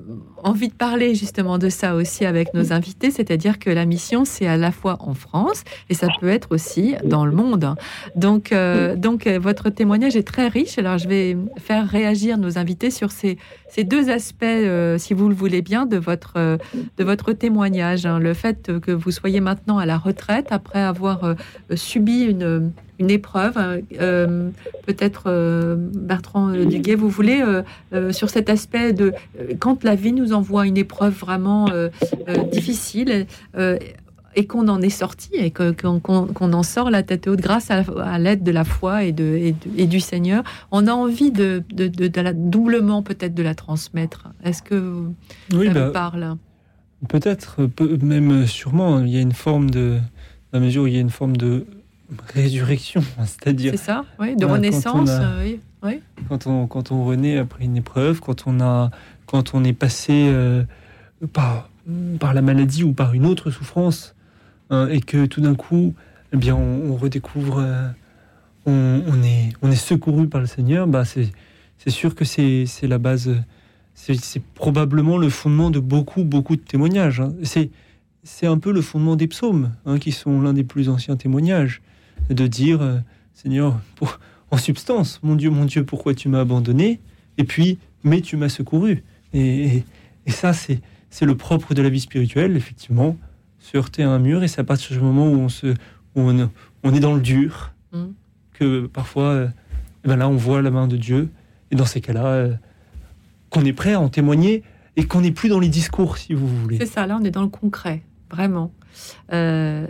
[0.43, 4.47] envie de parler justement de ça aussi avec nos invités, c'est-à-dire que la mission, c'est
[4.47, 7.75] à la fois en France et ça peut être aussi dans le monde.
[8.15, 10.77] Donc, euh, donc votre témoignage est très riche.
[10.77, 13.37] Alors, je vais faire réagir nos invités sur ces,
[13.73, 16.57] ces deux aspects, euh, si vous le voulez bien, de votre, euh,
[16.97, 18.05] de votre témoignage.
[18.05, 18.19] Hein.
[18.19, 21.33] Le fait que vous soyez maintenant à la retraite après avoir euh,
[21.75, 22.71] subi une,
[23.03, 23.57] une épreuve.
[23.99, 24.49] Euh,
[24.85, 27.41] Peut-être, euh, Bertrand Duguet, vous voulez,
[27.93, 29.13] euh, sur cet aspect de
[29.59, 31.67] quand la vie nous envoie une épreuve vraiment
[32.51, 33.25] difficile,
[34.35, 37.83] et qu'on en est sorti et qu'on qu en sort la tête haute grâce à,
[38.03, 41.31] à l'aide de la foi et, de, et, de, et, du Seigneur, on a envie
[41.31, 44.29] de, de, de, de la, doublement peut-être de la transmettre.
[44.43, 45.03] Est-ce que
[45.53, 46.37] oui, ça bah, vous parle?
[47.07, 49.99] Peut-être, peut, même sûrement, il y a une forme de,
[50.51, 51.65] à mesure où il y a une forme de
[52.33, 53.71] résurrection, c'est-à-dire.
[53.71, 55.99] C'est ça, oui, de voilà, renaissance, quand on, a, euh, oui, oui.
[56.29, 58.91] Quand on, quand on renaît après une épreuve, quand on, a,
[59.25, 60.63] quand on est passé euh,
[61.33, 61.69] par,
[62.19, 64.15] par la maladie ou par une autre souffrance,
[64.69, 65.93] hein, et que tout d'un coup,
[66.33, 67.87] eh bien, on, on redécouvre, euh,
[68.65, 72.97] on, on, est, on est secouru par le Seigneur, bah c'est sûr que c'est la
[72.97, 73.29] base,
[73.93, 77.19] c'est probablement le fondement de beaucoup, beaucoup de témoignages.
[77.19, 77.33] Hein.
[78.23, 81.81] C'est un peu le fondement des psaumes, hein, qui sont l'un des plus anciens témoignages
[82.29, 82.99] de dire euh,
[83.33, 84.19] Seigneur, pour,
[84.51, 86.99] en substance, mon Dieu, mon Dieu, pourquoi tu m'as abandonné?
[87.37, 89.03] Et puis, mais tu m'as secouru.
[89.33, 89.85] Et, et,
[90.25, 90.81] et ça, c'est
[91.25, 93.17] le propre de la vie spirituelle, effectivement,
[93.59, 94.43] se heurter à un mur.
[94.43, 96.49] Et c'est à partir du moment où on, se, où on,
[96.83, 98.05] on est dans le dur mm.
[98.53, 99.47] que parfois, euh,
[100.03, 101.29] ben là, on voit la main de Dieu.
[101.71, 102.53] Et dans ces cas-là, euh,
[103.49, 104.63] qu'on est prêt à en témoigner
[104.95, 106.77] et qu'on n'est plus dans les discours, si vous voulez.
[106.77, 108.71] C'est ça, là, on est dans le concret, vraiment.
[109.31, 109.87] Euh,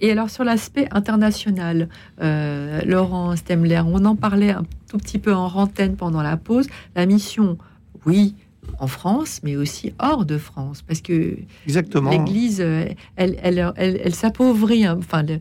[0.00, 1.88] et alors sur l'aspect international,
[2.20, 6.66] euh, Laurent Stemler, on en parlait un tout petit peu en rantaine pendant la pause.
[6.96, 7.58] La mission,
[8.06, 8.34] oui,
[8.78, 11.36] en France, mais aussi hors de France, parce que
[11.66, 14.84] l'Église, elle, elle, elle, elle s'appauvrit.
[14.84, 14.96] Hein.
[14.98, 15.40] Enfin, le,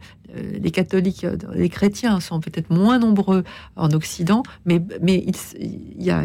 [0.62, 3.44] les catholiques, les chrétiens sont peut-être moins nombreux
[3.76, 5.26] en Occident, mais, mais
[5.60, 6.24] il, y a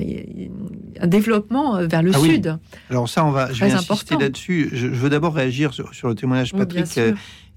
[1.01, 2.47] un développement vers le ah sud.
[2.47, 2.79] Oui.
[2.91, 4.71] Alors ça, on va, je vais insister là-dessus.
[4.73, 6.87] Je, je, veux d'abord réagir sur, sur le témoignage Patrick.
[6.97, 7.15] Oui,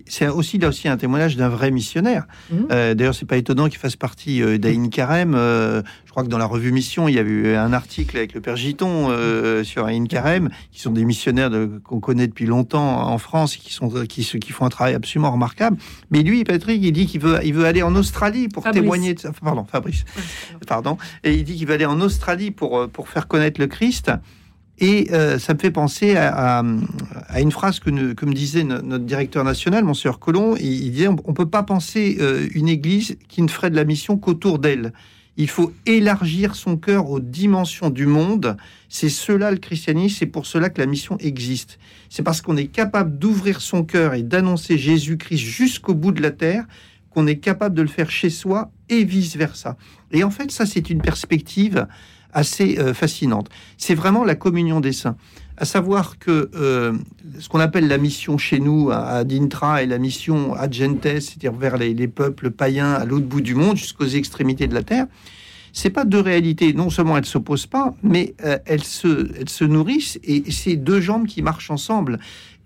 [0.09, 2.25] c'est aussi là aussi un témoignage d'un vrai missionnaire.
[2.49, 2.55] Mmh.
[2.71, 5.35] Euh, D'ailleurs, c'est pas étonnant qu'il fasse partie euh, d'Aïn Karem.
[5.35, 8.33] Euh, je crois que dans la revue Mission, il y a eu un article avec
[8.33, 11.51] le père Giton euh, sur Aïn Karem, qui sont des missionnaires
[11.83, 15.77] qu'on connaît depuis longtemps en France, qui sont qui, qui font un travail absolument remarquable.
[16.09, 18.81] Mais lui, Patrick, il dit qu'il veut il veut aller en Australie pour Fabrice.
[18.81, 19.13] témoigner.
[19.13, 20.05] De, pardon, Fabrice.
[20.67, 20.97] Pardon.
[21.23, 24.11] Et il dit qu'il veut aller en Australie pour pour faire connaître le Christ.
[24.79, 26.63] Et euh, ça me fait penser à,
[27.39, 30.55] une phrase que, ne, me disait notre directeur national, Monsieur Colomb.
[30.57, 33.85] Il, disait on ne peut pas penser euh, une église qui ne ferait de la
[33.85, 34.93] mission qu'autour d'elle.
[35.35, 38.57] Il faut élargir son cœur aux dimensions du monde.
[38.89, 41.77] C'est cela le christianisme, c'est pour cela que la mission existe.
[42.09, 46.31] C'est parce qu'on est capable d'ouvrir son cœur et d'annoncer Jésus-Christ jusqu'au bout de la
[46.31, 46.65] terre
[47.11, 49.77] qu'on est capable de le faire chez soi et vice-versa.
[50.11, 51.87] Et en fait, ça, c'est une perspective
[52.33, 53.49] assez euh, fascinante.
[53.77, 55.17] C'est vraiment la communion des saints.
[55.57, 56.93] À savoir que euh,
[57.39, 61.53] ce qu'on appelle la mission chez nous à, Dintra et la mission à Gentes, c'est-à-dire
[61.53, 65.07] vers les, peuples païens à l'autre bout du monde, jusqu'aux extrémités de la terre,
[65.73, 66.73] c'est pas deux réalités.
[66.73, 71.41] Non seulement elles s'opposent pas, mais euh, elles, se, nourrissent et c'est deux jambes qui
[71.41, 72.19] marchent ensemble.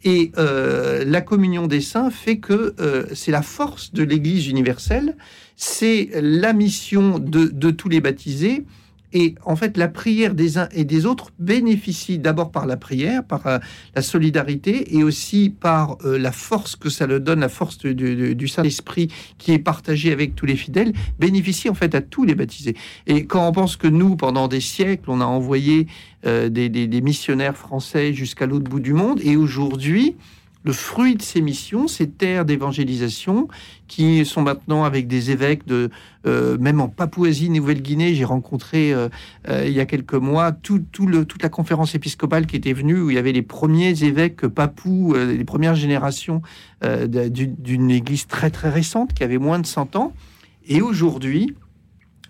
[0.03, 2.73] Et la communion des saints fait que
[3.13, 5.15] c'est la force de l'Église universelle,
[5.55, 8.65] c'est la mission de tous les baptisés,
[9.13, 13.23] et en fait, la prière des uns et des autres bénéficie d'abord par la prière,
[13.23, 13.59] par euh,
[13.95, 18.47] la solidarité et aussi par euh, la force que ça le donne, la force du,
[18.47, 22.75] Saint-Esprit qui est partagée avec tous les fidèles, bénéficie en fait à tous les baptisés.
[23.07, 25.87] Et quand on pense que nous, pendant des siècles, on a envoyé
[26.25, 30.15] euh, des, des missionnaires français jusqu'à l'autre bout du monde, et aujourd'hui,
[30.63, 33.47] le fruit de ces missions, ces terres d'évangélisation,
[33.87, 35.89] qui sont maintenant avec des évêques de,
[36.25, 39.09] euh, même en Papouasie, Nouvelle-Guinée, j'ai rencontré euh,
[39.49, 43.15] euh, il y a quelques mois toute la conférence épiscopale qui était venue, où il
[43.15, 46.41] y avait les premiers évêques papous, les premières générations
[46.81, 50.13] d'une église très très récente, qui avait moins de 100 ans.
[50.67, 51.55] Et aujourd'hui,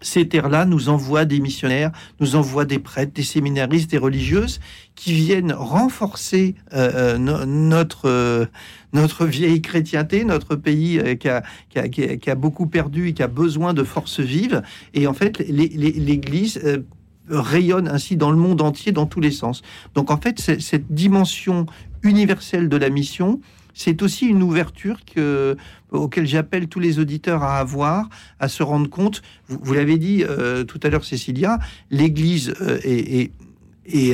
[0.02, 4.60] ces terres-là nous envoient des missionnaires, nous envoient des prêtres, des séminaristes, des religieuses
[4.96, 8.46] qui viennent renforcer euh, euh, notre, euh,
[8.94, 13.74] notre vieille chrétienté, notre pays qui a, qui, a, beaucoup perdu et qui a besoin
[13.74, 14.62] de forces vives.
[14.94, 16.62] Et en fait, l'Église
[17.30, 19.62] rayonne ainsi dans le monde entier, dans tous les sens.
[19.96, 21.66] Donc en fait, cette dimension
[22.04, 23.40] universelle de la mission,
[23.74, 25.58] c'est aussi une ouverture que,
[25.92, 29.22] auquel j'appelle tous les auditeurs à avoir, à se rendre compte.
[29.48, 33.32] Vous, l'avez dit euh, tout à l'heure, Cécilia, l'Église euh, est,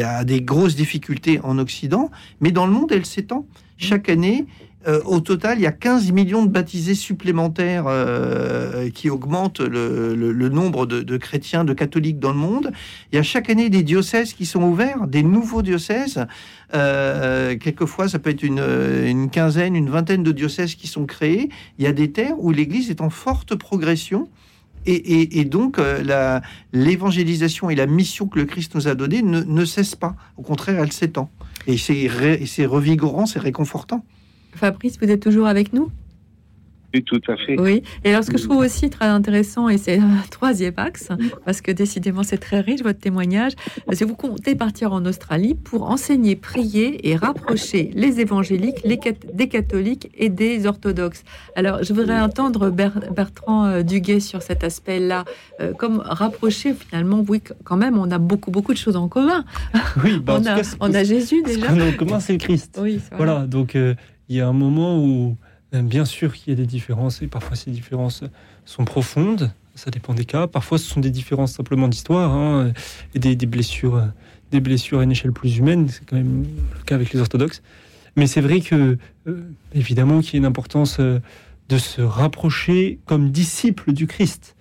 [0.01, 2.09] a des grosses difficultés en Occident,
[2.41, 3.45] mais dans le monde, elle s'étend.
[3.77, 4.45] Chaque année,
[4.87, 10.49] euh, au total, il y a 15 millions de baptisés supplémentaires euh, qui augmentent le,
[10.49, 12.71] nombre de, chrétiens, de catholiques dans le monde.
[13.11, 16.25] Il y a chaque année des diocèses qui sont ouverts, des nouveaux diocèses.
[16.73, 21.49] Euh, quelquefois, ça peut être une, quinzaine, une vingtaine de diocèses qui sont créés.
[21.79, 24.29] Il y a des terres où l'Église est en forte progression.
[24.89, 25.81] Et, donc,
[26.71, 30.15] l'évangélisation et la mission que le Christ nous a donnée ne, ne cessent pas.
[30.37, 31.29] Au contraire, elle s'étend.
[31.67, 34.05] Et c'est revigorant, c'est réconfortant.
[34.57, 35.89] Fabrice, vous êtes toujours avec nous?
[36.93, 37.59] Oui, tout à fait.
[37.59, 41.09] Oui, et alors ce que je trouve aussi très intéressant, et c'est un troisième axe,
[41.43, 43.51] parce que décidément c'est très riche votre témoignage,
[43.91, 48.97] c'est que vous comptez partir en Australie pour enseigner, prier et rapprocher les évangéliques les,
[49.33, 51.23] des catholiques et des orthodoxes.
[51.57, 55.25] Alors je voudrais entendre Bertrand euh, Duguet sur cet aspect-là,
[55.59, 59.43] euh, comme rapprocher finalement, oui, quand même, on a beaucoup, beaucoup de choses en commun.
[60.01, 61.67] Oui, bah, on, a, on a Jésus déjà.
[61.67, 62.79] Ce a en commun, c'est le Christ.
[62.81, 63.75] Oui, voilà, donc...
[63.75, 63.93] Euh,
[64.29, 65.37] il y a un moment où,
[65.73, 68.23] euh, bien sûr, qu'il y a des différences, et parfois ces différences
[68.65, 70.47] sont profondes, ça dépend des cas.
[70.47, 72.71] Parfois, ce sont des différences simplement d'histoire, hein,
[73.13, 74.01] et des, blessures,
[74.51, 76.45] des blessures à une échelle plus humaine, c'est quand même
[76.77, 77.61] le cas avec les orthodoxes.
[78.15, 78.97] Mais c'est vrai que,
[79.27, 79.41] euh,
[79.73, 81.19] évidemment, qu'il y a une importance euh,
[81.69, 84.55] de se rapprocher comme disciple du Christ.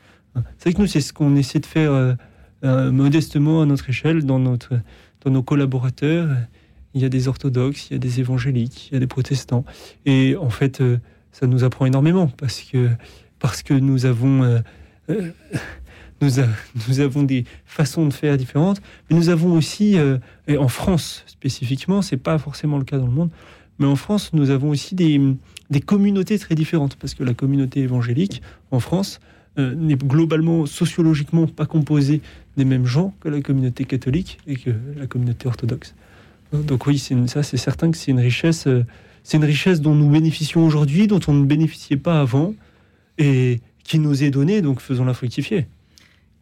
[0.58, 2.16] C'est vrai que nous, c'est ce qu'on essaie de faire
[2.62, 4.78] modestement à notre échelle, dans, notre,
[5.24, 6.28] dans nos collaborateurs
[6.94, 9.64] il y a des orthodoxes, il y a des évangéliques, il y a des protestants.
[10.06, 10.98] Et en fait, euh,
[11.30, 12.88] ça nous apprend énormément parce que,
[13.38, 14.42] parce que nous avons...
[14.42, 14.60] Euh,
[15.10, 15.30] euh,
[16.22, 18.80] nous, avons des façons de faire différentes,
[19.10, 19.98] mais nous avons aussi,
[20.48, 23.28] et en France spécifiquement, c'est pas forcément le cas dans le monde,
[23.78, 25.20] mais en France, nous avons aussi des,
[25.68, 28.40] des communautés très différentes, parce que la communauté évangélique
[28.70, 29.20] en France
[29.58, 32.22] n'est globalement, sociologiquement, pas composée
[32.56, 35.94] des mêmes gens que la communauté catholique et que la communauté orthodoxe.
[36.52, 38.84] Donc oui, c'est certain que c'est une richesse, euh,
[39.24, 42.54] c'est une richesse dont nous bénéficions aujourd'hui, dont on ne bénéficiait pas avant,
[43.18, 45.66] et qui nous est donnée, donc faisons-la fructifier.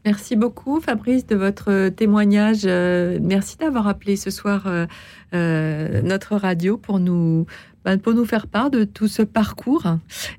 [0.04, 2.62] Merci beaucoup Fabrice de votre témoignage.
[2.64, 7.46] Euh, merci d'avoir appelé ce soir euh, notre radio pour nous
[7.84, 9.84] bah, pour nous faire part de tout ce parcours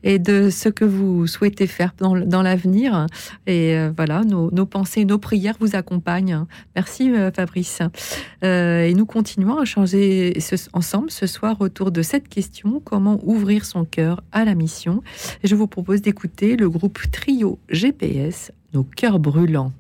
[0.04, 3.06] et de ce que vous souhaitez faire dans, l'avenir.
[3.46, 6.46] Et euh, voilà, nos, pensées, nos prières vous accompagnent.
[6.76, 7.82] Merci euh, Fabrice.
[8.44, 10.36] Euh, et nous continuons à changer
[10.74, 15.04] ensemble ce soir autour de cette question comment ouvrir son cœur à la mission.
[15.44, 19.72] Je vous propose d'écouter le groupe Trio GPS, Nos cœurs brûlants.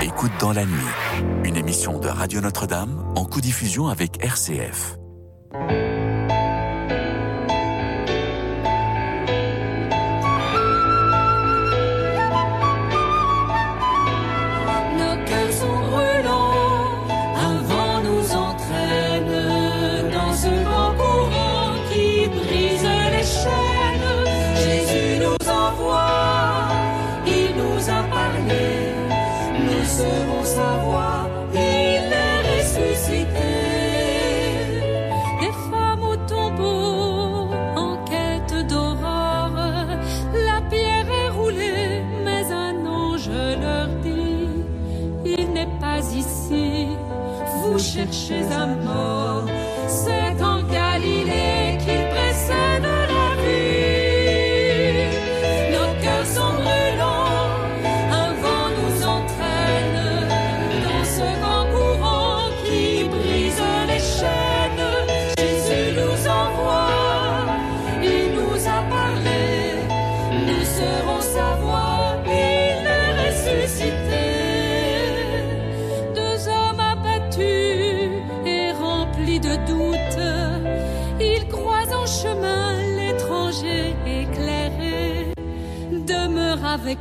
[0.00, 0.92] Écoute dans la nuit,
[1.42, 4.96] une émission de Radio Notre-Dame en co-diffusion avec RCF.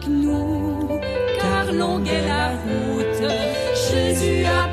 [0.07, 0.87] Nous,
[1.41, 3.31] car longue est la route.
[3.91, 4.68] Jésus apparaît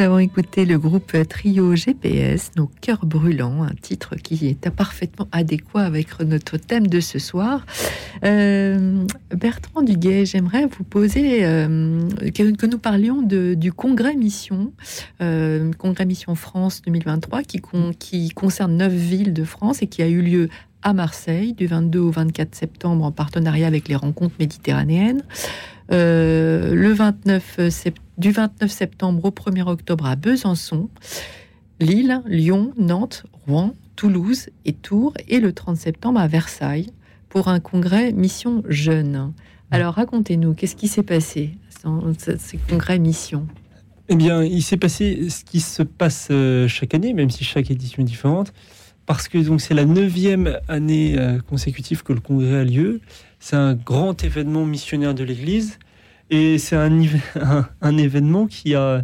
[0.00, 5.82] Avons écouté le groupe Trio GPS, Nos cœurs brûlants, un titre qui est parfaitement adéquat
[5.82, 7.66] avec notre thème de ce soir.
[8.24, 9.04] Euh,
[9.36, 14.72] Bertrand Duguay, j'aimerais vous poser euh, que, nous parlions du congrès Mission,
[15.20, 15.70] euh,
[16.06, 20.22] Mission France 2023, qui, con- qui concerne neuf villes de France et qui a eu
[20.22, 20.48] lieu
[20.82, 25.22] à Marseille du 22 au 24 septembre en partenariat avec les rencontres méditerranéennes.
[25.92, 30.88] Euh, le 29 sept- du 29 septembre au 1er octobre à Besançon,
[31.80, 36.90] Lille, Lyon, Nantes, Rouen, Toulouse et Tours, et le 30 septembre à Versailles
[37.28, 39.32] pour un congrès Mission Jeune.
[39.70, 43.46] Alors racontez-nous, qu'est-ce qui s'est passé dans ce- congrès Mission?
[44.08, 47.70] Eh bien, il s'est passé ce qui se passe euh, chaque année, même si chaque
[47.70, 48.52] édition est différente.
[49.06, 53.00] parce que donc c'est la neuvième année euh, consécutive que le congrès a lieu.
[53.40, 55.78] C'est un grand événement missionnaire de l'Église
[56.30, 56.76] et c'est
[57.80, 59.02] un, événement qui a,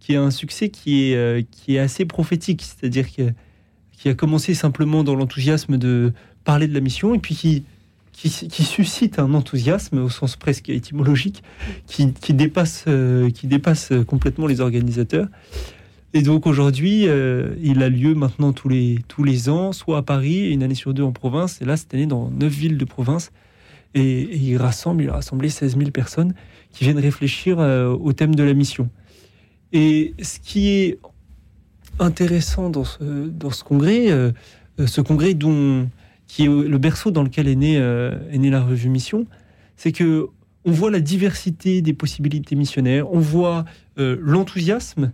[0.00, 4.54] qui a un succès qui est, euh, qui est assez prophétique, c'est-à-dire qui a commencé
[4.54, 6.12] simplement dans l'enthousiasme de
[6.44, 7.64] parler de la mission et puis qui,
[8.12, 11.44] qui, suscite un enthousiasme au sens presque étymologique
[11.86, 15.28] qui, dépasse, euh, qui dépasse complètement les organisateurs.
[16.14, 20.02] Et donc aujourd'hui, euh, il a lieu maintenant tous les, tous les ans, soit à
[20.02, 22.84] Paris, une année sur deux en province, et là cette année dans neuf villes de
[22.84, 23.30] province.
[23.94, 26.34] Et, il rassemble, il a rassemblé 16 000 personnes
[26.70, 28.90] qui viennent réfléchir euh, au thème de la mission.
[29.72, 30.98] Et ce qui est
[31.98, 34.32] intéressant dans ce, congrès, euh,
[34.78, 35.88] euh, ce congrès dont,
[36.26, 39.26] qui est le berceau dans lequel est née, la revue Mission,
[39.76, 40.28] c'est que
[40.64, 43.64] on voit la diversité des possibilités missionnaires, on voit
[43.96, 45.12] l'enthousiasme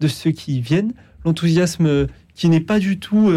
[0.00, 0.94] de ceux qui viennent,
[1.24, 3.30] l'enthousiasme qui n'est pas du tout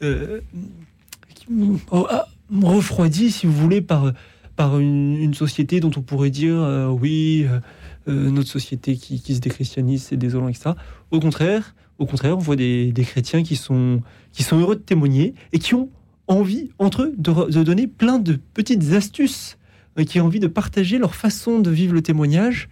[0.00, 4.12] oh, ah, refroidi, si vous voulez, par,
[4.56, 7.60] par une, société dont on pourrait dire euh, oui, euh,
[8.08, 10.70] euh, notre société qui, qui se déchristianise, c'est désolant, etc.
[11.10, 14.02] Au contraire, au contraire, on voit des, chrétiens qui sont,
[14.32, 15.90] qui sont heureux de témoigner et qui ont
[16.26, 19.58] envie, entre eux, de, de donner plein de petites astuces,
[19.98, 22.68] euh, qui ont envie de partager leur façon de vivre le témoignage,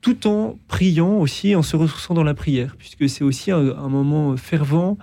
[0.00, 4.36] tout en priant aussi, en se ressourçant dans la prière, puisque c'est aussi un, moment
[4.36, 4.98] fervent,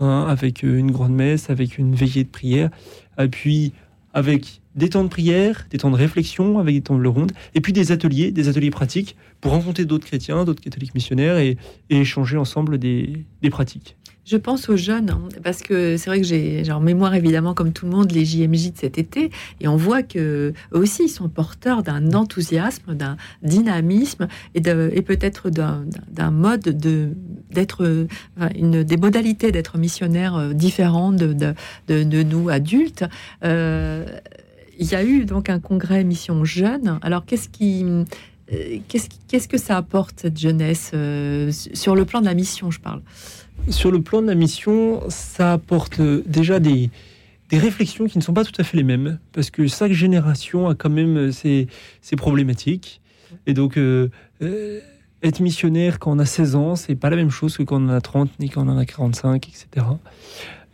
[0.00, 2.70] hein, avec une grande messe, avec une veillée de prière,
[3.30, 3.72] puis
[4.14, 7.60] avec des temps de prière, des temps de réflexion, avec des temps de ronde, et
[7.60, 11.56] puis des ateliers, des ateliers pratiques, pour rencontrer d'autres chrétiens, d'autres catholiques missionnaires, et,
[11.90, 13.96] échanger ensemble des pratiques.
[14.24, 17.72] Je pense aux jeunes, hein, parce que c'est vrai que j'ai en mémoire évidemment, comme
[17.72, 19.30] tout le monde, les JMJ de cet été,
[19.60, 24.62] et on voit que aussi ils sont porteurs d'un enthousiasme, d'un dynamisme et,
[25.02, 27.10] peut-être d'un mode de
[27.50, 31.54] d'être, des modalités d'être missionnaire euh, différentes de,
[31.88, 33.04] de, nous adultes.
[33.44, 34.06] Euh,
[34.78, 36.98] il y a eu donc un congrès mission jeune.
[37.02, 37.84] Alors qu'est-ce qui
[38.88, 42.70] Qu'est-ce qui- qu'est-ce que ça apporte cette jeunesse euh, sur le plan de la mission,
[42.70, 43.02] je parle?
[43.68, 46.90] Sur le plan de la mission, ça apporte euh, déjà des,
[47.52, 50.74] réflexions qui ne sont pas tout à fait les mêmes, parce que chaque génération a
[50.74, 51.68] quand même euh, ses,
[52.16, 53.00] problématiques.
[53.46, 54.10] Et donc, euh,
[54.42, 54.80] euh,
[55.22, 57.88] être missionnaire quand on a 16 ans, c'est pas la même chose que quand on
[57.88, 59.86] en a 30, ni quand on en a 45, etc.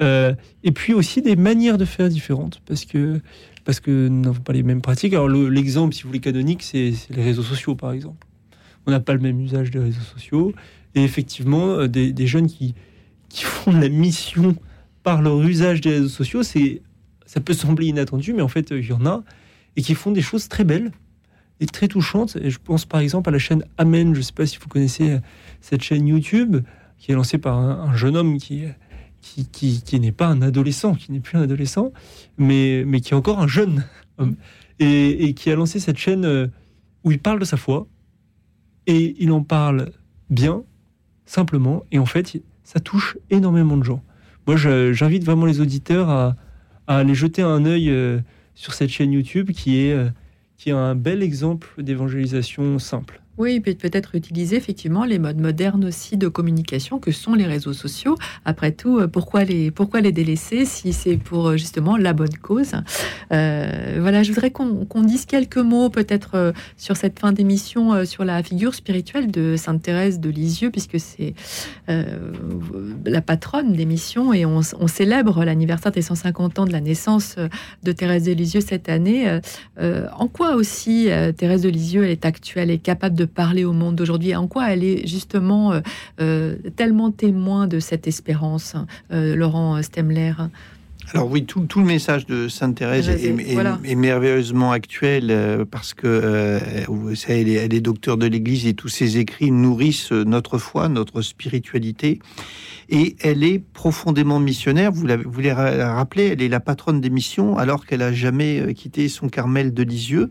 [0.00, 3.20] Euh, et puis aussi des manières de faire différentes, parce que,
[3.68, 5.12] parce que nous n'avons pas les mêmes pratiques.
[5.12, 8.26] Alors, le- l'exemple, si vous voulez, canonique, c'est les réseaux sociaux, par exemple.
[8.86, 10.54] On n'a pas le même usage des réseaux sociaux.
[10.94, 12.74] Et effectivement, euh, des, jeunes qui,
[13.28, 14.56] qui font la mission
[15.02, 16.80] par leur usage des réseaux sociaux, c'est,
[17.26, 19.22] ça peut sembler inattendu, mais en fait, il y en a,
[19.76, 20.90] et qui font des choses très belles
[21.60, 22.36] et très touchantes.
[22.40, 24.68] Et je pense par exemple à la chaîne Amen, je ne sais pas si vous
[24.68, 25.18] connaissez euh,
[25.60, 26.56] cette chaîne YouTube,
[26.96, 28.62] qui est lancée par un, un jeune homme qui,
[29.52, 31.92] qui, n'est pas un adolescent, qui n'est plus un adolescent,
[32.36, 33.84] mais, mais qui est encore un jeune
[34.78, 36.46] et, qui a lancé cette chaîne euh,
[37.04, 37.86] où il parle de sa foi,
[38.86, 39.92] et il en parle
[40.30, 40.62] bien,
[41.26, 44.02] simplement, et en fait, ça touche énormément de gens.
[44.46, 46.36] Moi, j'invite vraiment les auditeurs à,
[46.86, 48.18] à aller jeter un œil euh,
[48.54, 50.08] sur cette chaîne YouTube qui est, euh,
[50.56, 53.22] qui est un bel exemple d'évangélisation simple.
[53.38, 57.72] Oui, peut- peut-être utiliser effectivement les modes modernes aussi de communication que sont les réseaux
[57.72, 58.16] sociaux.
[58.44, 62.36] Après tout, euh, pourquoi les, pourquoi les délaisser si c'est pour euh, justement la bonne
[62.42, 62.72] cause?
[63.32, 68.24] Euh, Voilà, je voudrais qu'on qu'on dise quelques mots peut-être sur cette fin d'émission sur
[68.24, 71.34] la figure spirituelle de Sainte Thérèse de Lisieux, puisque c'est
[71.86, 77.36] la patronne des missions et on, célèbre l'anniversaire des 150 ans de la naissance
[77.82, 79.38] de Thérèse de Lisieux cette année.
[79.80, 84.34] En quoi aussi Thérèse de Lisieux est actuelle et capable de parler au monde d'aujourd'hui
[84.34, 85.80] En quoi elle est justement euh,
[86.20, 88.74] euh, tellement témoin de cette espérance,
[89.12, 90.32] euh, Laurent Stemler?
[91.14, 93.78] Alors oui, tout, tout le message de Sainte Thérèse est, Thérèse, est- voilà.
[93.82, 96.58] est merveilleusement actuel euh, parce que euh,
[97.28, 101.22] elle, est, elle est docteur de l'Église et tous ses écrits nourrissent notre foi, notre
[101.22, 102.18] spiritualité.
[102.90, 104.92] Et elle est profondément missionnaire.
[104.92, 109.28] Vous l'avez rappelé, elle est la patronne des missions alors qu'elle a jamais quitté son
[109.30, 110.28] Carmel de Lisieux.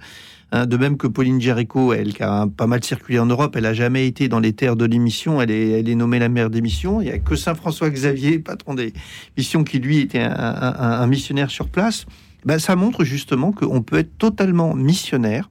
[0.52, 3.66] Hein, de même que Pauline Jericho, elle qui a pas mal circulé en Europe, elle
[3.66, 5.42] a jamais été dans les terres de l'émission.
[5.42, 7.02] Elle est, nommée la mère des missions.
[7.02, 8.94] Il y a que Saint François Xavier, patron des
[9.36, 12.06] missions, qui lui était un missionnaire sur place.
[12.46, 15.50] Ben, ça montre justement qu'on peut être totalement missionnaire.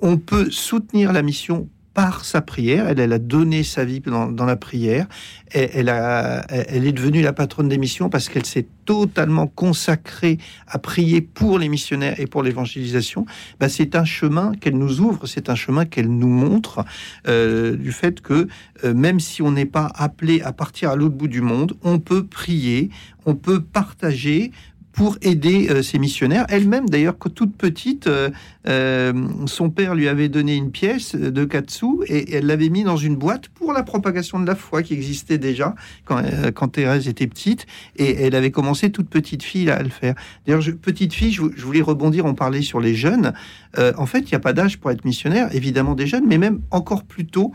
[0.00, 1.68] On peut soutenir la mission
[1.98, 2.86] par sa prière.
[2.86, 5.08] Elle, a donné sa vie dans, la prière.
[5.52, 10.38] A, elle est devenue la patronne des missions parce qu'elle s'est totalement consacrée
[10.68, 13.26] à prier pour les missionnaires et pour l'évangélisation.
[13.58, 16.84] Bah, c'est un chemin qu'elle nous ouvre, c'est un chemin qu'elle nous montre
[17.26, 18.46] euh, du fait que
[18.84, 21.98] euh, même si on n'est pas appelé à partir à l'autre bout du monde, on
[21.98, 22.90] peut prier,
[23.26, 24.52] on peut partager
[24.98, 26.44] pour aider euh, ces missionnaires.
[26.48, 28.30] Elle-même, d'ailleurs, toute petite, euh,
[28.66, 29.12] euh,
[29.46, 33.14] son père lui avait donné une pièce de katsu et elle l'avait mis dans une
[33.14, 38.24] boîte pour la propagation de la foi qui existait déjà quand, Thérèse était petite et
[38.24, 40.16] elle avait commencé toute petite fille à le faire.
[40.44, 43.32] D'ailleurs, petite fille, je, je voulais rebondir, on parlait sur les jeunes.
[43.76, 46.60] En fait, il n'y a pas d'âge pour être missionnaire, évidemment des jeunes, mais même
[46.72, 47.52] encore plus tôt.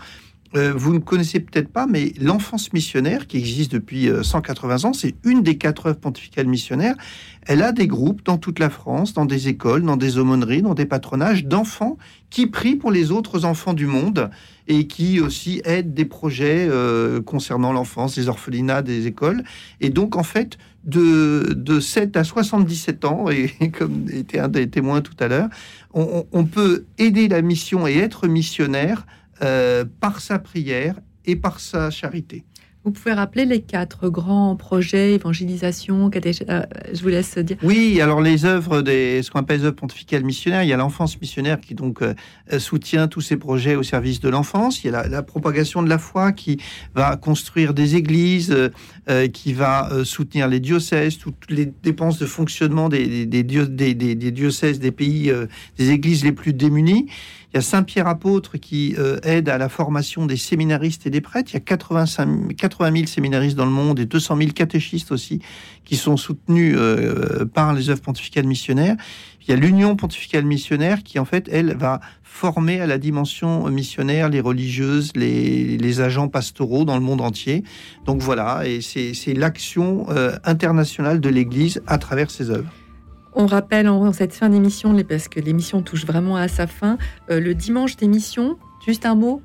[0.55, 4.93] Euh, vous ne connaissez peut-être pas, mais l'enfance missionnaire, qui existe depuis euh, 180 ans,
[4.93, 6.95] c'est une des quatre œuvres pontificales missionnaires.
[7.47, 10.75] Elle a des groupes dans toute la France, dans des écoles, dans des aumôneries, dans
[10.75, 11.97] des patronages d'enfants
[12.29, 14.29] qui prient pour les autres enfants du monde
[14.67, 19.43] et qui aussi aident des projets euh, concernant l'enfance, des orphelinats, des écoles.
[19.81, 24.69] Et donc, en fait, de, de 7 à 77 ans, et comme était un des
[24.69, 25.49] témoins tout à l'heure,
[25.95, 29.05] on peut aider la mission et être missionnaire
[29.43, 30.95] euh, par sa prière
[31.25, 32.43] et par sa charité.
[32.85, 36.63] Vous pouvez rappeler les quatre grands projets, évangélisation, catéch- euh,
[36.93, 37.55] je vous laisse dire.
[37.63, 40.75] Oui, alors les œuvres des ce qu'on appelle les œuvres pontificales missionnaires, il y a
[40.75, 42.13] l'enfance missionnaire qui donc euh,
[42.51, 44.83] euh, soutient tous ces projets au service de l'enfance.
[44.83, 46.57] Il y a la, la propagation de la foi qui
[46.93, 48.53] va construire des églises,
[49.09, 53.65] euh, qui va soutenir les diocèses, toutes les dépenses de fonctionnement des, des, des dio-
[53.65, 55.31] des- des- des diocèses des pays,
[55.77, 57.07] des églises les plus démunies.
[57.53, 61.21] Il y a Saint-Pierre apôtre qui euh, aide à la formation des séminaristes et des
[61.21, 61.51] prêtres.
[61.51, 65.39] Il y a 85, 80 000 séminaristes dans le monde et 200 000 catéchistes aussi
[65.85, 68.95] qui sont soutenus euh, par les œuvres pontificales missionnaires.
[69.41, 73.69] Il y a l'Union pontificale missionnaire qui, en fait, elle, va former à la dimension
[73.69, 77.63] missionnaire les religieuses, les, les agents pastoraux dans le monde entier.
[78.05, 82.71] Donc voilà, et c'est l'action euh, internationale de l'Église à travers ces œuvres.
[83.35, 86.97] On rappelle en cette fin d'émission, parce que l'émission touche vraiment à sa fin,
[87.29, 89.41] euh, le dimanche d'émission, juste un mot,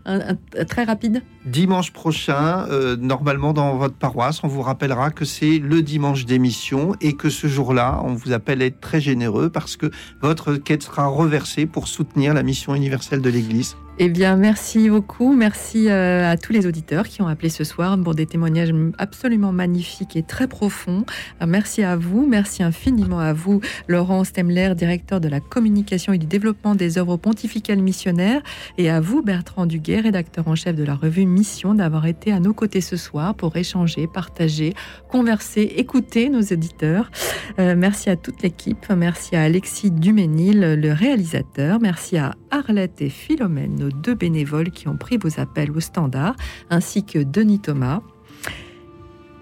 [0.68, 1.22] très rapide.
[1.46, 6.94] Dimanche prochain, euh, normalement dans votre paroisse, on vous rappellera que c'est le dimanche d'émission
[7.00, 9.90] et que ce jour-là, on vous appelle à être très généreux parce que
[10.20, 13.76] votre quête sera reversée pour soutenir la mission universelle de l'Église.
[14.00, 15.34] Eh bien, merci beaucoup.
[15.34, 19.50] Merci euh, à tous les auditeurs qui ont appelé ce soir pour des témoignages absolument
[19.50, 21.04] magnifiques et très profonds.
[21.44, 22.24] Merci à vous.
[22.24, 27.16] Merci infiniment à vous, Laurent Stemler, directeur de la communication et du développement des œuvres
[27.16, 28.40] pontificales missionnaires,
[28.76, 32.38] et à vous, Bertrand Duguet, rédacteur en chef de la revue Mission, d'avoir été à
[32.38, 34.74] nos côtés ce soir pour échanger, partager,
[35.08, 37.10] converser, écouter nos auditeurs.
[37.58, 38.86] Euh, merci à toute l'équipe.
[38.96, 41.80] Merci à Alexis Duménil, le réalisateur.
[41.80, 46.34] Merci à Arlette et Philomène, nos deux bénévoles qui ont pris vos appels au standard,
[46.70, 48.00] ainsi que Denis Thomas.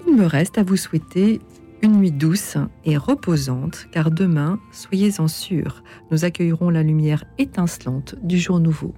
[0.06, 1.40] Il me reste à vous souhaiter
[1.82, 8.38] une nuit douce et reposante, car demain, soyez-en sûrs, nous accueillerons la lumière étincelante du
[8.38, 8.94] jour nouveau.